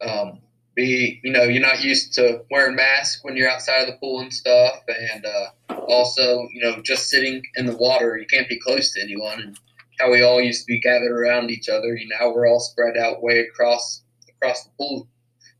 Um, 0.00 0.40
be 0.74 1.20
you 1.22 1.32
know, 1.32 1.44
you're 1.44 1.62
not 1.62 1.82
used 1.82 2.14
to 2.14 2.42
wearing 2.50 2.76
masks 2.76 3.20
when 3.22 3.36
you're 3.36 3.50
outside 3.50 3.82
of 3.82 3.86
the 3.86 3.96
pool 4.00 4.20
and 4.20 4.32
stuff, 4.32 4.82
and 4.88 5.24
uh, 5.24 5.74
also, 5.88 6.48
you 6.52 6.62
know, 6.62 6.80
just 6.82 7.08
sitting 7.08 7.42
in 7.56 7.66
the 7.66 7.76
water, 7.76 8.16
you 8.16 8.26
can't 8.26 8.48
be 8.48 8.58
close 8.58 8.92
to 8.92 9.02
anyone. 9.02 9.40
And 9.40 9.58
how 9.98 10.10
we 10.10 10.22
all 10.22 10.40
used 10.40 10.62
to 10.62 10.72
be 10.72 10.80
gathered 10.80 11.12
around 11.12 11.50
each 11.50 11.68
other, 11.68 11.94
you 11.94 12.08
know, 12.08 12.32
we're 12.32 12.48
all 12.48 12.60
spread 12.60 12.96
out 12.96 13.22
way 13.22 13.40
across 13.40 14.02
across 14.28 14.64
the 14.64 14.70
pool 14.78 15.08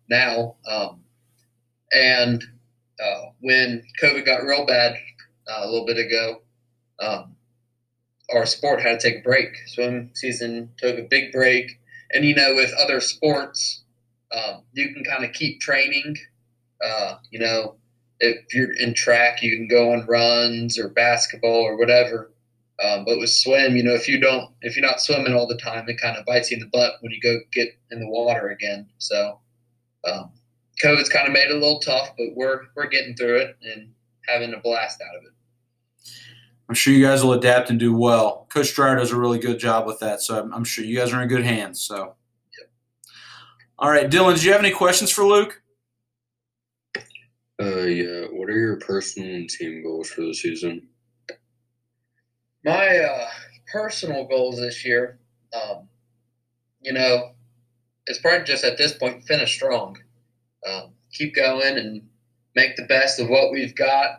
now. 0.09 0.57
Um, 0.69 1.01
and 1.93 2.43
uh, 3.03 3.31
when 3.41 3.83
COVID 4.03 4.25
got 4.27 4.43
real 4.43 4.67
bad 4.67 4.97
uh, 5.49 5.61
a 5.63 5.67
little 5.67 5.87
bit 5.87 5.99
ago, 5.99 6.43
um, 7.01 7.37
our 8.35 8.47
sport 8.47 8.81
had 8.81 9.01
to 9.01 9.11
take 9.11 9.21
a 9.21 9.23
break. 9.23 9.49
Swim 9.67 10.11
season 10.15 10.71
took 10.79 10.99
a 10.99 11.07
big 11.09 11.33
break. 11.33 11.79
And, 12.13 12.25
you 12.25 12.35
know, 12.35 12.55
with 12.55 12.73
other 12.83 13.01
sports, 13.01 13.84
um, 14.35 14.63
you 14.73 14.93
can 14.93 15.05
kind 15.05 15.25
of 15.25 15.33
keep 15.33 15.61
training. 15.61 16.17
Uh, 16.85 17.17
you 17.31 17.39
know, 17.39 17.77
if 18.21 18.55
you're 18.55 18.73
in 18.73 18.95
track, 18.95 19.43
you 19.43 19.57
can 19.57 19.69
go 19.69 19.93
on 19.93 20.07
runs 20.07 20.79
or 20.79 20.89
basketball 20.89 21.63
or 21.63 21.77
whatever. 21.77 22.31
Um, 22.83 23.05
but 23.05 23.19
with 23.19 23.31
swim, 23.31 23.77
you 23.77 23.85
know, 23.85 23.95
if 23.95 24.09
you 24.09 24.21
don't, 24.21 24.51
if 24.63 24.77
you're 24.77 24.87
not 24.87 25.01
swimming 25.01 25.35
all 25.35 25.47
the 25.47 25.59
time, 25.59 25.89
it 25.89 26.01
kind 26.01 26.17
of 26.17 26.27
bites 26.27 26.51
you 26.51 26.57
in 26.57 26.61
the 26.61 26.71
butt 26.73 26.95
when 27.01 27.13
you 27.13 27.21
go 27.21 27.39
get 27.53 27.69
in 27.93 28.01
the 28.01 28.09
water 28.09 28.49
again. 28.49 28.89
So, 28.99 29.39
um, 30.05 30.33
COVID's 30.83 31.09
kind 31.09 31.29
of 31.29 31.33
made 31.33 31.51
it 31.51 31.53
a 31.53 31.55
little 31.55 31.79
tough, 31.79 32.09
but 32.19 32.29
we're 32.35 32.63
we're 32.75 32.89
getting 32.89 33.15
through 33.15 33.37
it 33.37 33.57
and 33.63 33.93
having 34.27 34.53
a 34.53 34.59
blast 34.59 35.01
out 35.01 35.17
of 35.17 35.23
it. 35.23 36.11
I'm 36.69 36.75
sure 36.75 36.93
you 36.93 37.05
guys 37.05 37.23
will 37.23 37.35
adapt 37.35 37.71
and 37.71 37.79
do 37.79 37.97
well. 37.97 38.47
Coach 38.49 38.75
Dreyer 38.75 38.97
does 38.97 39.13
a 39.13 39.17
really 39.17 39.39
good 39.39 39.59
job 39.61 39.87
with 39.87 40.01
that, 40.01 40.21
so 40.21 40.41
I'm, 40.41 40.53
I'm 40.53 40.65
sure 40.65 40.85
you 40.85 40.99
guys 40.99 41.13
are 41.13 41.23
in 41.23 41.29
good 41.29 41.45
hands. 41.45 41.81
So, 41.81 42.15
all 43.85 43.91
right, 43.91 44.11
Dylan, 44.11 44.41
do 44.41 44.47
you 44.47 44.53
have 44.53 44.63
any 44.63 44.71
questions 44.71 45.11
for 45.11 45.27
Luke? 45.27 45.61
Uh, 47.61 47.83
yeah. 47.83 48.23
What 48.33 48.49
are 48.49 48.57
your 48.57 48.79
personal 48.79 49.29
and 49.29 49.51
team 49.51 49.83
goals 49.83 50.09
for 50.09 50.23
the 50.23 50.33
season? 50.33 50.89
My 52.65 52.97
uh, 52.97 53.29
personal 53.71 54.27
goals 54.27 54.57
this 54.57 54.87
year, 54.87 55.19
um, 55.53 55.87
you 56.81 56.95
know, 56.95 57.33
it's 58.07 58.19
probably 58.21 58.47
just 58.47 58.65
at 58.65 58.79
this 58.79 58.95
point 58.95 59.23
finish 59.25 59.55
strong, 59.55 59.99
um, 60.67 60.95
keep 61.13 61.35
going 61.35 61.77
and 61.77 62.09
make 62.57 62.77
the 62.77 62.87
best 62.87 63.21
of 63.21 63.29
what 63.29 63.53
we've 63.53 63.77
got. 63.77 64.17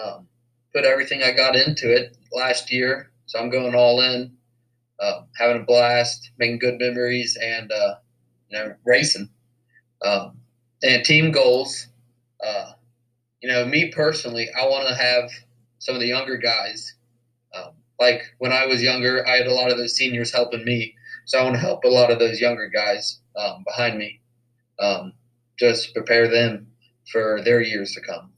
Um, 0.00 0.28
put 0.72 0.84
everything 0.84 1.24
I 1.24 1.32
got 1.32 1.56
into 1.56 1.92
it 1.92 2.16
last 2.32 2.70
year, 2.70 3.10
so 3.26 3.40
I'm 3.40 3.50
going 3.50 3.74
all 3.74 4.00
in, 4.00 4.30
uh, 5.00 5.22
having 5.36 5.62
a 5.62 5.64
blast, 5.64 6.30
making 6.38 6.60
good 6.60 6.78
memories, 6.78 7.36
and 7.42 7.72
uh, 7.72 7.94
you 8.48 8.58
know, 8.58 8.74
racing. 8.84 9.28
Um, 10.02 10.38
and 10.82 11.04
team 11.04 11.32
goals, 11.32 11.88
uh, 12.44 12.72
you 13.42 13.48
know, 13.48 13.64
me 13.66 13.90
personally, 13.90 14.48
I 14.58 14.66
want 14.66 14.88
to 14.88 14.94
have 14.94 15.30
some 15.78 15.94
of 15.94 16.00
the 16.00 16.06
younger 16.06 16.36
guys. 16.36 16.94
Um, 17.54 17.72
like 18.00 18.22
when 18.38 18.52
I 18.52 18.66
was 18.66 18.82
younger, 18.82 19.26
I 19.26 19.36
had 19.36 19.46
a 19.46 19.54
lot 19.54 19.70
of 19.70 19.78
those 19.78 19.96
seniors 19.96 20.32
helping 20.32 20.64
me, 20.64 20.94
so 21.24 21.38
I 21.38 21.42
want 21.42 21.56
to 21.56 21.60
help 21.60 21.84
a 21.84 21.88
lot 21.88 22.10
of 22.10 22.18
those 22.18 22.40
younger 22.40 22.68
guys 22.68 23.20
um, 23.36 23.64
behind 23.64 23.98
me, 23.98 24.20
um, 24.80 25.12
just 25.58 25.94
prepare 25.94 26.28
them 26.28 26.68
for 27.10 27.42
their 27.42 27.60
years 27.60 27.92
to 27.92 28.00
come. 28.00 28.32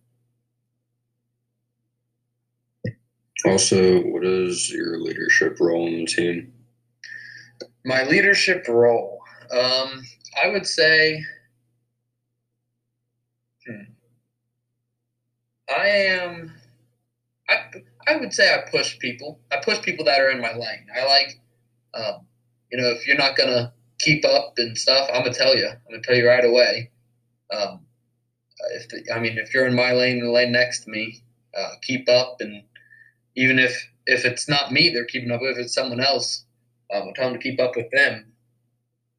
Also, 3.45 4.01
what 4.03 4.25
is 4.25 4.71
your 4.71 4.99
leadership 4.99 5.59
role 5.61 5.87
in 5.87 6.01
the 6.01 6.07
team? 6.07 6.53
My 7.85 8.05
leadership 8.05 8.67
role, 8.69 9.20
um, 9.53 10.03
I 10.43 10.49
would 10.49 10.67
say, 10.67 11.23
hmm, 13.67 13.83
I 15.69 15.87
am. 15.89 16.53
I 17.49 17.65
I 18.07 18.17
would 18.17 18.33
say 18.33 18.53
I 18.53 18.71
push 18.71 18.99
people. 18.99 19.41
I 19.51 19.59
push 19.65 19.81
people 19.83 20.05
that 20.07 20.21
are 20.21 20.31
in 20.31 20.41
my 20.41 20.53
lane. 20.53 20.87
I 20.97 21.05
like, 21.07 21.41
um, 21.95 22.27
you 22.71 22.79
know, 22.81 22.89
if 22.91 23.07
you're 23.07 23.17
not 23.17 23.37
gonna 23.37 23.73
keep 23.99 24.25
up 24.25 24.55
and 24.59 24.77
stuff, 24.77 25.11
I'm 25.13 25.23
gonna 25.23 25.35
tell 25.35 25.57
you. 25.57 25.69
I'm 25.69 25.79
gonna 25.91 26.03
tell 26.03 26.17
you 26.17 26.27
right 26.29 26.45
away. 26.45 26.91
Um, 27.53 27.87
if 28.73 28.89
the, 28.89 29.13
I 29.15 29.21
mean, 29.21 29.39
if 29.39 29.55
you're 29.55 29.67
in 29.67 29.75
my 29.75 29.93
lane, 29.93 30.21
the 30.21 30.31
lane 30.31 30.53
next 30.53 30.85
to 30.85 30.91
me, 30.91 31.23
uh, 31.57 31.73
keep 31.83 32.09
up, 32.09 32.37
and 32.41 32.63
even 33.37 33.59
if 33.59 33.75
if 34.07 34.25
it's 34.25 34.49
not 34.49 34.73
me, 34.73 34.91
they're 34.91 35.05
keeping 35.05 35.31
up. 35.31 35.41
If 35.43 35.59
it's 35.59 35.75
someone 35.75 36.01
else, 36.01 36.45
um, 36.93 37.09
I 37.09 37.13
tell 37.15 37.31
them 37.31 37.41
to 37.41 37.43
keep 37.43 37.61
up 37.61 37.77
with 37.77 37.91
them. 37.93 38.30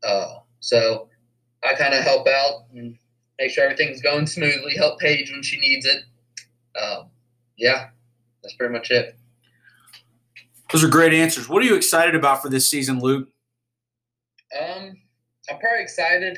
Uh, 0.04 0.40
so 0.60 1.10
I 1.64 1.74
kind 1.76 1.94
of 1.94 2.04
help 2.04 2.28
out 2.28 2.66
and, 2.74 2.98
make 3.40 3.50
sure 3.50 3.64
everything's 3.64 4.02
going 4.04 4.28
smoothly, 4.28 4.76
help 4.78 5.00
Paige 5.00 5.32
when 5.32 5.42
she 5.42 5.60
needs 5.60 5.84
it. 5.88 6.04
Um, 6.80 7.10
yeah, 7.58 7.90
that's 8.44 8.54
pretty 8.54 8.72
much 8.72 8.92
it. 8.92 9.18
Those 10.72 10.84
are 10.84 10.88
great 10.88 11.12
answers. 11.12 11.50
What 11.50 11.64
are 11.64 11.66
you 11.66 11.74
excited 11.76 12.14
about 12.14 12.44
for 12.44 12.50
this 12.50 12.70
season, 12.70 13.00
Luke? 13.00 13.28
Um, 14.60 14.96
I'm 15.50 15.58
probably 15.60 15.82
excited. 15.82 16.38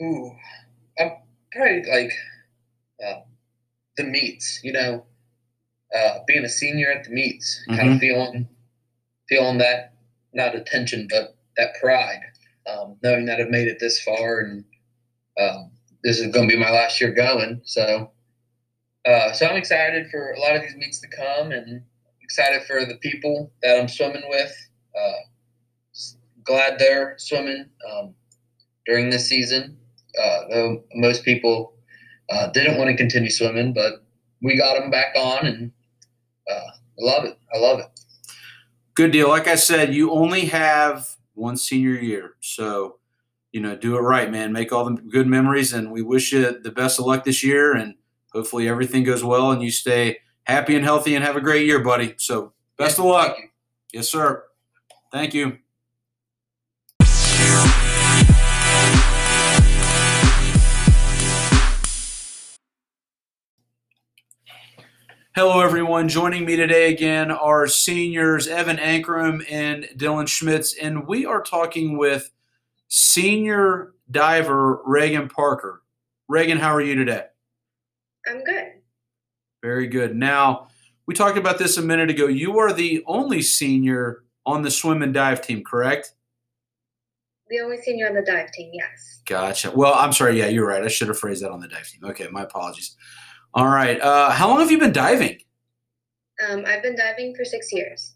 Ooh, 0.00 0.34
I'm 0.98 1.12
probably 1.52 1.82
like 1.84 2.12
uh, 3.06 3.20
the 3.98 4.04
meets. 4.04 4.60
You 4.64 4.72
know, 4.72 5.04
uh, 5.94 6.20
being 6.26 6.44
a 6.44 6.48
senior 6.48 6.90
at 6.90 7.04
the 7.04 7.10
meets, 7.10 7.62
kind 7.68 7.80
Mhm. 7.90 7.94
of 7.94 8.00
feeling 8.00 8.48
feeling 9.28 9.58
that 9.58 9.92
not 10.32 10.54
attention, 10.54 11.06
but 11.10 11.33
that 11.56 11.74
pride, 11.80 12.20
um, 12.66 12.96
knowing 13.02 13.26
that 13.26 13.40
I've 13.40 13.50
made 13.50 13.68
it 13.68 13.78
this 13.80 14.02
far, 14.02 14.40
and 14.40 14.64
um, 15.40 15.70
this 16.02 16.18
is 16.18 16.32
going 16.32 16.48
to 16.48 16.54
be 16.54 16.60
my 16.60 16.70
last 16.70 17.00
year 17.00 17.12
going. 17.12 17.60
So, 17.64 18.10
uh, 19.06 19.32
so 19.32 19.46
I'm 19.46 19.56
excited 19.56 20.10
for 20.10 20.32
a 20.32 20.40
lot 20.40 20.56
of 20.56 20.62
these 20.62 20.76
meets 20.76 21.00
to 21.00 21.08
come, 21.08 21.52
and 21.52 21.82
excited 22.22 22.62
for 22.66 22.84
the 22.84 22.96
people 22.96 23.52
that 23.62 23.78
I'm 23.78 23.88
swimming 23.88 24.24
with. 24.28 24.52
Uh, 24.96 25.12
glad 26.44 26.78
they're 26.78 27.14
swimming 27.18 27.66
um, 27.90 28.14
during 28.86 29.10
this 29.10 29.28
season. 29.28 29.76
Uh, 30.22 30.40
though 30.48 30.84
most 30.94 31.24
people 31.24 31.74
uh, 32.30 32.48
didn't 32.48 32.78
want 32.78 32.88
to 32.88 32.96
continue 32.96 33.30
swimming, 33.30 33.72
but 33.72 34.04
we 34.42 34.56
got 34.56 34.78
them 34.78 34.90
back 34.90 35.14
on, 35.16 35.46
and 35.46 35.72
uh, 36.50 36.54
I 36.54 37.00
love 37.00 37.24
it. 37.24 37.38
I 37.54 37.58
love 37.58 37.80
it. 37.80 37.86
Good 38.94 39.10
deal. 39.10 39.28
Like 39.28 39.48
I 39.48 39.56
said, 39.56 39.92
you 39.92 40.12
only 40.12 40.46
have 40.46 41.13
one 41.34 41.56
senior 41.56 41.94
year. 41.94 42.34
So, 42.40 42.98
you 43.52 43.60
know, 43.60 43.76
do 43.76 43.96
it 43.96 44.00
right, 44.00 44.30
man. 44.30 44.52
Make 44.52 44.72
all 44.72 44.84
the 44.84 45.00
good 45.00 45.26
memories. 45.26 45.72
And 45.72 45.90
we 45.90 46.02
wish 46.02 46.32
you 46.32 46.60
the 46.60 46.72
best 46.72 46.98
of 46.98 47.06
luck 47.06 47.24
this 47.24 47.44
year. 47.44 47.74
And 47.74 47.94
hopefully 48.32 48.68
everything 48.68 49.04
goes 49.04 49.22
well 49.22 49.52
and 49.52 49.62
you 49.62 49.70
stay 49.70 50.18
happy 50.44 50.76
and 50.76 50.84
healthy 50.84 51.14
and 51.14 51.24
have 51.24 51.36
a 51.36 51.40
great 51.40 51.66
year, 51.66 51.80
buddy. 51.80 52.14
So, 52.18 52.52
best 52.76 52.98
of 52.98 53.04
luck. 53.04 53.36
Yes, 53.92 54.08
sir. 54.08 54.44
Thank 55.12 55.34
you. 55.34 55.58
Hello, 65.36 65.58
everyone. 65.58 66.08
Joining 66.08 66.44
me 66.44 66.54
today 66.54 66.92
again 66.92 67.32
are 67.32 67.66
seniors 67.66 68.46
Evan 68.46 68.76
Ankrum 68.76 69.44
and 69.50 69.82
Dylan 69.96 70.28
Schmitz, 70.28 70.76
and 70.80 71.08
we 71.08 71.26
are 71.26 71.42
talking 71.42 71.98
with 71.98 72.30
senior 72.86 73.94
diver 74.08 74.80
Reagan 74.86 75.28
Parker. 75.28 75.82
Reagan, 76.28 76.58
how 76.58 76.72
are 76.72 76.80
you 76.80 76.94
today? 76.94 77.24
I'm 78.28 78.44
good. 78.44 78.74
Very 79.60 79.88
good. 79.88 80.14
Now, 80.14 80.68
we 81.06 81.14
talked 81.14 81.36
about 81.36 81.58
this 81.58 81.78
a 81.78 81.82
minute 81.82 82.10
ago. 82.10 82.28
You 82.28 82.60
are 82.60 82.72
the 82.72 83.02
only 83.08 83.42
senior 83.42 84.22
on 84.46 84.62
the 84.62 84.70
swim 84.70 85.02
and 85.02 85.12
dive 85.12 85.42
team, 85.42 85.64
correct? 85.64 86.14
The 87.48 87.58
only 87.58 87.78
senior 87.82 88.06
on 88.06 88.14
the 88.14 88.22
dive 88.22 88.52
team, 88.52 88.70
yes. 88.72 89.20
Gotcha. 89.26 89.72
Well, 89.72 89.94
I'm 89.94 90.12
sorry. 90.12 90.38
Yeah, 90.38 90.46
you're 90.46 90.68
right. 90.68 90.84
I 90.84 90.88
should 90.88 91.08
have 91.08 91.18
phrased 91.18 91.42
that 91.42 91.50
on 91.50 91.58
the 91.58 91.66
dive 91.66 91.88
team. 91.88 92.08
Okay, 92.08 92.28
my 92.28 92.42
apologies. 92.42 92.94
All 93.54 93.68
right. 93.68 94.00
Uh, 94.00 94.30
how 94.30 94.48
long 94.48 94.58
have 94.60 94.70
you 94.70 94.78
been 94.78 94.92
diving? 94.92 95.38
Um, 96.48 96.64
I've 96.66 96.82
been 96.82 96.96
diving 96.96 97.34
for 97.36 97.44
six 97.44 97.72
years. 97.72 98.14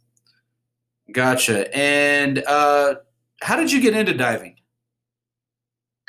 Gotcha. 1.12 1.74
And 1.76 2.42
uh, 2.46 2.96
how 3.40 3.56
did 3.56 3.70
you 3.72 3.80
get 3.80 3.94
into 3.94 4.12
diving? 4.14 4.56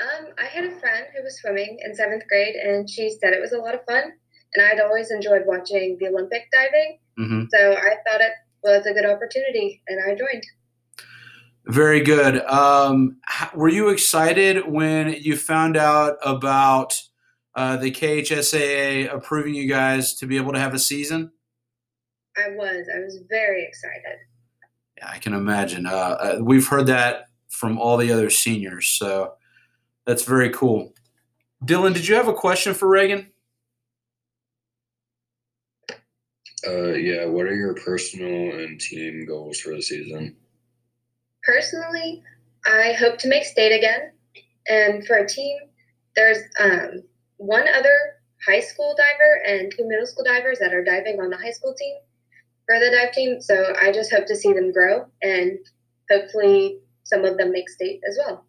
Um, 0.01 0.27
I 0.39 0.45
had 0.45 0.63
a 0.65 0.71
friend 0.80 1.05
who 1.15 1.23
was 1.23 1.39
swimming 1.39 1.77
in 1.84 1.93
seventh 1.93 2.23
grade, 2.27 2.55
and 2.55 2.89
she 2.89 3.09
said 3.21 3.34
it 3.34 3.41
was 3.41 3.51
a 3.51 3.57
lot 3.57 3.75
of 3.75 3.82
fun. 3.86 4.03
And 4.55 4.65
I'd 4.65 4.80
always 4.80 5.11
enjoyed 5.11 5.43
watching 5.45 5.97
the 5.99 6.07
Olympic 6.07 6.47
diving, 6.51 6.99
Mm-hmm. 7.19 7.43
so 7.53 7.73
I 7.73 7.95
thought 8.07 8.21
it 8.21 8.32
was 8.63 8.86
a 8.86 8.93
good 8.93 9.05
opportunity, 9.05 9.82
and 9.89 9.99
I 10.09 10.15
joined. 10.15 10.43
Very 11.65 11.99
good. 11.99 12.41
Um, 12.45 13.17
were 13.53 13.67
you 13.67 13.89
excited 13.89 14.65
when 14.69 15.13
you 15.19 15.36
found 15.36 15.75
out 15.75 16.15
about 16.23 16.99
uh, 17.55 17.77
the 17.77 17.91
KHSAA 17.91 19.13
approving 19.13 19.53
you 19.53 19.67
guys 19.67 20.15
to 20.15 20.27
be 20.27 20.37
able 20.37 20.53
to 20.53 20.59
have 20.59 20.73
a 20.73 20.79
season? 20.79 21.31
I 22.37 22.51
was. 22.55 22.87
I 22.93 22.99
was 22.99 23.19
very 23.29 23.63
excited. 23.65 24.19
Yeah, 24.97 25.09
I 25.09 25.17
can 25.17 25.33
imagine. 25.33 25.85
Uh, 25.85 25.89
uh, 25.89 26.37
we've 26.41 26.67
heard 26.67 26.87
that 26.87 27.25
from 27.49 27.77
all 27.77 27.97
the 27.97 28.11
other 28.11 28.29
seniors, 28.29 28.87
so 28.87 29.33
that's 30.05 30.23
very 30.23 30.49
cool. 30.51 30.93
Dylan, 31.65 31.93
did 31.93 32.07
you 32.07 32.15
have 32.15 32.27
a 32.27 32.33
question 32.33 32.73
for 32.73 32.87
Reagan? 32.87 33.31
Uh, 36.65 36.93
yeah. 36.93 37.25
What 37.25 37.45
are 37.45 37.55
your 37.55 37.73
personal 37.75 38.59
and 38.59 38.79
team 38.79 39.25
goals 39.25 39.59
for 39.59 39.75
the 39.75 39.81
season? 39.81 40.35
Personally, 41.43 42.21
I 42.65 42.93
hope 42.93 43.17
to 43.19 43.27
make 43.27 43.43
state 43.45 43.75
again. 43.75 44.11
And 44.67 45.05
for 45.05 45.17
a 45.17 45.27
team, 45.27 45.57
there's 46.15 46.39
um, 46.59 47.03
one 47.39 47.67
other 47.67 47.95
high 48.45 48.59
school 48.59 48.95
diver 48.95 49.41
and 49.45 49.73
two 49.75 49.87
middle 49.87 50.05
school 50.05 50.23
divers 50.23 50.59
that 50.59 50.73
are 50.73 50.83
diving 50.83 51.19
on 51.19 51.29
the 51.29 51.37
high 51.37 51.51
school 51.51 51.73
team 51.73 51.95
for 52.67 52.79
the 52.79 52.91
dive 52.91 53.13
team. 53.13 53.41
So 53.41 53.73
I 53.81 53.91
just 53.91 54.11
hope 54.11 54.27
to 54.27 54.35
see 54.35 54.53
them 54.53 54.71
grow 54.71 55.07
and 55.21 55.57
hopefully 56.11 56.79
some 57.03 57.25
of 57.25 57.37
them 57.37 57.51
make 57.51 57.69
state 57.69 58.01
as 58.07 58.17
well. 58.19 58.45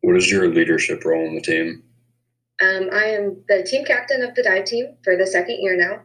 What 0.00 0.16
is 0.16 0.30
your 0.30 0.48
leadership 0.48 1.04
role 1.04 1.26
in 1.26 1.34
the 1.34 1.40
team? 1.40 1.82
Um, 2.62 2.88
I 2.92 3.04
am 3.04 3.42
the 3.48 3.62
team 3.62 3.84
captain 3.84 4.22
of 4.22 4.34
the 4.34 4.42
dive 4.42 4.64
team 4.64 4.96
for 5.04 5.16
the 5.16 5.26
second 5.26 5.58
year 5.60 5.76
now. 5.76 6.02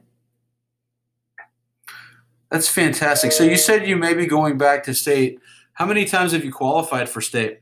That's 2.51 2.67
fantastic. 2.67 3.31
So 3.31 3.43
you 3.43 3.57
said 3.57 3.87
you 3.87 3.97
may 3.97 4.13
be 4.13 4.27
going 4.27 4.57
back 4.57 4.83
to 4.83 4.93
state. 4.93 5.39
How 5.73 5.85
many 5.87 6.05
times 6.05 6.33
have 6.33 6.45
you 6.45 6.51
qualified 6.51 7.09
for 7.09 7.21
state? 7.21 7.61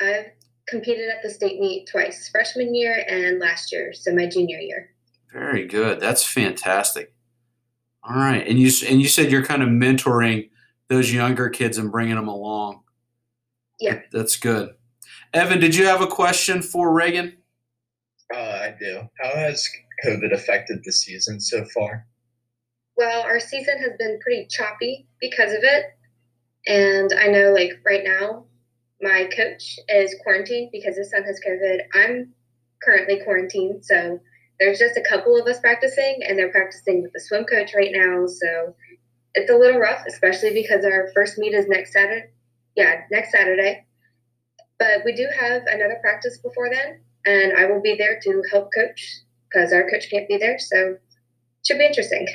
I've 0.00 0.30
competed 0.74 1.08
at 1.08 1.22
the 1.22 1.30
state 1.30 1.60
meet 1.60 1.86
twice, 1.86 2.28
freshman 2.28 2.74
year 2.74 3.04
and 3.08 3.38
last 3.38 3.70
year, 3.70 3.92
so 3.92 4.12
my 4.12 4.26
junior 4.26 4.58
year. 4.58 4.90
Very 5.32 5.66
good. 5.66 6.00
That's 6.00 6.24
fantastic. 6.24 7.12
All 8.02 8.16
right, 8.16 8.44
and 8.46 8.58
you 8.58 8.70
and 8.88 9.00
you 9.00 9.08
said 9.08 9.30
you're 9.30 9.44
kind 9.44 9.62
of 9.62 9.68
mentoring 9.68 10.50
those 10.88 11.12
younger 11.12 11.48
kids 11.48 11.78
and 11.78 11.92
bringing 11.92 12.16
them 12.16 12.28
along. 12.28 12.82
Yeah. 13.80 14.00
That's 14.12 14.36
good. 14.36 14.74
Evan, 15.32 15.60
did 15.60 15.74
you 15.74 15.86
have 15.86 16.00
a 16.00 16.06
question 16.06 16.60
for 16.60 16.92
Reagan? 16.92 17.36
Uh, 18.34 18.38
I 18.38 18.74
do. 18.78 19.02
How 19.20 19.34
has 19.34 19.68
COVID 20.04 20.32
affected 20.32 20.82
the 20.84 20.92
season 20.92 21.40
so 21.40 21.64
far? 21.74 22.06
Well, 22.96 23.22
our 23.22 23.40
season 23.40 23.78
has 23.78 23.92
been 23.98 24.18
pretty 24.20 24.46
choppy 24.48 25.06
because 25.20 25.52
of 25.52 25.60
it. 25.62 25.84
And 26.66 27.12
I 27.18 27.26
know, 27.26 27.52
like, 27.52 27.72
right 27.84 28.04
now, 28.04 28.46
my 29.00 29.28
coach 29.36 29.78
is 29.88 30.14
quarantined 30.22 30.70
because 30.72 30.96
his 30.96 31.10
son 31.10 31.24
has 31.24 31.40
COVID. 31.46 31.80
I'm 31.94 32.32
currently 32.82 33.20
quarantined. 33.24 33.84
So 33.84 34.20
there's 34.60 34.78
just 34.78 34.96
a 34.96 35.08
couple 35.08 35.36
of 35.36 35.46
us 35.46 35.60
practicing, 35.60 36.20
and 36.26 36.38
they're 36.38 36.52
practicing 36.52 37.02
with 37.02 37.12
the 37.12 37.20
swim 37.20 37.44
coach 37.44 37.74
right 37.74 37.92
now. 37.92 38.26
So 38.26 38.74
it's 39.34 39.50
a 39.50 39.56
little 39.56 39.80
rough, 39.80 40.04
especially 40.06 40.54
because 40.54 40.84
our 40.84 41.08
first 41.14 41.38
meet 41.38 41.54
is 41.54 41.66
next 41.68 41.92
Saturday. 41.92 42.30
Yeah, 42.76 43.00
next 43.10 43.32
Saturday. 43.32 43.84
But 44.78 45.04
we 45.04 45.14
do 45.14 45.26
have 45.38 45.62
another 45.66 45.98
practice 46.00 46.38
before 46.38 46.70
then, 46.70 47.00
and 47.26 47.56
I 47.56 47.66
will 47.66 47.80
be 47.80 47.96
there 47.96 48.20
to 48.22 48.42
help 48.50 48.70
coach 48.74 49.20
because 49.48 49.72
our 49.72 49.88
coach 49.88 50.10
can't 50.10 50.28
be 50.28 50.36
there. 50.36 50.58
So 50.58 50.76
it 50.78 51.00
should 51.66 51.78
be 51.78 51.86
interesting. 51.86 52.26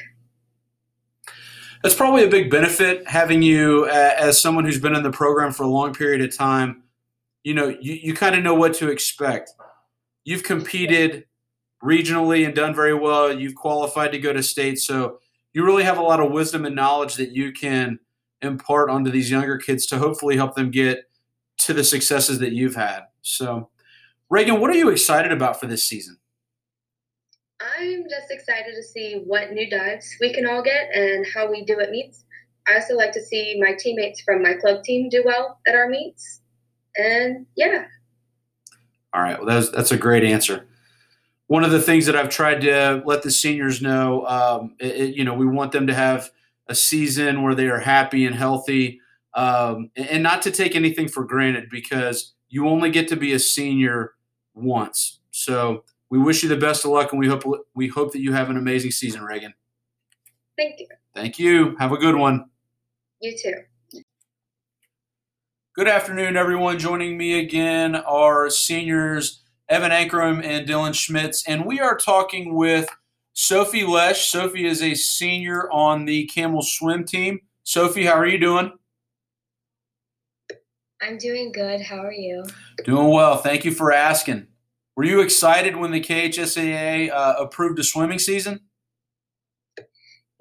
That's 1.81 1.95
probably 1.95 2.25
a 2.25 2.29
big 2.29 2.51
benefit 2.51 3.07
having 3.07 3.41
you 3.41 3.85
uh, 3.85 4.13
as 4.17 4.41
someone 4.41 4.65
who's 4.65 4.79
been 4.79 4.95
in 4.95 5.03
the 5.03 5.11
program 5.11 5.53
for 5.53 5.63
a 5.63 5.67
long 5.67 5.93
period 5.93 6.21
of 6.21 6.35
time. 6.35 6.83
You 7.43 7.53
know, 7.53 7.69
you, 7.69 7.93
you 7.93 8.13
kind 8.13 8.35
of 8.35 8.43
know 8.43 8.53
what 8.53 8.73
to 8.75 8.89
expect. 8.89 9.51
You've 10.25 10.43
competed 10.43 11.25
regionally 11.81 12.45
and 12.45 12.53
done 12.53 12.75
very 12.75 12.93
well. 12.93 13.31
You've 13.31 13.55
qualified 13.55 14.11
to 14.11 14.19
go 14.19 14.33
to 14.33 14.43
state. 14.43 14.79
So 14.79 15.19
you 15.53 15.65
really 15.65 15.83
have 15.83 15.97
a 15.97 16.01
lot 16.01 16.19
of 16.19 16.31
wisdom 16.31 16.65
and 16.65 16.75
knowledge 16.75 17.15
that 17.15 17.31
you 17.31 17.53
can 17.53 17.99
impart 18.41 18.89
onto 18.89 19.09
these 19.09 19.31
younger 19.31 19.57
kids 19.57 19.85
to 19.87 19.97
hopefully 19.97 20.35
help 20.35 20.55
them 20.55 20.71
get 20.71 21.09
to 21.59 21.73
the 21.73 21.83
successes 21.83 22.39
that 22.39 22.53
you've 22.53 22.75
had. 22.75 23.01
So, 23.21 23.69
Reagan, 24.29 24.61
what 24.61 24.69
are 24.69 24.75
you 24.75 24.89
excited 24.89 25.31
about 25.31 25.59
for 25.59 25.67
this 25.67 25.83
season? 25.83 26.18
I'm 27.61 28.03
just 28.09 28.31
excited 28.31 28.73
to 28.75 28.83
see 28.83 29.23
what 29.25 29.51
new 29.51 29.69
dives 29.69 30.15
we 30.21 30.33
can 30.33 30.45
all 30.47 30.63
get 30.63 30.95
and 30.95 31.25
how 31.33 31.49
we 31.49 31.65
do 31.65 31.79
at 31.79 31.91
meets. 31.91 32.23
I 32.67 32.75
also 32.75 32.95
like 32.95 33.11
to 33.13 33.21
see 33.21 33.59
my 33.61 33.73
teammates 33.77 34.21
from 34.21 34.41
my 34.41 34.53
club 34.53 34.83
team 34.83 35.09
do 35.09 35.23
well 35.25 35.59
at 35.67 35.75
our 35.75 35.89
meets. 35.89 36.41
And 36.97 37.45
yeah, 37.55 37.85
All 39.13 39.21
right, 39.21 39.37
well, 39.37 39.47
that's 39.47 39.69
that's 39.71 39.91
a 39.91 39.97
great 39.97 40.23
answer. 40.23 40.67
One 41.47 41.63
of 41.63 41.71
the 41.71 41.81
things 41.81 42.05
that 42.05 42.15
I've 42.15 42.29
tried 42.29 42.61
to 42.61 43.01
let 43.05 43.23
the 43.23 43.31
seniors 43.31 43.81
know, 43.81 44.25
um, 44.27 44.75
it, 44.79 44.95
it- 44.95 45.15
you 45.15 45.23
know, 45.23 45.33
we 45.33 45.47
want 45.47 45.71
them 45.71 45.87
to 45.87 45.93
have 45.93 46.29
a 46.67 46.75
season 46.75 47.41
where 47.41 47.55
they 47.55 47.67
are 47.67 47.79
happy 47.79 48.25
and 48.25 48.35
healthy, 48.35 49.01
um, 49.33 49.89
and 49.95 50.07
and 50.09 50.23
not 50.23 50.41
to 50.43 50.51
take 50.51 50.75
anything 50.75 51.07
for 51.07 51.23
granted 51.23 51.69
because 51.69 52.33
you 52.49 52.67
only 52.67 52.91
get 52.91 53.07
to 53.09 53.15
be 53.15 53.33
a 53.33 53.39
senior 53.39 54.13
once. 54.53 55.19
So 55.31 55.83
we 56.09 56.17
wish 56.17 56.43
you 56.43 56.49
the 56.49 56.57
best 56.57 56.85
of 56.85 56.91
luck, 56.91 57.11
and 57.11 57.19
we 57.19 57.27
hope 57.27 57.43
we 57.75 57.87
hope 57.87 58.11
that 58.13 58.21
you 58.21 58.33
have 58.33 58.49
an 58.49 58.57
amazing 58.57 58.91
season, 58.91 59.23
Reagan. 59.23 59.53
Thank 60.57 60.79
you. 60.79 60.87
Thank 61.15 61.39
you. 61.39 61.75
Have 61.79 61.91
a 61.91 61.97
good 61.97 62.15
one. 62.15 62.49
You 63.21 63.37
too. 63.37 64.01
Good 65.75 65.87
afternoon, 65.87 66.35
everyone. 66.35 66.79
Joining 66.79 67.17
me 67.17 67.39
again 67.39 67.95
are 67.95 68.49
seniors 68.49 69.43
Evan 69.69 69.91
Ankrum 69.91 70.43
and 70.43 70.67
Dylan 70.67 70.93
Schmitz, 70.93 71.47
and 71.47 71.65
we 71.65 71.79
are 71.79 71.95
talking 71.95 72.55
with 72.55 72.89
Sophie 73.33 73.83
Loesch. 73.83 74.29
Sophie 74.29 74.65
is 74.65 74.81
a 74.81 74.95
senior 74.95 75.71
on 75.71 76.05
the 76.05 76.25
Camel 76.25 76.63
swim 76.63 77.05
team. 77.05 77.39
Sophie, 77.63 78.05
how 78.05 78.13
are 78.13 78.27
you 78.27 78.39
doing? 78.39 78.73
I'm 81.01 81.17
doing 81.17 81.51
good. 81.53 81.79
How 81.79 82.03
are 82.03 82.11
you? 82.11 82.43
Doing 82.83 83.09
well. 83.09 83.37
Thank 83.37 83.63
you 83.63 83.71
for 83.71 83.93
asking. 83.93 84.47
Were 84.99 85.05
you 85.05 85.21
excited 85.21 85.77
when 85.77 85.91
the 85.91 86.01
KHSAA 86.01 87.09
uh, 87.09 87.35
approved 87.39 87.79
a 87.79 87.85
swimming 87.85 88.19
season? 88.19 88.59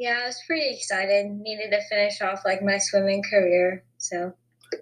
Yeah, 0.01 0.19
I 0.25 0.27
was 0.27 0.43
pretty 0.49 0.75
excited. 0.75 1.31
Needed 1.31 1.71
to 1.71 1.81
finish 1.89 2.21
off 2.21 2.41
like 2.45 2.61
my 2.61 2.79
swimming 2.79 3.23
career. 3.23 3.85
So. 3.99 4.33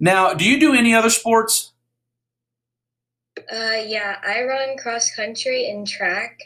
Now, 0.01 0.33
do 0.33 0.49
you 0.49 0.59
do 0.59 0.72
any 0.72 0.95
other 0.95 1.11
sports? 1.11 1.74
Uh, 3.37 3.83
yeah, 3.85 4.16
I 4.27 4.45
run 4.45 4.79
cross 4.79 5.14
country 5.14 5.68
and 5.68 5.87
track, 5.87 6.41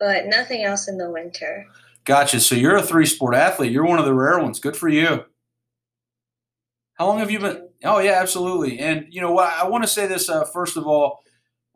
but 0.00 0.24
nothing 0.24 0.64
else 0.64 0.88
in 0.88 0.96
the 0.96 1.10
winter. 1.10 1.66
Gotcha. 2.06 2.40
So 2.40 2.54
you're 2.54 2.76
a 2.76 2.82
three 2.82 3.04
sport 3.04 3.34
athlete. 3.34 3.70
You're 3.70 3.84
one 3.84 3.98
of 3.98 4.06
the 4.06 4.14
rare 4.14 4.38
ones. 4.38 4.60
Good 4.60 4.78
for 4.78 4.88
you. 4.88 5.26
How 6.94 7.06
long 7.06 7.18
have 7.18 7.30
you 7.30 7.38
been? 7.38 7.68
Oh 7.84 7.98
yeah, 7.98 8.12
absolutely. 8.12 8.78
And 8.78 9.08
you 9.10 9.20
know 9.20 9.32
what? 9.32 9.52
I 9.52 9.68
want 9.68 9.84
to 9.84 9.88
say 9.88 10.06
this 10.06 10.30
uh, 10.30 10.46
first 10.46 10.78
of 10.78 10.86
all. 10.86 11.20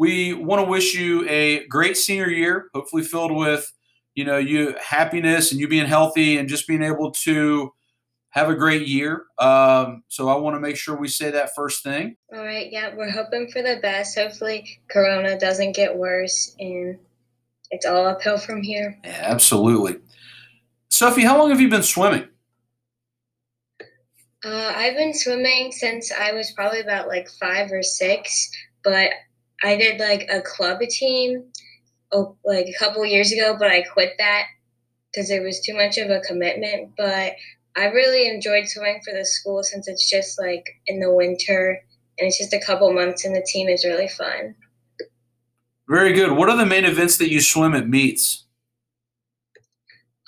We 0.00 0.32
want 0.32 0.64
to 0.64 0.66
wish 0.66 0.94
you 0.94 1.28
a 1.28 1.66
great 1.66 1.94
senior 1.94 2.30
year, 2.30 2.70
hopefully 2.72 3.02
filled 3.02 3.36
with 3.36 3.70
you 4.14 4.24
know 4.24 4.38
you 4.38 4.74
happiness 4.82 5.52
and 5.52 5.60
you 5.60 5.68
being 5.68 5.84
healthy 5.84 6.38
and 6.38 6.48
just 6.48 6.66
being 6.66 6.82
able 6.82 7.10
to 7.10 7.70
have 8.30 8.48
a 8.48 8.54
great 8.54 8.88
year. 8.88 9.26
Um, 9.38 10.02
so 10.08 10.30
I 10.30 10.36
want 10.36 10.56
to 10.56 10.60
make 10.60 10.78
sure 10.78 10.96
we 10.96 11.08
say 11.08 11.30
that 11.32 11.50
first 11.54 11.82
thing. 11.82 12.16
All 12.34 12.42
right. 12.42 12.72
Yeah, 12.72 12.94
we're 12.96 13.10
hoping 13.10 13.50
for 13.50 13.60
the 13.60 13.78
best. 13.82 14.16
Hopefully, 14.16 14.80
Corona 14.90 15.38
doesn't 15.38 15.76
get 15.76 15.94
worse 15.94 16.56
and 16.58 16.98
it's 17.70 17.84
all 17.84 18.06
uphill 18.06 18.38
from 18.38 18.62
here. 18.62 18.98
Yeah, 19.04 19.20
absolutely. 19.24 19.98
Sophie, 20.88 21.24
how 21.24 21.38
long 21.38 21.50
have 21.50 21.60
you 21.60 21.68
been 21.68 21.82
swimming? 21.82 22.26
Uh, 24.42 24.72
I've 24.74 24.96
been 24.96 25.12
swimming 25.12 25.72
since 25.72 26.10
I 26.10 26.32
was 26.32 26.52
probably 26.52 26.80
about 26.80 27.06
like 27.06 27.28
five 27.38 27.70
or 27.70 27.82
six, 27.82 28.50
but 28.82 29.10
I 29.62 29.76
did 29.76 30.00
like 30.00 30.28
a 30.30 30.40
club 30.40 30.80
team 30.80 31.44
oh, 32.12 32.36
like 32.44 32.66
a 32.66 32.78
couple 32.78 33.04
years 33.04 33.32
ago, 33.32 33.56
but 33.58 33.70
I 33.70 33.82
quit 33.82 34.12
that 34.18 34.44
because 35.12 35.30
it 35.30 35.42
was 35.42 35.60
too 35.60 35.74
much 35.74 35.98
of 35.98 36.10
a 36.10 36.20
commitment. 36.20 36.92
But 36.96 37.34
I 37.76 37.86
really 37.86 38.28
enjoyed 38.28 38.68
swimming 38.68 39.00
for 39.04 39.12
the 39.12 39.24
school 39.24 39.62
since 39.62 39.88
it's 39.88 40.08
just 40.08 40.38
like 40.38 40.64
in 40.86 41.00
the 41.00 41.12
winter 41.12 41.80
and 42.18 42.28
it's 42.28 42.38
just 42.38 42.52
a 42.52 42.60
couple 42.60 42.92
months 42.92 43.24
and 43.24 43.34
the 43.34 43.46
team 43.46 43.68
is 43.68 43.84
really 43.84 44.08
fun. 44.08 44.54
Very 45.88 46.12
good. 46.12 46.32
What 46.32 46.48
are 46.48 46.56
the 46.56 46.66
main 46.66 46.84
events 46.84 47.16
that 47.18 47.30
you 47.30 47.40
swim 47.40 47.74
at 47.74 47.88
meets? 47.88 48.44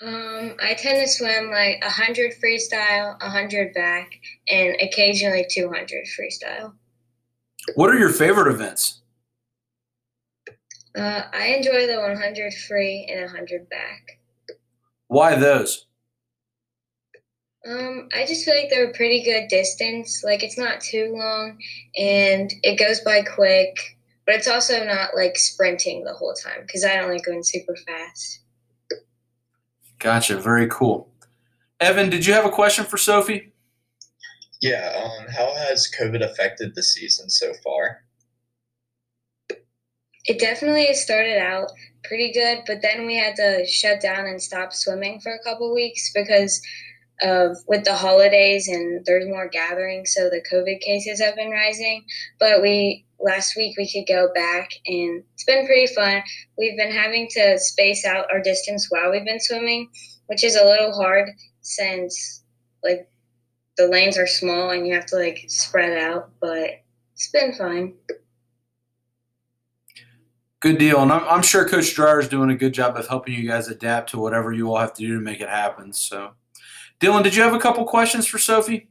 Um, 0.04 0.54
I 0.60 0.74
tend 0.74 1.00
to 1.00 1.08
swim 1.08 1.50
like 1.50 1.80
100 1.82 2.32
freestyle, 2.42 3.20
100 3.20 3.72
back, 3.72 4.10
and 4.48 4.74
occasionally 4.80 5.46
200 5.48 6.06
freestyle. 6.06 6.72
What 7.76 7.90
are 7.90 7.98
your 7.98 8.08
favorite 8.08 8.52
events? 8.52 9.01
Uh, 10.96 11.22
I 11.32 11.54
enjoy 11.56 11.86
the 11.86 12.00
100 12.00 12.54
free 12.54 13.08
and 13.10 13.22
100 13.22 13.68
back. 13.68 14.18
Why 15.08 15.34
those? 15.36 15.86
Um, 17.68 18.08
I 18.14 18.26
just 18.26 18.44
feel 18.44 18.56
like 18.56 18.70
they're 18.70 18.90
a 18.90 18.94
pretty 18.94 19.22
good 19.22 19.48
distance. 19.48 20.22
Like 20.24 20.42
it's 20.42 20.58
not 20.58 20.80
too 20.80 21.14
long 21.16 21.58
and 21.96 22.52
it 22.62 22.78
goes 22.78 23.00
by 23.00 23.22
quick, 23.22 23.98
but 24.26 24.34
it's 24.34 24.48
also 24.48 24.84
not 24.84 25.10
like 25.14 25.38
sprinting 25.38 26.04
the 26.04 26.14
whole 26.14 26.34
time 26.34 26.62
because 26.62 26.84
I 26.84 26.96
don't 26.96 27.10
like 27.10 27.24
going 27.24 27.42
super 27.42 27.76
fast. 27.86 28.40
Gotcha. 29.98 30.40
Very 30.40 30.66
cool. 30.68 31.08
Evan, 31.80 32.10
did 32.10 32.26
you 32.26 32.32
have 32.32 32.44
a 32.44 32.50
question 32.50 32.84
for 32.84 32.96
Sophie? 32.96 33.52
Yeah. 34.60 34.92
Um, 34.96 35.26
how 35.28 35.54
has 35.54 35.90
COVID 35.98 36.22
affected 36.22 36.74
the 36.74 36.82
season 36.82 37.30
so 37.30 37.52
far? 37.62 38.02
It 40.24 40.38
definitely 40.38 40.92
started 40.94 41.38
out 41.38 41.70
pretty 42.04 42.32
good, 42.32 42.62
but 42.66 42.82
then 42.82 43.06
we 43.06 43.16
had 43.16 43.36
to 43.36 43.66
shut 43.66 44.00
down 44.00 44.26
and 44.26 44.40
stop 44.40 44.72
swimming 44.72 45.20
for 45.20 45.32
a 45.32 45.42
couple 45.42 45.74
weeks 45.74 46.12
because 46.14 46.60
of 47.22 47.56
with 47.68 47.84
the 47.84 47.94
holidays 47.94 48.68
and 48.68 49.04
there's 49.04 49.26
more 49.26 49.48
gatherings, 49.48 50.12
so 50.12 50.28
the 50.28 50.42
COVID 50.52 50.80
cases 50.80 51.20
have 51.20 51.36
been 51.36 51.50
rising. 51.50 52.04
But 52.38 52.62
we 52.62 53.04
last 53.20 53.56
week 53.56 53.76
we 53.76 53.90
could 53.90 54.12
go 54.12 54.28
back 54.34 54.70
and 54.86 55.22
it's 55.34 55.44
been 55.44 55.66
pretty 55.66 55.92
fun. 55.94 56.22
We've 56.58 56.76
been 56.76 56.92
having 56.92 57.28
to 57.32 57.58
space 57.58 58.04
out 58.04 58.26
our 58.32 58.40
distance 58.40 58.86
while 58.90 59.10
we've 59.10 59.24
been 59.24 59.40
swimming, 59.40 59.88
which 60.26 60.44
is 60.44 60.56
a 60.56 60.64
little 60.64 60.92
hard 60.92 61.28
since 61.60 62.42
like 62.82 63.08
the 63.76 63.86
lanes 63.86 64.18
are 64.18 64.26
small 64.26 64.70
and 64.70 64.86
you 64.86 64.94
have 64.94 65.06
to 65.06 65.16
like 65.16 65.44
spread 65.48 65.96
out, 65.96 66.30
but 66.40 66.70
it's 67.14 67.30
been 67.30 67.54
fine. 67.54 67.94
Good 70.62 70.78
deal. 70.78 71.02
And 71.02 71.12
I'm, 71.12 71.24
I'm 71.28 71.42
sure 71.42 71.68
Coach 71.68 71.92
Dreyer 71.92 72.20
is 72.20 72.28
doing 72.28 72.48
a 72.48 72.56
good 72.56 72.72
job 72.72 72.96
of 72.96 73.08
helping 73.08 73.34
you 73.34 73.48
guys 73.48 73.66
adapt 73.66 74.10
to 74.10 74.20
whatever 74.20 74.52
you 74.52 74.70
all 74.70 74.78
have 74.78 74.94
to 74.94 75.02
do 75.02 75.14
to 75.16 75.20
make 75.20 75.40
it 75.40 75.48
happen. 75.48 75.92
So, 75.92 76.34
Dylan, 77.00 77.24
did 77.24 77.34
you 77.34 77.42
have 77.42 77.52
a 77.52 77.58
couple 77.58 77.84
questions 77.84 78.28
for 78.28 78.38
Sophie? 78.38 78.88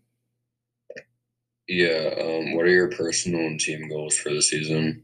Yeah. 1.70 2.14
Um, 2.20 2.56
what 2.56 2.66
are 2.66 2.70
your 2.70 2.92
personal 2.92 3.40
and 3.40 3.58
team 3.58 3.88
goals 3.88 4.18
for 4.18 4.34
the 4.34 4.42
season? 4.42 5.04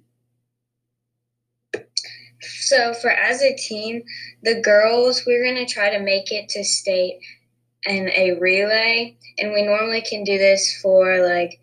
So, 2.41 2.93
for 2.95 3.11
as 3.11 3.41
a 3.41 3.55
team, 3.55 4.03
the 4.43 4.59
girls, 4.59 5.24
we're 5.26 5.45
going 5.45 5.65
to 5.65 5.74
try 5.74 5.89
to 5.89 6.03
make 6.03 6.34
it 6.34 6.49
to 6.49 6.65
state 6.65 7.18
in 7.86 8.09
a 8.09 8.38
relay. 8.41 9.18
And 9.38 9.53
we 9.53 9.63
normally 9.63 10.01
can 10.01 10.26
do 10.26 10.38
this 10.38 10.82
for 10.82 11.26
like 11.26 11.61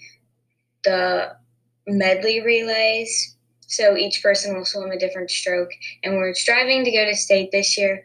the 0.83 1.37
medley 1.87 2.41
relays 2.43 3.35
so 3.77 3.97
each 3.97 4.23
person 4.23 4.57
will 4.57 4.65
swim 4.65 4.91
a 4.91 4.99
different 4.99 5.31
stroke. 5.31 5.71
And 6.03 6.17
we're 6.17 6.35
striving 6.35 6.85
to 6.85 6.93
go 6.93 7.05
to 7.05 7.15
state 7.15 7.51
this 7.53 7.77
year. 7.77 8.05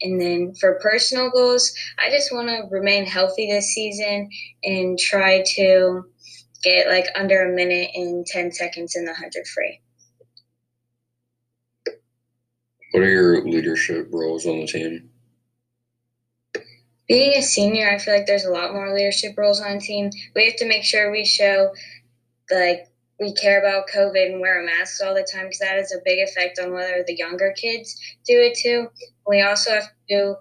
And 0.00 0.20
then 0.20 0.54
for 0.60 0.78
personal 0.82 1.30
goals, 1.30 1.72
I 1.98 2.10
just 2.10 2.32
want 2.32 2.48
to 2.48 2.64
remain 2.70 3.06
healthy 3.06 3.50
this 3.50 3.72
season 3.72 4.28
and 4.62 4.98
try 4.98 5.44
to 5.54 6.04
get 6.62 6.88
like 6.88 7.06
under 7.14 7.42
a 7.42 7.54
minute 7.54 7.90
and 7.94 8.26
10 8.26 8.52
seconds 8.52 8.96
in 8.96 9.04
the 9.04 9.12
100 9.12 9.46
free. 9.46 9.80
What 12.92 13.02
are 13.02 13.08
your 13.08 13.44
leadership 13.44 14.08
roles 14.12 14.46
on 14.46 14.60
the 14.60 14.66
team? 14.66 15.10
Being 17.08 17.34
a 17.34 17.42
senior, 17.42 17.90
I 17.90 17.98
feel 17.98 18.14
like 18.14 18.26
there's 18.26 18.46
a 18.46 18.50
lot 18.50 18.72
more 18.72 18.94
leadership 18.94 19.36
roles 19.36 19.60
on 19.60 19.74
the 19.74 19.80
team. 19.80 20.10
We 20.34 20.46
have 20.46 20.56
to 20.56 20.68
make 20.68 20.84
sure 20.84 21.10
we 21.10 21.24
show 21.24 21.72
like 22.50 22.88
we 23.24 23.32
care 23.32 23.58
about 23.58 23.88
COVID 23.88 24.32
and 24.32 24.40
wear 24.40 24.62
a 24.62 24.66
mask 24.66 25.02
all 25.02 25.14
the 25.14 25.26
time 25.32 25.46
because 25.46 25.60
that 25.60 25.76
has 25.76 25.92
a 25.92 26.02
big 26.04 26.18
effect 26.20 26.58
on 26.58 26.72
whether 26.72 27.02
the 27.06 27.16
younger 27.16 27.54
kids 27.56 27.98
do 28.26 28.34
it 28.34 28.54
too. 28.54 28.88
We 29.26 29.40
also 29.40 29.70
have 29.70 29.88
to 30.10 30.34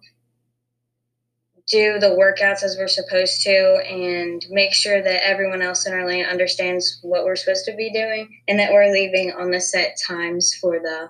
do 1.69 1.97
the 1.97 2.07
workouts 2.07 2.61
as 2.61 2.75
we're 2.77 2.89
supposed 2.89 3.41
to 3.43 3.81
and 3.88 4.45
make 4.49 4.73
sure 4.73 5.01
that 5.01 5.25
everyone 5.25 5.61
else 5.61 5.88
in 5.88 5.93
our 5.93 6.05
lane 6.05 6.25
understands 6.25 6.99
what 7.03 7.23
we're 7.23 7.38
supposed 7.38 7.63
to 7.65 7.75
be 7.75 7.89
doing 7.93 8.27
and 8.49 8.59
that 8.59 8.73
we're 8.73 8.91
leaving 8.91 9.31
on 9.31 9.49
the 9.49 9.61
set 9.61 9.97
times 10.05 10.53
for 10.59 10.79
the 10.79 11.09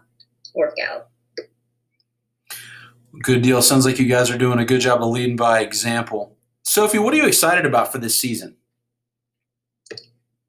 workout. 0.53 1.07
Good 3.23 3.41
deal. 3.41 3.63
Sounds 3.63 3.85
like 3.85 3.97
you 3.97 4.05
guys 4.05 4.29
are 4.29 4.37
doing 4.37 4.59
a 4.59 4.65
good 4.65 4.81
job 4.81 5.01
of 5.01 5.09
leading 5.09 5.35
by 5.35 5.61
example. 5.61 6.37
Sophie, 6.61 6.99
what 6.99 7.15
are 7.15 7.17
you 7.17 7.25
excited 7.25 7.65
about 7.65 7.91
for 7.91 7.97
this 7.97 8.15
season? 8.15 8.57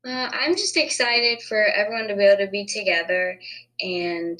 Uh, 0.05 0.28
I'm 0.32 0.55
just 0.55 0.76
excited 0.76 1.40
for 1.42 1.64
everyone 1.64 2.09
to 2.09 2.16
be 2.16 2.24
able 2.24 2.44
to 2.44 2.50
be 2.50 2.66
together 2.66 3.38
and 3.80 4.38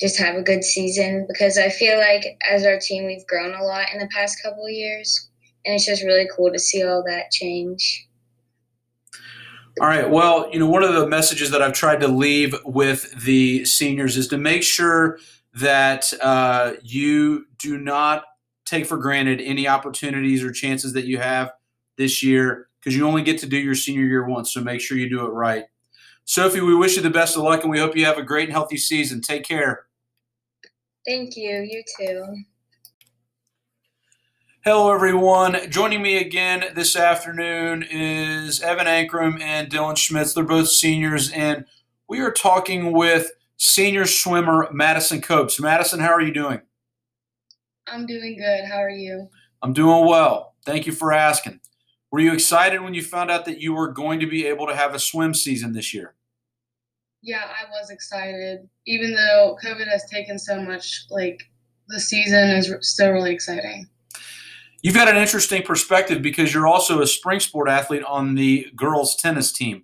just 0.00 0.18
have 0.18 0.36
a 0.36 0.42
good 0.42 0.64
season 0.64 1.26
because 1.28 1.58
I 1.58 1.68
feel 1.68 1.98
like 1.98 2.38
as 2.48 2.64
our 2.64 2.78
team 2.78 3.04
we've 3.04 3.26
grown 3.26 3.54
a 3.54 3.62
lot 3.62 3.92
in 3.92 3.98
the 3.98 4.08
past 4.14 4.42
couple 4.42 4.68
years, 4.68 5.28
and 5.64 5.74
it's 5.74 5.84
just 5.84 6.02
really 6.02 6.28
cool 6.34 6.50
to 6.50 6.58
see 6.58 6.82
all 6.82 7.02
that 7.06 7.30
change. 7.30 8.06
All 9.80 9.86
right. 9.86 10.08
Well, 10.08 10.48
you 10.50 10.58
know, 10.58 10.66
one 10.66 10.82
of 10.82 10.94
the 10.94 11.06
messages 11.06 11.50
that 11.50 11.60
I've 11.60 11.74
tried 11.74 12.00
to 12.00 12.08
leave 12.08 12.54
with 12.64 13.12
the 13.24 13.66
seniors 13.66 14.16
is 14.16 14.28
to 14.28 14.38
make 14.38 14.62
sure 14.62 15.18
that 15.52 16.10
uh, 16.22 16.72
you 16.82 17.46
do 17.58 17.76
not 17.76 18.24
take 18.64 18.86
for 18.86 18.96
granted 18.96 19.42
any 19.42 19.68
opportunities 19.68 20.42
or 20.42 20.50
chances 20.50 20.94
that 20.94 21.04
you 21.04 21.18
have 21.18 21.52
this 21.96 22.22
year 22.22 22.68
because 22.86 22.96
you 22.96 23.04
only 23.04 23.22
get 23.22 23.36
to 23.36 23.46
do 23.46 23.56
your 23.56 23.74
senior 23.74 24.04
year 24.04 24.28
once. 24.28 24.54
So 24.54 24.60
make 24.60 24.80
sure 24.80 24.96
you 24.96 25.10
do 25.10 25.26
it 25.26 25.30
right. 25.30 25.64
Sophie, 26.24 26.60
we 26.60 26.72
wish 26.72 26.94
you 26.94 27.02
the 27.02 27.10
best 27.10 27.36
of 27.36 27.42
luck 27.42 27.62
and 27.64 27.70
we 27.70 27.80
hope 27.80 27.96
you 27.96 28.04
have 28.04 28.16
a 28.16 28.22
great 28.22 28.44
and 28.44 28.52
healthy 28.52 28.76
season. 28.76 29.20
Take 29.20 29.42
care. 29.42 29.86
Thank 31.04 31.36
you. 31.36 31.66
You 31.68 31.82
too. 31.98 32.24
Hello, 34.64 34.94
everyone. 34.94 35.68
Joining 35.68 36.00
me 36.00 36.18
again 36.18 36.66
this 36.76 36.94
afternoon 36.94 37.82
is 37.90 38.62
Evan 38.62 38.86
Ankrum 38.86 39.40
and 39.40 39.68
Dylan 39.68 39.96
Schmitz. 39.96 40.34
They're 40.34 40.44
both 40.44 40.68
seniors, 40.68 41.32
and 41.32 41.64
we 42.08 42.20
are 42.20 42.32
talking 42.32 42.92
with 42.92 43.32
senior 43.56 44.06
swimmer 44.06 44.68
Madison 44.72 45.20
Copes. 45.20 45.58
Madison, 45.58 45.98
how 45.98 46.12
are 46.12 46.20
you 46.20 46.32
doing? 46.32 46.60
I'm 47.88 48.06
doing 48.06 48.36
good. 48.36 48.64
How 48.64 48.78
are 48.78 48.90
you? 48.90 49.28
I'm 49.60 49.72
doing 49.72 50.06
well. 50.06 50.54
Thank 50.64 50.86
you 50.86 50.92
for 50.92 51.12
asking. 51.12 51.60
Were 52.16 52.22
you 52.22 52.32
excited 52.32 52.80
when 52.80 52.94
you 52.94 53.02
found 53.02 53.30
out 53.30 53.44
that 53.44 53.60
you 53.60 53.74
were 53.74 53.92
going 53.92 54.20
to 54.20 54.26
be 54.26 54.46
able 54.46 54.66
to 54.68 54.74
have 54.74 54.94
a 54.94 54.98
swim 54.98 55.34
season 55.34 55.74
this 55.74 55.92
year? 55.92 56.14
Yeah, 57.20 57.42
I 57.44 57.68
was 57.70 57.90
excited. 57.90 58.66
Even 58.86 59.14
though 59.14 59.58
COVID 59.62 59.86
has 59.86 60.02
taken 60.10 60.38
so 60.38 60.58
much, 60.58 61.04
like 61.10 61.42
the 61.88 62.00
season 62.00 62.48
is 62.52 62.74
still 62.80 63.10
really 63.10 63.34
exciting. 63.34 63.90
You've 64.80 64.94
got 64.94 65.08
an 65.08 65.18
interesting 65.18 65.60
perspective 65.60 66.22
because 66.22 66.54
you're 66.54 66.66
also 66.66 67.02
a 67.02 67.06
spring 67.06 67.38
sport 67.38 67.68
athlete 67.68 68.04
on 68.04 68.34
the 68.34 68.68
girls 68.74 69.14
tennis 69.16 69.52
team. 69.52 69.82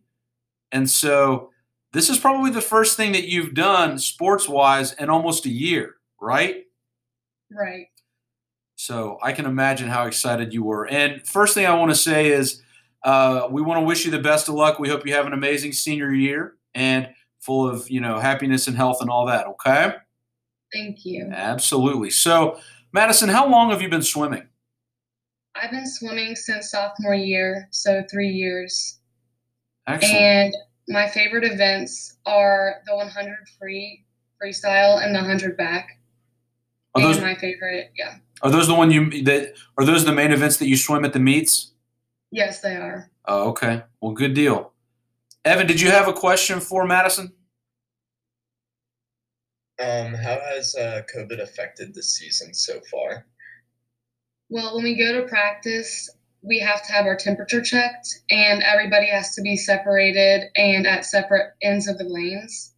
And 0.72 0.88
so 0.88 1.50
this 1.92 2.08
is 2.08 2.18
probably 2.18 2.50
the 2.50 2.62
first 2.62 2.96
thing 2.96 3.12
that 3.12 3.28
you've 3.28 3.52
done 3.52 3.98
sports 3.98 4.48
wise 4.48 4.94
in 4.94 5.10
almost 5.10 5.44
a 5.44 5.50
year, 5.50 5.96
right? 6.18 6.64
Right. 7.50 7.88
So 8.82 9.16
I 9.22 9.30
can 9.30 9.46
imagine 9.46 9.88
how 9.88 10.06
excited 10.06 10.52
you 10.52 10.64
were. 10.64 10.88
And 10.88 11.24
first 11.24 11.54
thing 11.54 11.66
I 11.66 11.74
want 11.76 11.92
to 11.92 11.96
say 11.96 12.32
is 12.32 12.60
uh, 13.04 13.46
we 13.48 13.62
want 13.62 13.78
to 13.78 13.84
wish 13.84 14.04
you 14.04 14.10
the 14.10 14.18
best 14.18 14.48
of 14.48 14.56
luck. 14.56 14.80
We 14.80 14.88
hope 14.88 15.06
you 15.06 15.14
have 15.14 15.24
an 15.24 15.32
amazing 15.32 15.70
senior 15.70 16.12
year 16.12 16.56
and 16.74 17.08
full 17.38 17.68
of 17.68 17.88
you 17.88 18.00
know 18.00 18.18
happiness 18.18 18.66
and 18.66 18.76
health 18.76 18.96
and 19.00 19.08
all 19.08 19.26
that. 19.26 19.46
Okay. 19.46 19.94
Thank 20.72 21.04
you. 21.04 21.30
Absolutely. 21.32 22.10
So 22.10 22.58
Madison, 22.92 23.28
how 23.28 23.48
long 23.48 23.70
have 23.70 23.80
you 23.82 23.88
been 23.88 24.02
swimming? 24.02 24.48
I've 25.54 25.70
been 25.70 25.86
swimming 25.86 26.34
since 26.34 26.72
sophomore 26.72 27.14
year, 27.14 27.68
so 27.70 28.02
three 28.10 28.30
years. 28.30 28.98
Excellent. 29.86 30.16
And 30.16 30.54
my 30.88 31.08
favorite 31.08 31.44
events 31.44 32.16
are 32.26 32.82
the 32.86 32.96
100 32.96 33.36
free 33.60 34.04
freestyle 34.42 35.04
and 35.04 35.14
the 35.14 35.20
100 35.20 35.56
back. 35.56 36.00
Are 36.96 37.02
those, 37.02 37.18
and 37.18 37.26
my 37.26 37.36
favorite, 37.36 37.92
yeah. 37.96 38.16
Are 38.42 38.50
those 38.50 38.66
the 38.66 38.74
one 38.74 38.90
you 38.90 39.22
that 39.24 39.54
are 39.78 39.84
those 39.84 40.04
the 40.04 40.12
main 40.12 40.32
events 40.32 40.56
that 40.56 40.66
you 40.66 40.76
swim 40.76 41.04
at 41.04 41.12
the 41.12 41.20
meets? 41.20 41.72
Yes, 42.30 42.60
they 42.60 42.74
are. 42.74 43.10
Oh, 43.26 43.50
okay. 43.50 43.82
Well, 44.00 44.12
good 44.12 44.34
deal. 44.34 44.72
Evan, 45.44 45.66
did 45.66 45.80
you 45.80 45.90
have 45.90 46.08
a 46.08 46.12
question 46.12 46.60
for 46.60 46.86
Madison? 46.86 47.32
Um, 49.80 50.14
how 50.14 50.38
has 50.40 50.74
uh, 50.74 51.02
COVID 51.14 51.40
affected 51.40 51.94
the 51.94 52.02
season 52.02 52.54
so 52.54 52.80
far? 52.90 53.26
Well, 54.48 54.76
when 54.76 54.84
we 54.84 54.96
go 54.96 55.20
to 55.20 55.28
practice, 55.28 56.10
we 56.42 56.58
have 56.58 56.84
to 56.86 56.92
have 56.92 57.06
our 57.06 57.16
temperature 57.16 57.62
checked, 57.62 58.22
and 58.30 58.62
everybody 58.62 59.06
has 59.06 59.34
to 59.34 59.42
be 59.42 59.56
separated 59.56 60.44
and 60.56 60.86
at 60.86 61.04
separate 61.04 61.52
ends 61.62 61.88
of 61.88 61.98
the 61.98 62.04
lanes. 62.04 62.74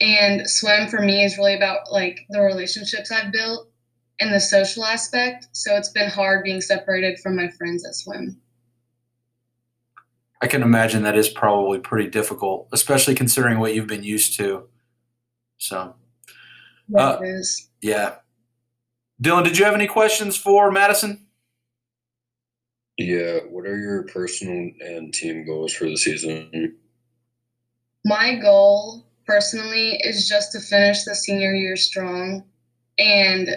And 0.00 0.48
swim 0.48 0.88
for 0.88 1.00
me 1.00 1.24
is 1.24 1.38
really 1.38 1.54
about 1.54 1.90
like 1.90 2.20
the 2.30 2.40
relationships 2.40 3.10
I've 3.10 3.32
built 3.32 3.71
and 4.20 4.32
the 4.32 4.40
social 4.40 4.84
aspect. 4.84 5.48
So 5.52 5.76
it's 5.76 5.88
been 5.90 6.08
hard 6.10 6.44
being 6.44 6.60
separated 6.60 7.18
from 7.20 7.36
my 7.36 7.48
friends 7.50 7.86
at 7.86 7.94
swim. 7.94 8.40
I 10.40 10.48
can 10.48 10.62
imagine 10.62 11.02
that 11.04 11.16
is 11.16 11.28
probably 11.28 11.78
pretty 11.78 12.10
difficult, 12.10 12.68
especially 12.72 13.14
considering 13.14 13.58
what 13.60 13.74
you've 13.74 13.86
been 13.86 14.02
used 14.02 14.36
to. 14.38 14.68
So, 15.58 15.94
Yeah, 16.88 17.00
Uh, 17.00 17.18
it 17.22 17.26
is. 17.28 17.68
yeah. 17.80 18.16
Dylan, 19.22 19.44
did 19.44 19.56
you 19.56 19.64
have 19.64 19.74
any 19.74 19.86
questions 19.86 20.36
for 20.36 20.70
Madison? 20.72 21.26
Yeah, 22.98 23.38
what 23.48 23.66
are 23.66 23.78
your 23.78 24.02
personal 24.04 24.70
and 24.84 25.14
team 25.14 25.46
goals 25.46 25.72
for 25.72 25.84
the 25.88 25.96
season? 25.96 26.76
My 28.04 28.34
goal 28.34 29.06
personally 29.26 29.96
is 30.02 30.28
just 30.28 30.50
to 30.52 30.60
finish 30.60 31.04
the 31.04 31.14
senior 31.14 31.54
year 31.54 31.76
strong 31.76 32.44
and 32.98 33.48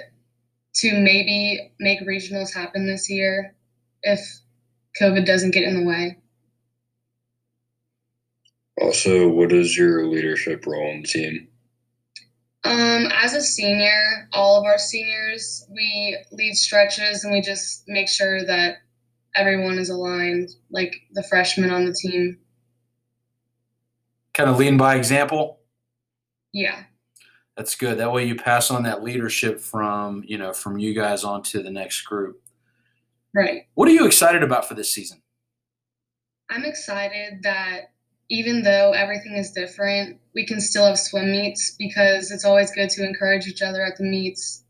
to 0.76 0.99
maybe 0.99 1.71
make 1.80 2.01
regionals 2.01 2.53
happen 2.53 2.86
this 2.86 3.09
year 3.09 3.55
if 4.03 4.19
COVID 5.01 5.26
doesn't 5.26 5.51
get 5.51 5.63
in 5.63 5.80
the 5.80 5.86
way. 5.86 6.17
Also, 8.82 9.30
what 9.30 9.53
is 9.53 9.78
your 9.78 10.05
leadership 10.07 10.65
role 10.65 10.91
on 10.91 11.01
the 11.01 11.07
team? 11.07 11.47
Um, 12.65 13.07
as 13.13 13.34
a 13.34 13.41
senior, 13.41 14.28
all 14.34 14.59
of 14.59 14.65
our 14.65 14.78
seniors, 14.78 15.65
we 15.69 16.17
lead 16.32 16.55
stretches 16.55 17.23
and 17.23 17.32
we 17.32 17.39
just 17.39 17.84
make 17.88 18.09
sure 18.09 18.43
that 18.45 18.78
everyone 19.36 19.78
is 19.78 19.89
aligned, 19.89 20.49
like 20.71 20.95
the 21.13 21.23
freshmen 21.23 21.69
on 21.69 21.86
the 21.86 21.93
team. 21.93 22.38
Kind 24.34 24.49
of 24.49 24.57
leading 24.57 24.78
by 24.78 24.95
example. 24.95 25.59
Yeah. 26.53 26.84
That's 27.58 27.76
good. 27.76 27.97
That 27.97 28.12
way 28.12 28.26
you 28.26 28.36
pass 28.36 28.70
on 28.70 28.84
that 28.84 29.03
leadership 29.03 29.62
from, 29.62 30.24
you 30.28 30.38
know, 30.38 30.51
from 30.51 30.78
you 30.78 30.93
guys 30.93 31.24
on 31.24 31.41
to 31.43 31.64
the 31.64 31.72
next 31.72 32.01
group. 32.01 32.41
Right. 33.34 33.64
What 33.76 33.88
are 33.88 33.93
you 33.93 34.06
excited 34.06 34.43
about 34.43 34.68
for 34.68 34.74
this 34.74 34.91
season? 34.91 35.22
I'm 36.49 36.66
excited 36.66 37.43
that 37.43 37.91
even 38.30 38.64
though 38.64 38.91
everything 38.91 39.34
is 39.38 39.51
different, 39.51 40.20
we 40.34 40.45
can 40.45 40.60
still 40.60 40.86
have 40.86 40.99
swim 40.99 41.32
meets 41.32 41.76
because 41.78 42.32
it's 42.32 42.45
always 42.45 42.72
good 42.72 42.89
to 42.91 43.06
encourage 43.06 43.47
each 43.47 43.62
other 43.62 43.86
at 43.86 43.97
the 43.97 44.03
meets. 44.03 44.64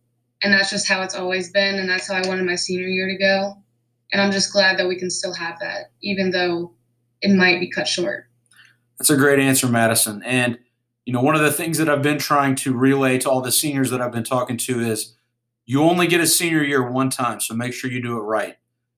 And 0.43 0.53
that's 0.53 0.69
just 0.69 0.88
how 0.88 1.01
it's 1.01 1.15
always 1.15 1.51
been. 1.51 1.75
And 1.75 1.89
that's 1.89 2.07
how 2.07 2.15
I 2.15 2.27
wanted 2.27 2.45
my 2.45 2.55
senior 2.55 2.88
year 2.88 3.07
to 3.07 3.17
go. 3.17 3.55
And 4.11 4.21
I'm 4.21 4.31
just 4.31 4.51
glad 4.51 4.77
that 4.77 4.88
we 4.88 4.97
can 4.97 5.09
still 5.09 5.33
have 5.33 5.57
that, 5.59 5.91
even 6.01 6.31
though 6.31 6.73
it 7.21 7.36
might 7.36 7.59
be 7.59 7.69
cut 7.69 7.88
short. 7.88 8.29
That's 8.97 9.09
a 9.09 9.17
great 9.17 9.39
answer, 9.39 9.67
Madison. 9.67 10.21
And 10.23 10.57
you 11.05 11.13
know, 11.13 11.21
one 11.21 11.35
of 11.35 11.41
the 11.41 11.51
things 11.51 11.77
that 11.77 11.87
I've 11.87 12.01
been 12.01 12.17
trying 12.17 12.55
to 12.55 12.73
relay 12.73 13.19
to 13.19 13.29
all 13.29 13.41
the 13.41 13.51
seniors 13.51 13.91
that 13.91 14.01
I've 14.01 14.11
been 14.11 14.23
talking 14.23 14.57
to 14.57 14.79
is 14.79 15.15
you 15.65 15.83
only 15.83 16.07
get 16.07 16.19
a 16.19 16.27
senior 16.27 16.63
year 16.63 16.89
one 16.89 17.09
time, 17.09 17.39
so 17.39 17.53
make 17.53 17.73
sure 17.73 17.91
you 17.91 18.01
do 18.01 18.17
it 18.17 18.21
right. 18.21 18.57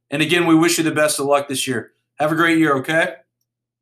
And 0.09 0.21
again, 0.21 0.45
we 0.45 0.55
wish 0.55 0.77
you 0.77 0.83
the 0.85 0.91
best 0.91 1.19
of 1.19 1.25
luck 1.25 1.49
this 1.49 1.67
year. 1.67 1.91
Have 2.19 2.31
a 2.31 2.35
great 2.35 2.57
year, 2.57 2.75
okay? 2.77 3.15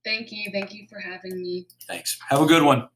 Thank 0.04 0.32
you. 0.32 0.50
Thank 0.52 0.74
you 0.74 0.88
for 0.90 1.00
having 1.00 1.42
me. 1.42 1.68
Thanks. 1.88 2.20
Have 2.30 2.42
a 2.42 2.46
good 2.46 2.64
one. 2.64 2.90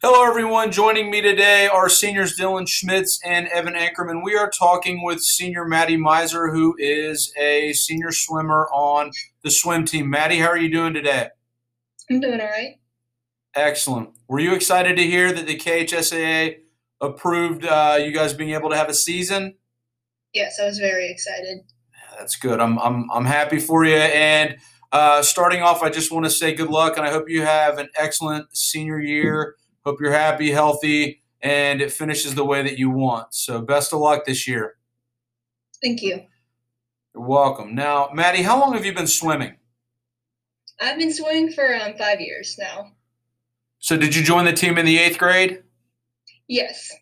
Hello, 0.00 0.24
everyone. 0.26 0.70
Joining 0.70 1.10
me 1.10 1.20
today 1.20 1.66
are 1.66 1.88
seniors 1.88 2.38
Dylan 2.38 2.68
Schmitz 2.68 3.20
and 3.24 3.48
Evan 3.48 3.74
Ankrum. 3.74 4.22
We 4.22 4.36
are 4.36 4.48
talking 4.48 5.02
with 5.02 5.20
senior 5.20 5.64
Mattie 5.64 5.96
Meiser, 5.96 6.52
who 6.52 6.76
is 6.78 7.32
a 7.38 7.72
senior 7.72 8.12
swimmer 8.12 8.68
on 8.72 9.10
the 9.42 9.50
swim 9.50 9.84
team. 9.84 10.08
Mattie, 10.08 10.38
how 10.38 10.48
are 10.48 10.58
you 10.58 10.70
doing 10.70 10.94
today? 10.94 11.28
I'm 12.10 12.20
doing 12.20 12.40
all 12.40 12.46
right. 12.46 12.78
Excellent. 13.58 14.10
Were 14.28 14.38
you 14.38 14.54
excited 14.54 14.96
to 14.96 15.02
hear 15.02 15.32
that 15.32 15.48
the 15.48 15.56
KHSAA 15.56 16.58
approved 17.00 17.64
uh, 17.64 17.98
you 18.00 18.12
guys 18.12 18.32
being 18.32 18.50
able 18.50 18.70
to 18.70 18.76
have 18.76 18.88
a 18.88 18.94
season? 18.94 19.56
Yes, 20.32 20.60
I 20.60 20.64
was 20.64 20.78
very 20.78 21.10
excited. 21.10 21.58
That's 22.16 22.36
good. 22.36 22.60
I'm 22.60 22.78
I'm 22.78 23.10
I'm 23.10 23.24
happy 23.24 23.58
for 23.58 23.84
you. 23.84 23.96
And 23.96 24.58
uh, 24.92 25.22
starting 25.22 25.62
off, 25.62 25.82
I 25.82 25.90
just 25.90 26.12
want 26.12 26.24
to 26.24 26.30
say 26.30 26.54
good 26.54 26.70
luck, 26.70 26.96
and 26.96 27.04
I 27.04 27.10
hope 27.10 27.28
you 27.28 27.42
have 27.42 27.78
an 27.78 27.88
excellent 27.96 28.56
senior 28.56 29.00
year. 29.00 29.56
Hope 29.84 30.00
you're 30.00 30.12
happy, 30.12 30.52
healthy, 30.52 31.20
and 31.40 31.80
it 31.80 31.90
finishes 31.90 32.36
the 32.36 32.44
way 32.44 32.62
that 32.62 32.78
you 32.78 32.90
want. 32.90 33.34
So 33.34 33.60
best 33.60 33.92
of 33.92 33.98
luck 33.98 34.24
this 34.24 34.46
year. 34.46 34.76
Thank 35.82 36.02
you. 36.02 36.22
You're 37.12 37.26
welcome. 37.26 37.74
Now, 37.74 38.10
Mattie, 38.14 38.42
how 38.42 38.60
long 38.60 38.74
have 38.74 38.86
you 38.86 38.94
been 38.94 39.08
swimming? 39.08 39.56
I've 40.80 40.98
been 40.98 41.12
swimming 41.12 41.50
for 41.50 41.74
um, 41.74 41.94
five 41.98 42.20
years 42.20 42.56
now. 42.56 42.92
So 43.78 43.96
did 43.96 44.14
you 44.14 44.22
join 44.22 44.44
the 44.44 44.52
team 44.52 44.78
in 44.78 44.86
the 44.86 44.98
eighth 44.98 45.18
grade? 45.18 45.62
Yes. 46.48 46.92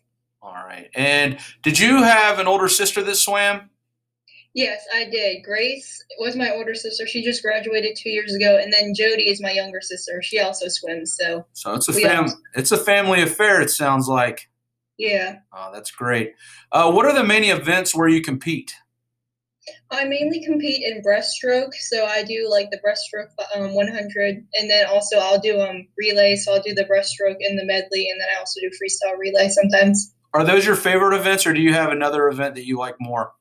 All 0.41 0.53
right. 0.53 0.89
And 0.95 1.37
did 1.63 1.79
you 1.79 2.03
have 2.03 2.39
an 2.39 2.47
older 2.47 2.67
sister 2.67 3.03
that 3.03 3.15
swam? 3.15 3.69
Yes, 4.53 4.83
I 4.93 5.05
did. 5.05 5.43
Grace 5.43 6.03
was 6.19 6.35
my 6.35 6.49
older 6.51 6.73
sister. 6.73 7.05
She 7.05 7.23
just 7.23 7.43
graduated 7.43 7.95
two 7.95 8.09
years 8.09 8.33
ago, 8.33 8.57
and 8.57 8.73
then 8.73 8.93
Jody 8.95 9.29
is 9.29 9.39
my 9.39 9.51
younger 9.51 9.81
sister. 9.81 10.21
She 10.23 10.39
also 10.39 10.67
swims. 10.67 11.15
So 11.15 11.45
So 11.53 11.73
it's 11.75 11.87
a 11.87 11.93
fam- 11.93 12.41
it's 12.55 12.71
a 12.71 12.77
family 12.77 13.21
affair. 13.21 13.61
It 13.61 13.69
sounds 13.69 14.07
like. 14.07 14.49
yeah, 14.97 15.39
Oh, 15.53 15.69
that's 15.71 15.91
great. 15.91 16.33
Uh, 16.71 16.91
what 16.91 17.05
are 17.05 17.13
the 17.13 17.23
main 17.23 17.43
events 17.43 17.93
where 17.93 18.07
you 18.07 18.21
compete? 18.21 18.73
I 19.91 20.05
mainly 20.05 20.43
compete 20.43 20.83
in 20.83 21.01
breaststroke. 21.01 21.73
So 21.73 22.05
I 22.05 22.23
do 22.23 22.47
like 22.49 22.69
the 22.71 22.79
breaststroke 22.79 23.29
um, 23.55 23.73
100, 23.73 24.45
and 24.53 24.69
then 24.69 24.85
also 24.87 25.17
I'll 25.17 25.39
do 25.39 25.59
um 25.61 25.87
relay. 25.97 26.35
So 26.35 26.53
I'll 26.53 26.61
do 26.61 26.73
the 26.73 26.85
breaststroke 26.85 27.37
and 27.41 27.57
the 27.57 27.65
medley, 27.65 28.09
and 28.09 28.19
then 28.19 28.27
I 28.35 28.39
also 28.39 28.59
do 28.61 28.69
freestyle 28.69 29.17
relay 29.17 29.49
sometimes. 29.49 30.13
Are 30.33 30.43
those 30.43 30.65
your 30.65 30.75
favorite 30.75 31.15
events, 31.17 31.45
or 31.47 31.53
do 31.53 31.61
you 31.61 31.73
have 31.73 31.91
another 31.91 32.27
event 32.27 32.55
that 32.55 32.65
you 32.65 32.77
like 32.77 32.95
more? 32.99 33.31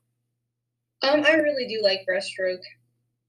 Um, 1.03 1.24
I 1.27 1.33
really 1.35 1.68
do 1.68 1.81
like 1.83 2.07
breaststroke. 2.09 2.62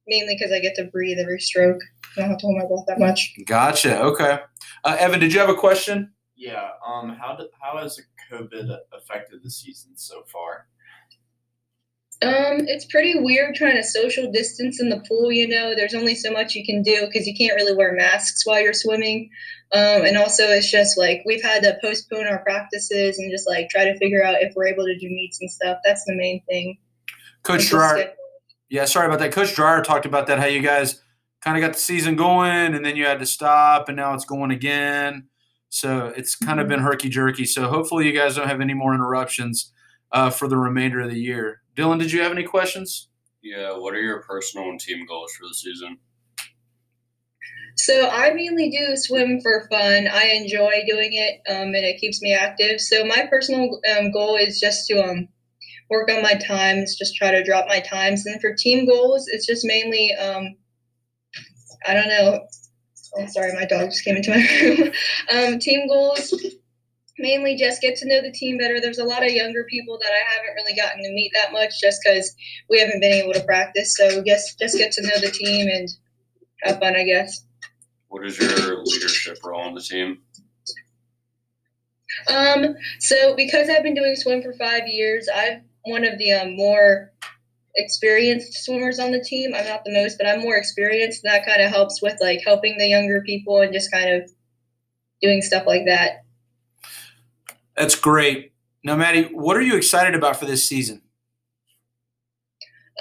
mainly 0.07 0.35
because 0.35 0.51
I 0.53 0.59
get 0.59 0.75
to 0.75 0.85
breathe 0.85 1.19
every 1.19 1.39
stroke. 1.39 1.81
I 2.15 2.21
don't 2.21 2.29
have 2.29 2.37
to 2.39 2.45
hold 2.45 2.57
my 2.57 2.65
breath 2.65 2.85
that 2.87 2.99
much. 2.99 3.33
Gotcha. 3.45 3.99
Okay. 4.01 4.39
Uh, 4.85 4.95
Evan, 4.99 5.19
did 5.19 5.33
you 5.33 5.39
have 5.39 5.49
a 5.49 5.55
question? 5.55 6.13
Yeah. 6.35 6.69
Um. 6.85 7.09
How 7.09 7.35
did, 7.35 7.47
how 7.59 7.77
has 7.77 7.99
COVID 8.31 8.77
affected 8.93 9.43
the 9.43 9.49
season 9.51 9.91
so 9.95 10.23
far? 10.31 10.67
Um, 12.24 12.65
it's 12.68 12.86
pretty 12.86 13.20
weird 13.20 13.53
trying 13.55 13.76
to 13.76 13.84
social 13.84 14.32
distance 14.32 14.82
in 14.82 14.89
the 14.89 15.03
pool. 15.07 15.32
You 15.32 15.47
know, 15.47 15.76
there's 15.76 15.93
only 15.93 16.15
so 16.15 16.32
much 16.32 16.55
you 16.55 16.65
can 16.65 16.82
do 16.82 17.05
because 17.05 17.28
you 17.28 17.36
can't 17.38 17.55
really 17.55 17.76
wear 17.76 17.93
masks 17.93 18.45
while 18.45 18.59
you're 18.59 18.74
swimming. 18.74 19.30
Um, 19.74 20.03
and 20.03 20.18
also, 20.18 20.43
it's 20.43 20.72
just 20.72 20.97
like 20.97 21.22
we've 21.26 21.43
had 21.43 21.61
to 21.63 21.78
postpone 21.84 22.26
our 22.26 22.39
practices 22.39 23.20
and 23.20 23.30
just 23.30 23.47
like 23.47 23.70
try 23.70 23.86
to 23.86 23.97
figure 23.99 24.24
out 24.24 24.41
if 24.41 24.53
we're 24.55 24.68
able 24.68 24.86
to 24.86 24.97
do 24.97 25.07
meets 25.09 25.39
and 25.41 25.51
stuff. 25.51 25.78
That's 25.84 26.03
the 26.05 26.15
main 26.15 26.41
thing. 26.49 26.78
Coach 27.43 27.70
Dreyer. 27.70 28.13
Yeah, 28.70 28.86
sorry 28.86 29.05
about 29.07 29.20
that. 29.20 29.32
Coach 29.32 29.53
Dreyer 29.53 29.82
talked 29.84 30.05
about 30.05 30.28
that. 30.28 30.39
How 30.39 30.45
you 30.47 30.61
guys 30.61 31.01
kind 31.41 31.55
of 31.55 31.61
got 31.61 31.74
the 31.74 31.80
season 31.80 32.15
going, 32.15 32.74
and 32.74 32.84
then 32.84 32.95
you 32.95 33.05
had 33.05 33.20
to 33.20 33.26
stop, 33.26 33.89
and 33.89 33.95
now 33.95 34.13
it's 34.13 34.26
going 34.26 34.51
again. 34.51 35.28
So 35.70 36.07
it's 36.15 36.36
kind 36.36 36.59
of 36.59 36.63
Mm-hmm. 36.65 36.70
been 36.76 36.80
herky 36.80 37.09
jerky. 37.09 37.45
So 37.45 37.68
hopefully 37.68 38.07
you 38.07 38.13
guys 38.13 38.36
don't 38.38 38.47
have 38.47 38.61
any 38.61 38.74
more 38.74 38.95
interruptions 38.95 39.72
uh, 40.11 40.30
for 40.30 40.47
the 40.47 40.57
remainder 40.57 41.01
of 41.01 41.11
the 41.11 41.20
year. 41.20 41.61
Dylan, 41.78 41.99
did 41.99 42.11
you 42.11 42.21
have 42.21 42.32
any 42.32 42.43
questions? 42.43 43.09
Yeah. 43.43 43.78
What 43.78 43.93
are 43.93 44.01
your 44.01 44.23
personal 44.23 44.69
and 44.69 44.80
team 44.80 45.05
goals 45.05 45.32
for 45.34 45.47
the 45.47 45.53
season? 45.53 45.97
So 47.78 48.09
I 48.09 48.34
mainly 48.34 48.71
do 48.71 48.95
swim 48.95 49.39
for 49.41 49.67
fun. 49.69 50.07
I 50.11 50.32
enjoy 50.34 50.84
doing 50.88 51.11
it, 51.13 51.41
um, 51.47 51.67
and 51.67 51.75
it 51.75 51.99
keeps 51.99 52.21
me 52.23 52.34
active. 52.34 52.82
So 52.82 53.05
my 53.05 53.28
personal 53.30 53.80
um, 53.95 54.11
goal 54.11 54.36
is 54.36 54.59
just 54.59 54.88
to 54.88 54.99
um, 54.99 55.28
work 55.91 56.09
on 56.09 56.23
my 56.23 56.34
times, 56.34 56.97
just 56.97 57.15
try 57.15 57.30
to 57.30 57.43
drop 57.43 57.67
my 57.67 57.80
times. 57.80 58.25
And 58.25 58.41
for 58.41 58.55
team 58.55 58.88
goals, 58.88 59.28
it's 59.28 59.45
just 59.45 59.63
mainly 59.63 60.15
um, 60.15 60.55
I 61.86 61.93
don't 61.93 62.07
know. 62.07 62.39
Oh, 63.15 63.25
sorry, 63.28 63.53
my 63.53 63.65
dog 63.65 63.89
just 63.89 64.03
came 64.03 64.17
into 64.17 64.32
my 64.32 64.47
room. 64.63 65.53
um, 65.53 65.59
team 65.59 65.88
goals 65.88 66.34
mainly 67.20 67.55
just 67.55 67.82
get 67.82 67.95
to 67.97 68.07
know 68.07 68.22
the 68.22 68.32
team 68.32 68.57
better. 68.57 68.80
There's 68.80 68.99
a 68.99 69.03
lot 69.03 69.26
of 69.26 69.32
younger 69.32 69.65
people 69.70 69.97
that 70.01 70.11
I 70.11 70.34
haven't 70.34 70.55
really 70.55 70.76
gotten 70.76 71.03
to 71.03 71.13
meet 71.13 71.32
that 71.34 71.51
much 71.51 71.80
just 71.82 72.01
because 72.03 72.36
we 72.70 72.80
haven't 72.80 73.01
been 73.01 73.13
able 73.13 73.34
to 73.34 73.43
practice. 73.43 73.95
So 73.95 74.22
guess 74.22 74.55
just 74.55 74.78
get 74.78 74.91
to 74.93 75.01
know 75.01 75.20
the 75.22 75.32
team 75.32 75.68
and 75.68 75.89
have 76.63 76.80
fun, 76.80 76.95
I 76.95 77.03
guess. 77.03 77.43
What 78.09 78.26
is 78.26 78.39
your 78.39 78.84
leadership 78.84 79.38
role 79.43 79.61
on 79.61 79.76
the 79.76 79.82
team? 79.82 80.20
Um, 82.34 82.76
so 82.99 83.36
because 83.36 83.70
I've 83.70 83.84
been 83.84 83.93
doing 83.93 84.15
swim 84.15 84.41
for 84.41 84.53
five 84.53 84.88
years, 84.88 85.28
I'm 85.34 85.63
one 85.84 86.03
of 86.03 86.18
the 86.18 86.34
um, 86.34 86.55
more 86.55 87.11
experienced 87.76 88.65
swimmers 88.65 88.99
on 88.99 89.11
the 89.11 89.24
team. 89.24 89.53
I'm 89.53 89.68
not 89.68 89.84
the 89.84 89.93
most, 89.93 90.18
but 90.18 90.28
I'm 90.28 90.41
more 90.41 90.55
experienced. 90.55 91.24
And 91.24 91.34
that 91.34 91.45
kind 91.45 91.61
of 91.61 91.70
helps 91.70 92.01
with 92.01 92.18
like 92.22 92.41
helping 92.45 92.78
the 92.78 92.88
younger 92.88 93.22
people 93.22 93.61
and 93.61 93.74
just 93.74 93.91
kind 93.91 94.09
of 94.09 94.30
doing 95.22 95.41
stuff 95.41 95.65
like 95.68 95.86
that. 95.86 96.24
That's 97.78 97.95
great. 97.95 98.53
Now, 98.84 98.95
Mattie, 98.95 99.30
what 99.32 99.55
are 99.55 99.61
you 99.61 99.75
excited 99.75 100.15
about 100.15 100.38
for 100.38 100.45
this 100.45 100.67
season? 100.67 101.01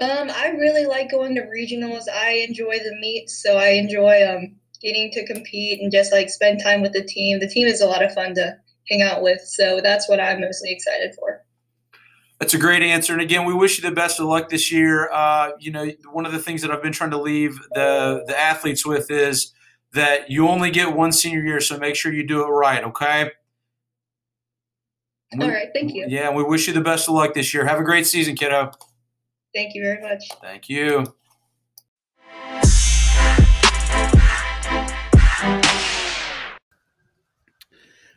Um, 0.00 0.30
I 0.30 0.48
really 0.58 0.84
like 0.84 1.10
going 1.10 1.34
to 1.36 1.42
regionals. 1.42 2.02
I 2.12 2.44
enjoy 2.46 2.78
the 2.78 2.94
meets, 3.00 3.42
so 3.42 3.56
I 3.56 3.68
enjoy 3.68 4.26
um 4.28 4.56
getting 4.82 5.10
to 5.10 5.26
compete 5.26 5.80
and 5.80 5.90
just 5.90 6.12
like 6.12 6.28
spend 6.28 6.62
time 6.62 6.82
with 6.82 6.92
the 6.92 7.02
team. 7.02 7.40
The 7.40 7.48
team 7.48 7.66
is 7.66 7.80
a 7.80 7.86
lot 7.86 8.04
of 8.04 8.12
fun 8.12 8.34
to 8.34 8.56
hang 8.90 9.00
out 9.00 9.22
with, 9.22 9.40
so 9.40 9.80
that's 9.82 10.06
what 10.08 10.20
I'm 10.20 10.42
mostly 10.42 10.70
excited 10.70 11.14
for. 11.14 11.42
That's 12.38 12.52
a 12.52 12.58
great 12.58 12.82
answer. 12.82 13.14
And 13.14 13.22
again, 13.22 13.46
we 13.46 13.54
wish 13.54 13.78
you 13.78 13.88
the 13.88 13.94
best 13.94 14.20
of 14.20 14.26
luck 14.26 14.50
this 14.50 14.70
year. 14.70 15.10
Uh, 15.10 15.52
you 15.58 15.70
know, 15.70 15.90
one 16.12 16.26
of 16.26 16.32
the 16.32 16.38
things 16.38 16.60
that 16.60 16.70
I've 16.70 16.82
been 16.82 16.92
trying 16.92 17.12
to 17.12 17.20
leave 17.20 17.58
the 17.72 18.22
the 18.26 18.38
athletes 18.38 18.84
with 18.84 19.10
is 19.10 19.54
that 19.94 20.30
you 20.30 20.46
only 20.46 20.70
get 20.70 20.94
one 20.94 21.12
senior 21.12 21.42
year, 21.42 21.60
so 21.60 21.78
make 21.78 21.96
sure 21.96 22.12
you 22.12 22.26
do 22.26 22.42
it 22.42 22.48
right. 22.48 22.84
Okay. 22.84 23.30
All 25.32 25.48
right, 25.48 25.68
thank 25.74 25.92
you. 25.92 26.06
Yeah, 26.08 26.30
we 26.30 26.44
wish 26.44 26.68
you 26.68 26.72
the 26.72 26.80
best 26.80 27.08
of 27.08 27.14
luck 27.14 27.34
this 27.34 27.52
year. 27.52 27.66
Have 27.66 27.80
a 27.80 27.84
great 27.84 28.06
season, 28.06 28.36
kiddo. 28.36 28.70
Thank 29.54 29.74
you 29.74 29.82
very 29.82 30.00
much. 30.00 30.22
Thank 30.40 30.68
you. 30.68 31.04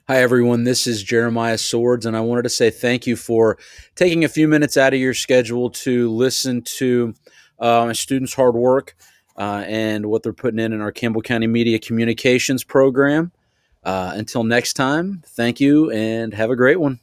Hi, 0.07 0.21
everyone. 0.21 0.63
This 0.63 0.85
is 0.85 1.03
Jeremiah 1.03 1.57
Swords, 1.57 2.05
and 2.05 2.15
I 2.15 2.21
wanted 2.21 2.43
to 2.43 2.49
say 2.49 2.69
thank 2.69 3.07
you 3.07 3.15
for 3.15 3.57
taking 3.95 4.23
a 4.23 4.29
few 4.29 4.47
minutes 4.47 4.77
out 4.77 4.93
of 4.93 4.99
your 4.99 5.13
schedule 5.13 5.69
to 5.71 6.11
listen 6.11 6.61
to 6.77 7.13
uh, 7.59 7.85
my 7.85 7.93
students' 7.93 8.33
hard 8.33 8.55
work 8.55 8.95
uh, 9.37 9.63
and 9.67 10.05
what 10.05 10.21
they're 10.21 10.33
putting 10.33 10.59
in 10.59 10.73
in 10.73 10.81
our 10.81 10.91
Campbell 10.91 11.21
County 11.21 11.47
Media 11.47 11.79
Communications 11.79 12.63
program. 12.63 13.31
Uh, 13.89 14.11
until 14.13 14.43
next 14.43 14.73
time, 14.73 15.23
thank 15.25 15.59
you 15.59 15.89
and 15.89 16.31
have 16.35 16.51
a 16.51 16.55
great 16.55 16.79
one. 16.79 16.99